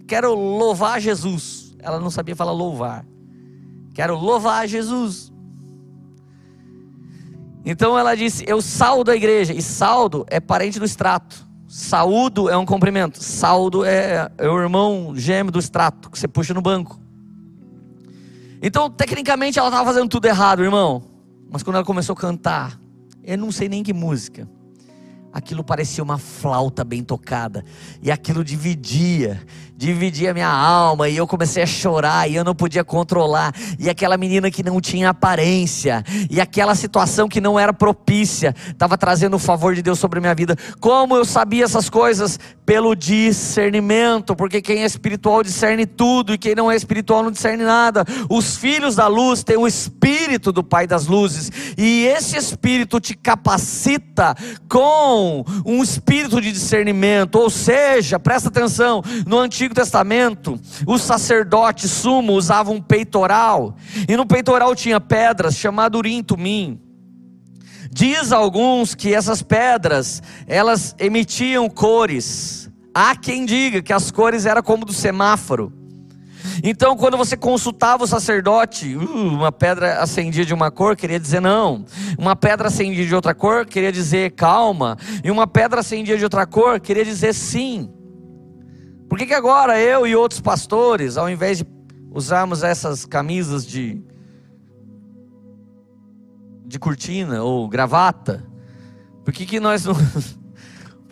quero 0.08 0.32
louvar 0.32 0.98
Jesus. 0.98 1.76
Ela 1.78 2.00
não 2.00 2.10
sabia 2.10 2.34
falar 2.34 2.52
louvar. 2.52 3.04
Quero 3.92 4.16
louvar 4.16 4.66
Jesus. 4.66 5.30
Então 7.62 7.98
ela 7.98 8.16
disse: 8.16 8.46
Eu 8.48 8.62
saldo 8.62 9.10
a 9.10 9.14
igreja. 9.14 9.52
E 9.52 9.60
saldo 9.60 10.24
é 10.30 10.40
parente 10.40 10.78
do 10.78 10.86
extrato. 10.86 11.46
Saúdo 11.68 12.48
é 12.48 12.56
um 12.56 12.64
cumprimento. 12.64 13.22
Saldo 13.22 13.84
é, 13.84 14.32
é 14.38 14.48
o 14.48 14.58
irmão 14.58 15.12
gêmeo 15.14 15.52
do 15.52 15.58
extrato 15.58 16.08
que 16.08 16.18
você 16.18 16.26
puxa 16.26 16.54
no 16.54 16.62
banco. 16.62 16.98
Então, 18.62 18.88
tecnicamente, 18.88 19.58
ela 19.58 19.68
estava 19.68 19.84
fazendo 19.84 20.08
tudo 20.08 20.26
errado, 20.26 20.62
irmão. 20.62 21.02
Mas 21.50 21.62
quando 21.62 21.76
ela 21.76 21.84
começou 21.84 22.14
a 22.14 22.16
cantar, 22.16 22.78
eu 23.24 23.36
não 23.36 23.50
sei 23.50 23.68
nem 23.68 23.82
que 23.82 23.92
música 23.92 24.48
aquilo 25.32 25.64
parecia 25.64 26.04
uma 26.04 26.18
flauta 26.18 26.84
bem 26.84 27.02
tocada, 27.02 27.64
e 28.02 28.10
aquilo 28.10 28.44
dividia, 28.44 29.40
dividia 29.74 30.34
minha 30.34 30.50
alma, 30.50 31.08
e 31.08 31.16
eu 31.16 31.26
comecei 31.26 31.62
a 31.62 31.66
chorar, 31.66 32.28
e 32.30 32.34
eu 32.34 32.44
não 32.44 32.54
podia 32.54 32.84
controlar, 32.84 33.54
e 33.78 33.88
aquela 33.88 34.16
menina 34.16 34.50
que 34.50 34.62
não 34.62 34.80
tinha 34.80 35.08
aparência, 35.08 36.04
e 36.30 36.40
aquela 36.40 36.74
situação 36.74 37.28
que 37.28 37.40
não 37.40 37.58
era 37.58 37.72
propícia, 37.72 38.54
estava 38.68 38.98
trazendo 38.98 39.36
o 39.36 39.38
favor 39.38 39.74
de 39.74 39.82
Deus 39.82 39.98
sobre 39.98 40.18
a 40.18 40.20
minha 40.20 40.34
vida. 40.34 40.56
Como 40.78 41.16
eu 41.16 41.24
sabia 41.24 41.64
essas 41.64 41.88
coisas? 41.88 42.38
Pelo 42.66 42.94
discernimento, 42.94 44.36
porque 44.36 44.60
quem 44.60 44.82
é 44.82 44.86
espiritual 44.86 45.42
discerne 45.42 45.86
tudo, 45.86 46.34
e 46.34 46.38
quem 46.38 46.54
não 46.54 46.70
é 46.70 46.76
espiritual 46.76 47.22
não 47.22 47.30
discerne 47.30 47.64
nada. 47.64 48.04
Os 48.28 48.56
filhos 48.56 48.94
da 48.96 49.06
luz 49.06 49.42
têm 49.42 49.56
o 49.56 49.66
espírito 49.66 50.52
do 50.52 50.62
Pai 50.62 50.86
das 50.86 51.06
luzes, 51.06 51.50
e 51.76 52.04
esse 52.04 52.36
espírito 52.36 53.00
te 53.00 53.14
capacita 53.14 54.34
com 54.68 55.21
um 55.64 55.82
espírito 55.82 56.40
de 56.40 56.52
discernimento, 56.52 57.36
ou 57.36 57.50
seja, 57.50 58.18
presta 58.18 58.48
atenção, 58.48 59.02
no 59.26 59.38
Antigo 59.38 59.74
Testamento, 59.74 60.58
o 60.86 60.98
sacerdote 60.98 61.88
sumo 61.88 62.32
usava 62.32 62.70
um 62.70 62.80
peitoral, 62.80 63.76
e 64.08 64.16
no 64.16 64.26
peitoral 64.26 64.74
tinha 64.74 65.00
pedras 65.00 65.56
chamado 65.56 65.98
urim 65.98 66.22
tumim. 66.22 66.80
Diz 67.90 68.32
alguns 68.32 68.94
que 68.94 69.14
essas 69.14 69.42
pedras, 69.42 70.22
elas 70.46 70.94
emitiam 70.98 71.68
cores. 71.68 72.70
Há 72.94 73.14
quem 73.14 73.44
diga 73.44 73.82
que 73.82 73.92
as 73.92 74.10
cores 74.10 74.46
eram 74.46 74.62
como 74.62 74.86
do 74.86 74.92
semáforo. 74.92 75.81
Então, 76.62 76.96
quando 76.96 77.16
você 77.16 77.36
consultava 77.36 78.04
o 78.04 78.06
sacerdote, 78.06 78.96
uh, 78.96 79.28
uma 79.28 79.52
pedra 79.52 80.00
acendia 80.00 80.44
de 80.44 80.54
uma 80.54 80.70
cor 80.70 80.96
queria 80.96 81.18
dizer 81.18 81.40
não, 81.40 81.84
uma 82.18 82.36
pedra 82.36 82.68
acendia 82.68 83.06
de 83.06 83.14
outra 83.14 83.34
cor 83.34 83.66
queria 83.66 83.92
dizer 83.92 84.32
calma, 84.32 84.96
e 85.22 85.30
uma 85.30 85.46
pedra 85.46 85.80
acendia 85.80 86.16
de 86.16 86.24
outra 86.24 86.46
cor 86.46 86.80
queria 86.80 87.04
dizer 87.04 87.32
sim. 87.34 87.90
Por 89.08 89.18
que, 89.18 89.26
que 89.26 89.34
agora 89.34 89.78
eu 89.78 90.06
e 90.06 90.16
outros 90.16 90.40
pastores, 90.40 91.16
ao 91.16 91.28
invés 91.28 91.58
de 91.58 91.66
usarmos 92.10 92.62
essas 92.62 93.04
camisas 93.04 93.66
de, 93.66 94.02
de 96.64 96.78
cortina 96.78 97.42
ou 97.42 97.68
gravata, 97.68 98.44
por 99.24 99.32
que, 99.32 99.46
que 99.46 99.60
nós 99.60 99.84
não. 99.84 99.94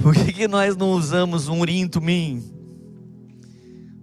Por 0.00 0.14
que, 0.14 0.32
que 0.32 0.48
nós 0.48 0.78
não 0.78 0.92
usamos 0.92 1.46
um 1.46 1.60
urim 1.60 1.86
mim? 2.00 2.42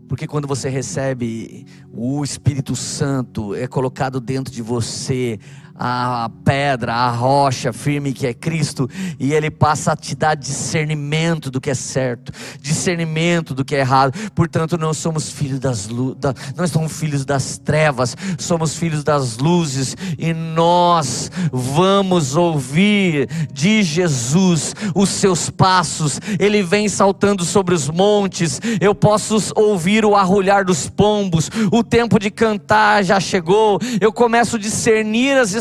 Porque 0.07 0.25
quando 0.25 0.47
você 0.47 0.69
recebe 0.69 1.65
o 1.91 2.23
Espírito 2.23 2.75
Santo, 2.75 3.53
é 3.53 3.67
colocado 3.67 4.19
dentro 4.19 4.53
de 4.53 4.61
você 4.61 5.39
a 5.77 6.29
pedra, 6.43 6.93
a 6.93 7.09
rocha 7.09 7.71
firme 7.71 8.13
que 8.13 8.25
é 8.25 8.33
Cristo, 8.33 8.89
e 9.19 9.33
Ele 9.33 9.51
passa 9.51 9.91
a 9.91 9.95
te 9.95 10.15
dar 10.15 10.35
discernimento 10.35 11.51
do 11.51 11.61
que 11.61 11.69
é 11.69 11.75
certo, 11.75 12.31
discernimento 12.61 13.53
do 13.53 13.63
que 13.63 13.75
é 13.75 13.79
errado. 13.79 14.17
Portanto, 14.33 14.77
não 14.77 14.93
somos 14.93 15.29
filhos 15.29 15.59
das 15.59 15.87
da, 16.17 16.33
nós 16.55 16.71
somos 16.71 16.93
filhos 16.93 17.25
das 17.25 17.57
trevas, 17.57 18.15
somos 18.37 18.75
filhos 18.75 19.03
das 19.03 19.37
luzes, 19.37 19.95
e 20.17 20.33
nós 20.33 21.31
vamos 21.51 22.35
ouvir 22.35 23.29
de 23.51 23.83
Jesus 23.83 24.73
os 24.95 25.09
seus 25.09 25.49
passos. 25.49 26.19
Ele 26.39 26.63
vem 26.63 26.89
saltando 26.89 27.43
sobre 27.43 27.75
os 27.75 27.89
montes. 27.89 28.59
Eu 28.79 28.95
posso 28.95 29.37
ouvir 29.55 30.05
o 30.05 30.15
arrulhar 30.15 30.65
dos 30.65 30.89
pombos. 30.89 31.49
O 31.71 31.83
tempo 31.83 32.19
de 32.19 32.29
cantar 32.31 33.03
já 33.03 33.19
chegou. 33.19 33.79
Eu 33.99 34.11
começo 34.11 34.55
a 34.55 34.59
discernir 34.59 35.37
as 35.37 35.53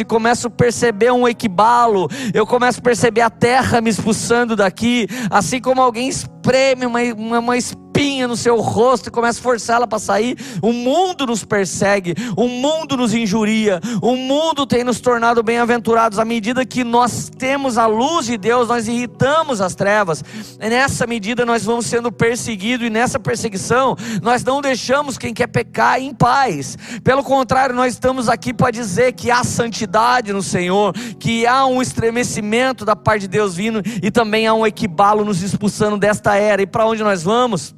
e 0.00 0.04
começo 0.04 0.48
a 0.48 0.50
perceber 0.50 1.12
um 1.12 1.28
equibalo, 1.28 2.08
eu 2.32 2.46
começo 2.46 2.78
a 2.80 2.82
perceber 2.82 3.20
a 3.20 3.30
terra 3.30 3.80
me 3.80 3.90
expulsando 3.90 4.56
daqui, 4.56 5.06
assim 5.30 5.60
como 5.60 5.80
alguém 5.80 6.08
espreme 6.08 6.86
uma, 6.86 7.00
uma, 7.14 7.38
uma 7.38 7.56
espinha 8.04 8.28
no 8.28 8.36
seu 8.36 8.60
rosto 8.60 9.08
e 9.08 9.10
começa 9.10 9.40
a 9.40 9.42
forçá-la 9.42 9.86
para 9.86 9.98
sair. 9.98 10.36
O 10.60 10.72
mundo 10.72 11.26
nos 11.26 11.42
persegue, 11.42 12.14
o 12.36 12.46
mundo 12.46 12.98
nos 12.98 13.14
injuria, 13.14 13.80
o 14.02 14.14
mundo 14.14 14.66
tem 14.66 14.84
nos 14.84 15.00
tornado 15.00 15.42
bem-aventurados. 15.42 16.18
À 16.18 16.24
medida 16.24 16.66
que 16.66 16.84
nós 16.84 17.30
temos 17.30 17.78
a 17.78 17.86
luz 17.86 18.26
de 18.26 18.36
Deus, 18.36 18.68
nós 18.68 18.86
irritamos 18.86 19.62
as 19.62 19.74
trevas. 19.74 20.22
Nessa 20.58 21.06
medida, 21.06 21.46
nós 21.46 21.64
vamos 21.64 21.86
sendo 21.86 22.12
perseguidos, 22.12 22.86
e 22.86 22.90
nessa 22.90 23.18
perseguição, 23.18 23.96
nós 24.22 24.44
não 24.44 24.60
deixamos 24.60 25.16
quem 25.16 25.32
quer 25.32 25.46
pecar 25.46 25.98
em 25.98 26.12
paz. 26.12 26.76
Pelo 27.02 27.24
contrário, 27.24 27.74
nós 27.74 27.94
estamos 27.94 28.28
aqui 28.28 28.52
para 28.52 28.70
dizer 28.70 29.12
que 29.12 29.30
há 29.30 29.42
santidade 29.42 30.30
no 30.30 30.42
Senhor, 30.42 30.92
que 31.18 31.46
há 31.46 31.64
um 31.64 31.80
estremecimento 31.80 32.84
da 32.84 32.94
parte 32.94 33.22
de 33.22 33.28
Deus 33.28 33.54
vindo 33.54 33.80
e 34.02 34.10
também 34.10 34.46
há 34.46 34.52
um 34.52 34.66
equibalo 34.66 35.24
nos 35.24 35.42
expulsando 35.42 35.96
desta 35.96 36.36
era. 36.36 36.60
E 36.60 36.66
para 36.66 36.86
onde 36.86 37.02
nós 37.02 37.22
vamos? 37.22 37.74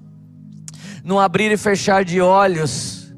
No 1.07 1.21
abrir 1.21 1.53
e 1.53 1.57
fechar 1.57 2.05
de 2.05 2.21
olhos, 2.21 3.15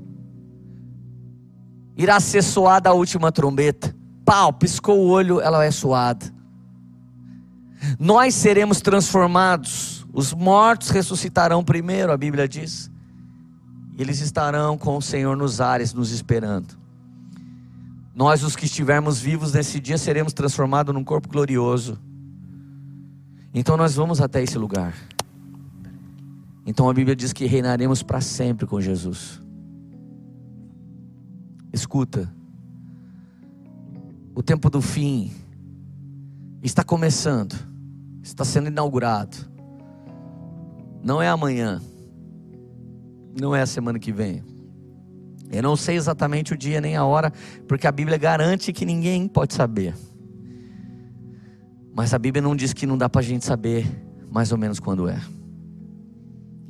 irá 1.97 2.21
ser 2.21 2.43
soada 2.43 2.91
a 2.91 2.93
última 2.93 3.33
trombeta. 3.33 3.97
Pau, 4.27 4.53
piscou 4.53 4.99
o 4.99 5.09
olho, 5.09 5.41
ela 5.41 5.65
é 5.65 5.71
soada. 5.71 6.31
Nós 7.99 8.35
seremos 8.35 8.83
transformados. 8.83 10.07
Os 10.13 10.35
mortos 10.35 10.91
ressuscitarão 10.91 11.65
primeiro, 11.65 12.13
a 12.13 12.17
Bíblia 12.19 12.47
diz. 12.47 12.91
Eles 13.97 14.21
estarão 14.21 14.77
com 14.77 14.95
o 14.99 15.01
Senhor 15.01 15.35
nos 15.35 15.59
ares, 15.59 15.95
nos 15.95 16.11
esperando. 16.13 16.79
Nós, 18.15 18.43
os 18.43 18.55
que 18.55 18.67
estivermos 18.67 19.19
vivos 19.19 19.55
nesse 19.55 19.81
dia, 19.81 19.97
seremos 19.97 20.35
transformados 20.35 20.95
num 20.95 21.03
corpo 21.03 21.27
glorioso. 21.27 21.99
Então 23.55 23.79
nós 23.79 23.95
vamos 23.95 24.21
até 24.21 24.43
esse 24.43 24.59
lugar. 24.59 24.93
Então 26.69 26.87
a 26.87 26.93
Bíblia 26.93 27.17
diz 27.17 27.33
que 27.33 27.47
reinaremos 27.47 28.03
para 28.03 28.21
sempre 28.21 28.67
com 28.67 28.79
Jesus. 28.79 29.41
Escuta, 31.73 32.31
o 34.35 34.43
tempo 34.43 34.69
do 34.69 34.83
fim 34.83 35.33
está 36.63 36.85
começando, 36.85 37.57
está 38.23 38.45
sendo 38.45 38.69
inaugurado. 38.69 39.35
Não 41.03 41.23
é 41.23 41.29
amanhã, 41.31 41.81
não 43.41 43.57
é 43.57 43.63
a 43.63 43.67
semana 43.67 43.99
que 43.99 44.13
vem. 44.13 44.45
Eu 45.51 45.63
não 45.63 45.75
sei 45.75 45.97
exatamente 45.97 46.53
o 46.53 46.57
dia 46.57 46.83
nem 46.83 46.97
a 46.97 47.05
hora, 47.07 47.33
porque 47.67 47.87
a 47.87 47.93
Bíblia 47.93 48.19
garante 48.19 48.75
que 48.75 48.85
ninguém 48.85 49.27
pode 49.27 49.55
saber. 49.55 49.95
Mas 51.97 52.13
a 52.13 52.19
Bíblia 52.19 52.43
não 52.43 52.55
diz 52.55 52.75
que 52.75 52.85
não 52.85 52.99
dá 52.99 53.09
para 53.09 53.23
a 53.23 53.25
gente 53.25 53.47
saber 53.47 53.87
mais 54.31 54.53
ou 54.53 54.59
menos 54.59 54.79
quando 54.79 55.09
é. 55.09 55.19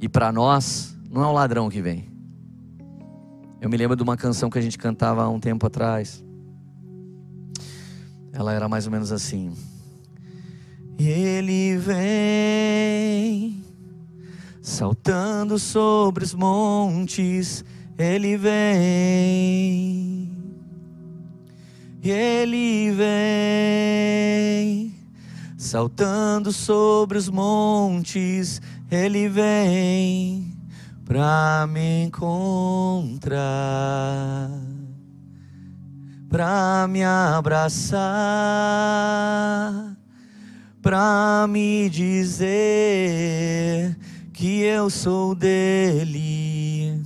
E 0.01 0.09
para 0.09 0.31
nós, 0.33 0.97
não 1.11 1.23
é 1.23 1.27
o 1.27 1.33
ladrão 1.33 1.69
que 1.69 1.83
vem. 1.83 2.09
Eu 3.61 3.69
me 3.69 3.77
lembro 3.77 3.97
de 3.97 4.03
uma 4.03 4.17
canção 4.17 4.49
que 4.49 4.59
a 4.59 4.63
gente 4.63 4.79
cantava 4.79 5.23
há 5.23 5.29
um 5.29 5.41
tempo 5.41 5.67
atrás. 5.67 6.25
Ela 8.33 8.53
era 8.53 8.69
mais 8.69 8.87
ou 8.87 8.93
menos 8.93 9.11
assim. 9.11 9.53
Ele 10.97 11.77
vem 11.77 13.65
saltando 14.63 15.59
sobre 15.59 16.25
os 16.25 16.35
montes, 16.35 17.65
ele 17.99 18.37
vem. 18.37 20.31
Ele 22.01 22.93
vem 22.93 24.19
saltando 25.57 26.53
sobre 26.53 27.19
os 27.19 27.29
montes, 27.29 28.61
ele 28.91 29.29
vem 29.29 30.57
pra 31.05 31.67
me 31.69 32.05
encontrar, 32.05 33.39
pra 36.29 36.87
me 36.89 37.05
abraçar, 37.05 37.99
para 40.83 41.47
me 41.49 41.91
dizer 41.91 43.97
que 44.33 44.63
eu 44.63 44.89
sou 44.89 45.35
dele 45.35 47.03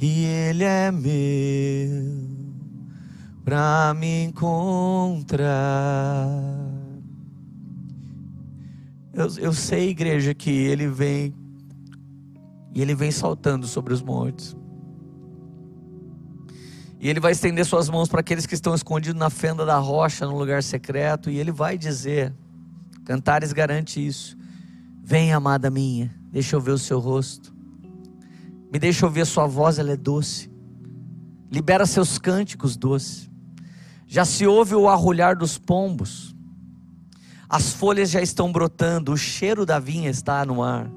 e 0.00 0.24
ele 0.24 0.64
é 0.64 0.90
meu 0.90 2.32
para 3.44 3.94
me 3.94 4.24
encontrar. 4.24 5.48
Eu, 9.14 9.28
eu 9.38 9.52
sei, 9.52 9.90
igreja, 9.90 10.32
que 10.34 10.50
ele 10.50 10.88
vem 10.88 11.34
e 12.74 12.80
ele 12.80 12.94
vem 12.94 13.10
saltando 13.10 13.66
sobre 13.66 13.92
os 13.92 14.00
montes. 14.00 14.56
E 16.98 17.08
ele 17.08 17.20
vai 17.20 17.32
estender 17.32 17.66
suas 17.66 17.90
mãos 17.90 18.08
para 18.08 18.20
aqueles 18.20 18.46
que 18.46 18.54
estão 18.54 18.74
escondidos 18.74 19.18
na 19.18 19.28
fenda 19.28 19.66
da 19.66 19.76
rocha, 19.76 20.24
no 20.24 20.38
lugar 20.38 20.62
secreto, 20.62 21.28
e 21.28 21.36
ele 21.36 21.50
vai 21.50 21.76
dizer: 21.76 22.32
Cantares 23.04 23.52
garante 23.52 24.04
isso. 24.04 24.36
Vem, 25.02 25.32
amada 25.32 25.68
minha, 25.68 26.14
deixa 26.30 26.56
eu 26.56 26.60
ver 26.60 26.70
o 26.70 26.78
seu 26.78 27.00
rosto. 27.00 27.52
Me 28.72 28.78
deixa 28.78 29.04
ouvir 29.04 29.22
a 29.22 29.26
sua 29.26 29.46
voz, 29.46 29.78
ela 29.78 29.90
é 29.90 29.96
doce. 29.96 30.50
Libera 31.50 31.84
seus 31.84 32.18
cânticos 32.18 32.76
doces. 32.76 33.28
Já 34.06 34.24
se 34.24 34.46
ouve 34.46 34.74
o 34.74 34.88
arrulhar 34.88 35.36
dos 35.36 35.58
pombos. 35.58 36.31
As 37.52 37.74
folhas 37.74 38.08
já 38.08 38.22
estão 38.22 38.50
brotando, 38.50 39.12
o 39.12 39.16
cheiro 39.16 39.66
da 39.66 39.78
vinha 39.78 40.08
está 40.08 40.42
no 40.42 40.62
ar. 40.62 40.90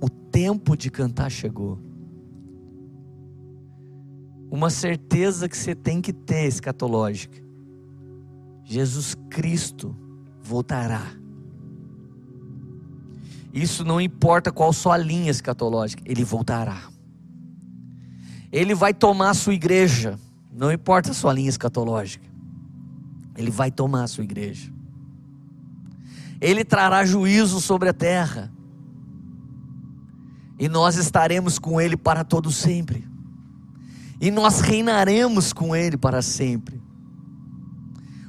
O 0.00 0.10
tempo 0.10 0.76
de 0.76 0.90
cantar 0.90 1.30
chegou. 1.30 1.78
Uma 4.50 4.70
certeza 4.70 5.48
que 5.48 5.56
você 5.56 5.76
tem 5.76 6.00
que 6.00 6.12
ter 6.12 6.48
escatológica. 6.48 7.40
Jesus 8.64 9.14
Cristo 9.30 9.94
voltará. 10.42 11.06
Isso 13.54 13.84
não 13.84 14.00
importa 14.00 14.50
qual 14.50 14.72
sua 14.72 14.96
linha 14.96 15.30
escatológica, 15.30 16.02
ele 16.04 16.24
voltará. 16.24 16.82
Ele 18.50 18.74
vai 18.74 18.92
tomar 18.92 19.30
a 19.30 19.34
sua 19.34 19.54
igreja, 19.54 20.18
não 20.52 20.72
importa 20.72 21.12
a 21.12 21.14
sua 21.14 21.32
linha 21.32 21.48
escatológica. 21.48 22.26
Ele 23.36 23.52
vai 23.52 23.70
tomar 23.70 24.02
a 24.02 24.08
sua 24.08 24.24
igreja. 24.24 24.76
Ele 26.40 26.64
trará 26.64 27.04
juízo 27.04 27.60
sobre 27.60 27.88
a 27.88 27.92
terra. 27.92 28.52
E 30.58 30.68
nós 30.68 30.96
estaremos 30.96 31.58
com 31.58 31.80
ele 31.80 31.96
para 31.96 32.24
todo 32.24 32.50
sempre. 32.50 33.06
E 34.20 34.30
nós 34.30 34.60
reinaremos 34.60 35.52
com 35.52 35.74
ele 35.74 35.96
para 35.96 36.22
sempre. 36.22 36.82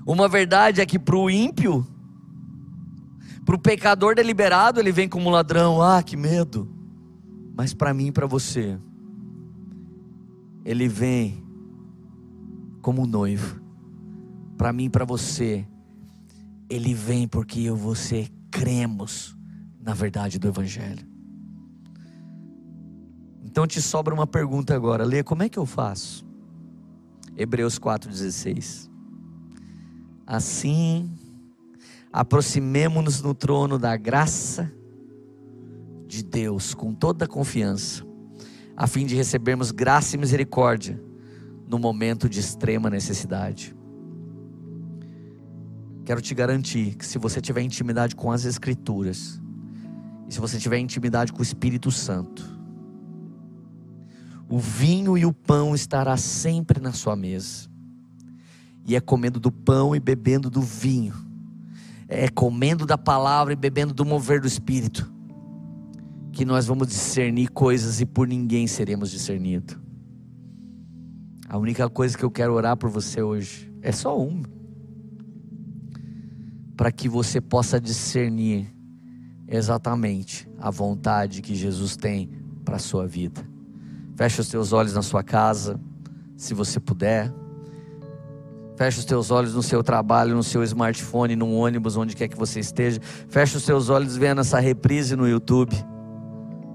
Uma 0.06 0.28
verdade 0.28 0.82
é 0.82 0.86
que 0.86 1.00
para 1.00 1.16
o 1.16 1.30
ímpio, 1.30 1.86
para 3.46 3.56
o 3.56 3.60
pecador 3.60 4.16
deliberado, 4.16 4.80
ele 4.80 4.92
vem 4.92 5.08
como 5.10 5.30
ladrão. 5.30 5.82
Ah, 5.82 6.02
que 6.04 6.16
medo. 6.16 6.68
Mas 7.56 7.74
para 7.74 7.94
mim 7.94 8.08
e 8.08 8.12
para 8.12 8.28
você, 8.28 8.80
ele 10.64 10.88
vem 10.88 11.44
como 12.82 13.06
noivo 13.06 13.60
para 14.60 14.74
mim 14.74 14.86
e 14.86 14.90
para 14.90 15.06
você, 15.06 15.66
ele 16.70 16.94
vem 16.94 17.28
porque 17.28 17.62
eu 17.62 17.76
e 17.76 17.80
você 17.80 18.30
cremos 18.52 19.36
na 19.82 19.94
verdade 19.94 20.38
do 20.38 20.48
Evangelho. 20.48 21.08
Então 23.44 23.66
te 23.66 23.82
sobra 23.82 24.14
uma 24.14 24.28
pergunta 24.28 24.76
agora, 24.76 25.04
Lê, 25.04 25.24
como 25.24 25.42
é 25.42 25.50
que 25.50 25.58
eu 25.58 25.66
faço? 25.66 26.24
Hebreus 27.36 27.80
4,16. 27.80 28.90
Assim, 30.28 31.10
aproximemo-nos 32.14 33.22
no 33.22 33.34
trono 33.34 33.80
da 33.80 33.98
graça 33.98 34.72
de 36.06 36.24
Deus 36.24 36.74
com 36.76 36.94
toda 36.94 37.26
a 37.26 37.28
confiança, 37.28 38.06
a 38.76 38.86
fim 38.86 39.06
de 39.06 39.16
recebermos 39.16 39.72
graça 39.72 40.16
e 40.16 40.20
misericórdia 40.20 41.02
no 41.68 41.80
momento 41.80 42.30
de 42.30 42.40
extrema 42.40 42.90
necessidade. 42.90 43.76
Quero 46.10 46.22
te 46.22 46.34
garantir 46.34 46.96
que 46.96 47.06
se 47.06 47.20
você 47.20 47.40
tiver 47.40 47.62
intimidade 47.62 48.16
com 48.16 48.32
as 48.32 48.44
Escrituras, 48.44 49.40
e 50.28 50.34
se 50.34 50.40
você 50.40 50.58
tiver 50.58 50.80
intimidade 50.80 51.32
com 51.32 51.38
o 51.38 51.44
Espírito 51.44 51.92
Santo, 51.92 52.44
o 54.50 54.58
vinho 54.58 55.16
e 55.16 55.24
o 55.24 55.32
pão 55.32 55.76
estará 55.76 56.18
sempre 56.18 56.82
na 56.82 56.94
sua 56.94 57.16
mesa. 57.16 57.70
E 58.88 58.96
é 58.96 59.00
comendo 59.00 59.40
do 59.40 59.52
pão 59.52 59.96
e 59.96 60.00
bebendo 60.00 60.50
do 60.50 60.62
vinho, 60.62 61.14
é 62.08 62.28
comendo 62.28 62.88
da 62.88 62.98
palavra 62.98 63.54
e 63.54 63.56
bebendo 63.56 63.94
do 63.94 64.04
mover 64.04 64.42
do 64.42 64.48
Espírito, 64.48 65.14
que 66.32 66.44
nós 66.44 66.66
vamos 66.66 66.88
discernir 66.88 67.52
coisas 67.52 68.02
e 68.02 68.06
por 68.08 68.28
ninguém 68.28 68.66
seremos 68.66 69.12
discernidos. 69.12 69.78
A 71.48 71.56
única 71.56 71.88
coisa 71.88 72.18
que 72.18 72.26
eu 72.26 72.32
quero 72.32 72.54
orar 72.54 72.76
por 72.76 72.90
você 72.90 73.22
hoje 73.22 73.72
é 73.84 73.92
só 73.92 74.18
uma 74.18 74.59
para 76.80 76.94
que 76.94 77.10
você 77.10 77.42
possa 77.42 77.78
discernir 77.78 78.74
exatamente 79.50 80.50
a 80.58 80.72
vontade 80.72 81.42
que 81.42 81.54
Jesus 81.54 81.98
tem 81.98 82.30
para 82.64 82.78
a 82.78 82.80
sua 82.80 83.06
vida. 83.06 83.46
Feche 84.16 84.40
os 84.40 84.48
teus 84.48 84.72
olhos 84.72 84.94
na 84.94 85.02
sua 85.02 85.22
casa, 85.22 85.78
se 86.38 86.54
você 86.54 86.80
puder. 86.80 87.34
Feche 88.78 88.98
os 88.98 89.04
teus 89.04 89.30
olhos 89.30 89.54
no 89.54 89.62
seu 89.62 89.84
trabalho, 89.84 90.34
no 90.34 90.42
seu 90.42 90.64
smartphone, 90.64 91.36
no 91.36 91.52
ônibus, 91.52 91.98
onde 91.98 92.16
quer 92.16 92.30
que 92.30 92.38
você 92.38 92.62
esteja. 92.62 93.02
Feche 93.28 93.58
os 93.58 93.66
teus 93.66 93.90
olhos 93.90 94.16
vendo 94.16 94.40
essa 94.40 94.58
reprise 94.58 95.18
no 95.18 95.28
YouTube. 95.28 95.76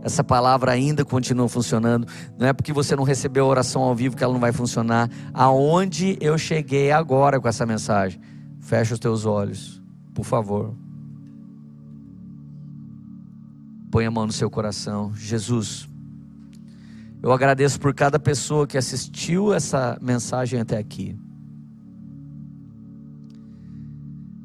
Essa 0.02 0.22
palavra 0.22 0.72
ainda 0.72 1.02
continua 1.02 1.48
funcionando. 1.48 2.06
Não 2.38 2.46
é 2.46 2.52
porque 2.52 2.74
você 2.74 2.94
não 2.94 3.04
recebeu 3.04 3.46
a 3.46 3.48
oração 3.48 3.80
ao 3.80 3.94
vivo 3.94 4.18
que 4.18 4.22
ela 4.22 4.34
não 4.34 4.40
vai 4.40 4.52
funcionar. 4.52 5.08
Aonde 5.32 6.18
eu 6.20 6.36
cheguei 6.36 6.92
agora 6.92 7.40
com 7.40 7.48
essa 7.48 7.64
mensagem? 7.64 8.20
Feche 8.60 8.92
os 8.92 8.98
teus 9.00 9.24
olhos 9.24 9.82
por 10.14 10.24
favor. 10.24 10.74
Põe 13.90 14.06
a 14.06 14.10
mão 14.10 14.26
no 14.26 14.32
seu 14.32 14.48
coração. 14.48 15.12
Jesus, 15.14 15.88
eu 17.22 17.32
agradeço 17.32 17.80
por 17.80 17.94
cada 17.94 18.18
pessoa 18.18 18.66
que 18.66 18.78
assistiu 18.78 19.52
essa 19.52 19.98
mensagem 20.00 20.60
até 20.60 20.78
aqui. 20.78 21.18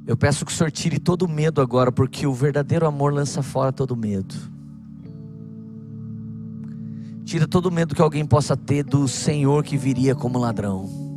Eu 0.08 0.18
peço 0.18 0.44
que 0.44 0.52
o 0.52 0.56
Senhor 0.56 0.72
tire 0.72 1.00
todo 1.00 1.28
medo 1.28 1.62
agora, 1.62 1.92
porque 1.92 2.26
o 2.26 2.34
verdadeiro 2.34 2.88
amor 2.88 3.14
lança 3.14 3.44
fora 3.44 3.72
todo 3.72 3.96
medo. 3.96 4.34
Tira 7.24 7.48
todo 7.48 7.70
medo 7.70 7.94
que 7.94 8.02
alguém 8.02 8.26
possa 8.26 8.58
ter 8.58 8.84
do 8.84 9.08
Senhor 9.08 9.64
que 9.64 9.78
viria 9.78 10.16
como 10.16 10.40
ladrão. 10.40 11.09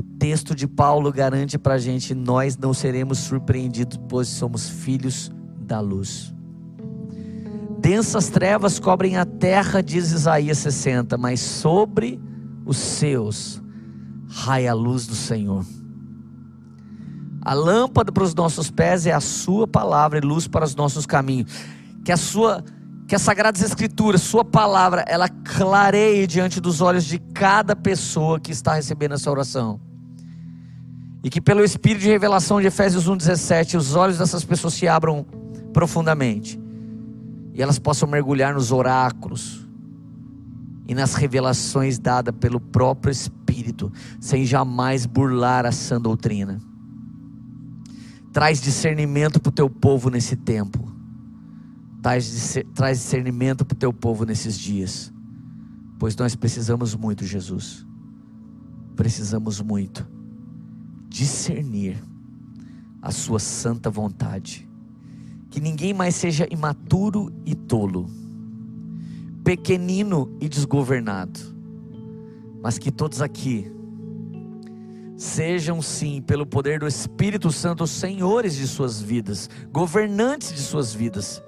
O 0.00 0.02
texto 0.02 0.54
de 0.54 0.66
Paulo 0.66 1.12
garante 1.12 1.58
para 1.58 1.74
a 1.74 1.78
gente: 1.78 2.14
nós 2.14 2.56
não 2.56 2.72
seremos 2.72 3.18
surpreendidos, 3.18 4.00
pois 4.08 4.28
somos 4.28 4.66
filhos 4.66 5.30
da 5.60 5.78
luz. 5.78 6.34
Densas 7.78 8.30
trevas 8.30 8.78
cobrem 8.78 9.18
a 9.18 9.26
terra, 9.26 9.82
diz 9.82 10.10
Isaías 10.10 10.56
60, 10.56 11.18
mas 11.18 11.40
sobre 11.40 12.18
os 12.64 12.78
seus 12.78 13.62
raia 14.26 14.70
a 14.70 14.74
luz 14.74 15.06
do 15.06 15.14
Senhor. 15.14 15.66
A 17.42 17.52
lâmpada 17.52 18.10
para 18.10 18.24
os 18.24 18.34
nossos 18.34 18.70
pés 18.70 19.04
é 19.04 19.12
a 19.12 19.20
Sua 19.20 19.68
palavra 19.68 20.16
e 20.16 20.22
luz 20.22 20.48
para 20.48 20.64
os 20.64 20.74
nossos 20.74 21.04
caminhos. 21.04 21.52
Que 22.06 22.12
a 22.12 22.16
Sua, 22.16 22.64
que 23.06 23.14
as 23.14 23.20
Sagradas 23.20 23.60
Escrituras, 23.60 24.22
Sua 24.22 24.46
palavra, 24.46 25.04
ela 25.06 25.28
clareie 25.28 26.26
diante 26.26 26.58
dos 26.58 26.80
olhos 26.80 27.04
de 27.04 27.18
cada 27.18 27.76
pessoa 27.76 28.40
que 28.40 28.50
está 28.50 28.72
recebendo 28.76 29.12
essa 29.12 29.30
oração. 29.30 29.89
E 31.22 31.28
que 31.28 31.40
pelo 31.40 31.62
Espírito 31.62 32.00
de 32.00 32.08
revelação 32.08 32.60
de 32.60 32.66
Efésios 32.66 33.08
1,17, 33.08 33.76
os 33.76 33.94
olhos 33.94 34.18
dessas 34.18 34.44
pessoas 34.44 34.74
se 34.74 34.88
abram 34.88 35.24
profundamente. 35.72 36.58
E 37.52 37.60
elas 37.60 37.78
possam 37.78 38.08
mergulhar 38.08 38.54
nos 38.54 38.72
oráculos 38.72 39.66
e 40.88 40.94
nas 40.94 41.14
revelações 41.14 41.98
dadas 41.98 42.34
pelo 42.34 42.58
próprio 42.58 43.12
Espírito, 43.12 43.92
sem 44.18 44.46
jamais 44.46 45.04
burlar 45.04 45.66
a 45.66 45.72
sã 45.72 46.00
doutrina. 46.00 46.60
Traz 48.32 48.60
discernimento 48.60 49.40
para 49.40 49.50
o 49.50 49.52
teu 49.52 49.68
povo 49.68 50.08
nesse 50.08 50.36
tempo. 50.36 50.90
Traz, 52.00 52.54
discernimento 52.94 53.64
para 53.64 53.74
o 53.74 53.78
teu 53.78 53.92
povo 53.92 54.24
nesses 54.24 54.58
dias. 54.58 55.12
Pois 55.98 56.16
nós 56.16 56.34
precisamos 56.34 56.94
muito, 56.94 57.26
Jesus. 57.26 57.84
Precisamos 58.96 59.60
muito 59.60 60.19
discernir 61.10 62.02
a 63.02 63.10
sua 63.10 63.38
santa 63.38 63.90
vontade. 63.90 64.66
Que 65.50 65.60
ninguém 65.60 65.92
mais 65.92 66.14
seja 66.14 66.46
imaturo 66.50 67.30
e 67.44 67.54
tolo, 67.54 68.08
pequenino 69.44 70.34
e 70.40 70.48
desgovernado, 70.48 71.40
mas 72.62 72.78
que 72.78 72.90
todos 72.90 73.20
aqui 73.20 73.70
Sejam 75.20 75.82
sim, 75.82 76.22
pelo 76.22 76.46
poder 76.46 76.78
do 76.78 76.86
Espírito 76.86 77.52
Santo, 77.52 77.86
senhores 77.86 78.56
de 78.56 78.66
suas 78.66 79.02
vidas, 79.02 79.50
governantes 79.70 80.50
de 80.50 80.62
suas 80.62 80.94
vidas, 80.94 81.42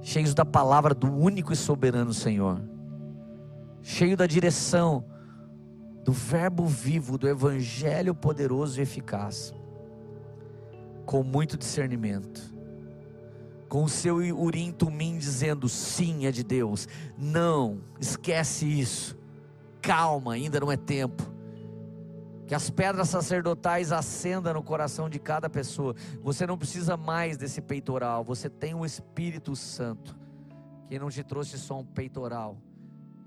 cheios 0.00 0.32
da 0.32 0.42
palavra 0.42 0.94
do 0.94 1.06
único 1.06 1.52
e 1.52 1.56
soberano 1.56 2.14
Senhor, 2.14 2.58
cheio 3.82 4.16
da 4.16 4.26
direção 4.26 5.04
do 6.06 6.12
Verbo 6.12 6.64
vivo, 6.66 7.18
do 7.18 7.28
Evangelho 7.28 8.14
poderoso 8.14 8.78
e 8.78 8.82
eficaz, 8.82 9.52
com 11.04 11.24
muito 11.24 11.58
discernimento, 11.58 12.54
com 13.68 13.82
o 13.82 13.88
seu 13.88 14.18
urim 14.18 14.70
tumim 14.70 15.18
dizendo 15.18 15.68
sim 15.68 16.24
é 16.24 16.30
de 16.30 16.44
Deus, 16.44 16.86
não, 17.18 17.80
esquece 17.98 18.66
isso, 18.66 19.18
calma, 19.82 20.34
ainda 20.34 20.60
não 20.60 20.70
é 20.70 20.76
tempo. 20.76 21.24
Que 22.46 22.54
as 22.54 22.70
pedras 22.70 23.08
sacerdotais 23.08 23.90
acendam 23.90 24.54
no 24.54 24.62
coração 24.62 25.10
de 25.10 25.18
cada 25.18 25.50
pessoa. 25.50 25.96
Você 26.22 26.46
não 26.46 26.56
precisa 26.56 26.96
mais 26.96 27.36
desse 27.36 27.60
peitoral, 27.60 28.22
você 28.22 28.48
tem 28.48 28.76
o 28.76 28.86
Espírito 28.86 29.56
Santo, 29.56 30.16
que 30.88 31.00
não 31.00 31.10
te 31.10 31.24
trouxe 31.24 31.58
só 31.58 31.80
um 31.80 31.84
peitoral, 31.84 32.56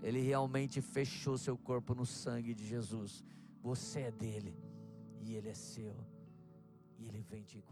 ele 0.01 0.21
realmente 0.21 0.81
fechou 0.81 1.37
seu 1.37 1.57
corpo 1.57 1.93
no 1.93 2.05
sangue 2.05 2.53
de 2.53 2.65
Jesus. 2.65 3.23
Você 3.61 4.01
é 4.01 4.11
dele, 4.11 4.55
e 5.21 5.35
ele 5.35 5.49
é 5.49 5.53
seu, 5.53 5.95
e 6.97 7.05
ele 7.07 7.21
vem 7.21 7.43
te 7.43 7.57
encontrar. 7.57 7.68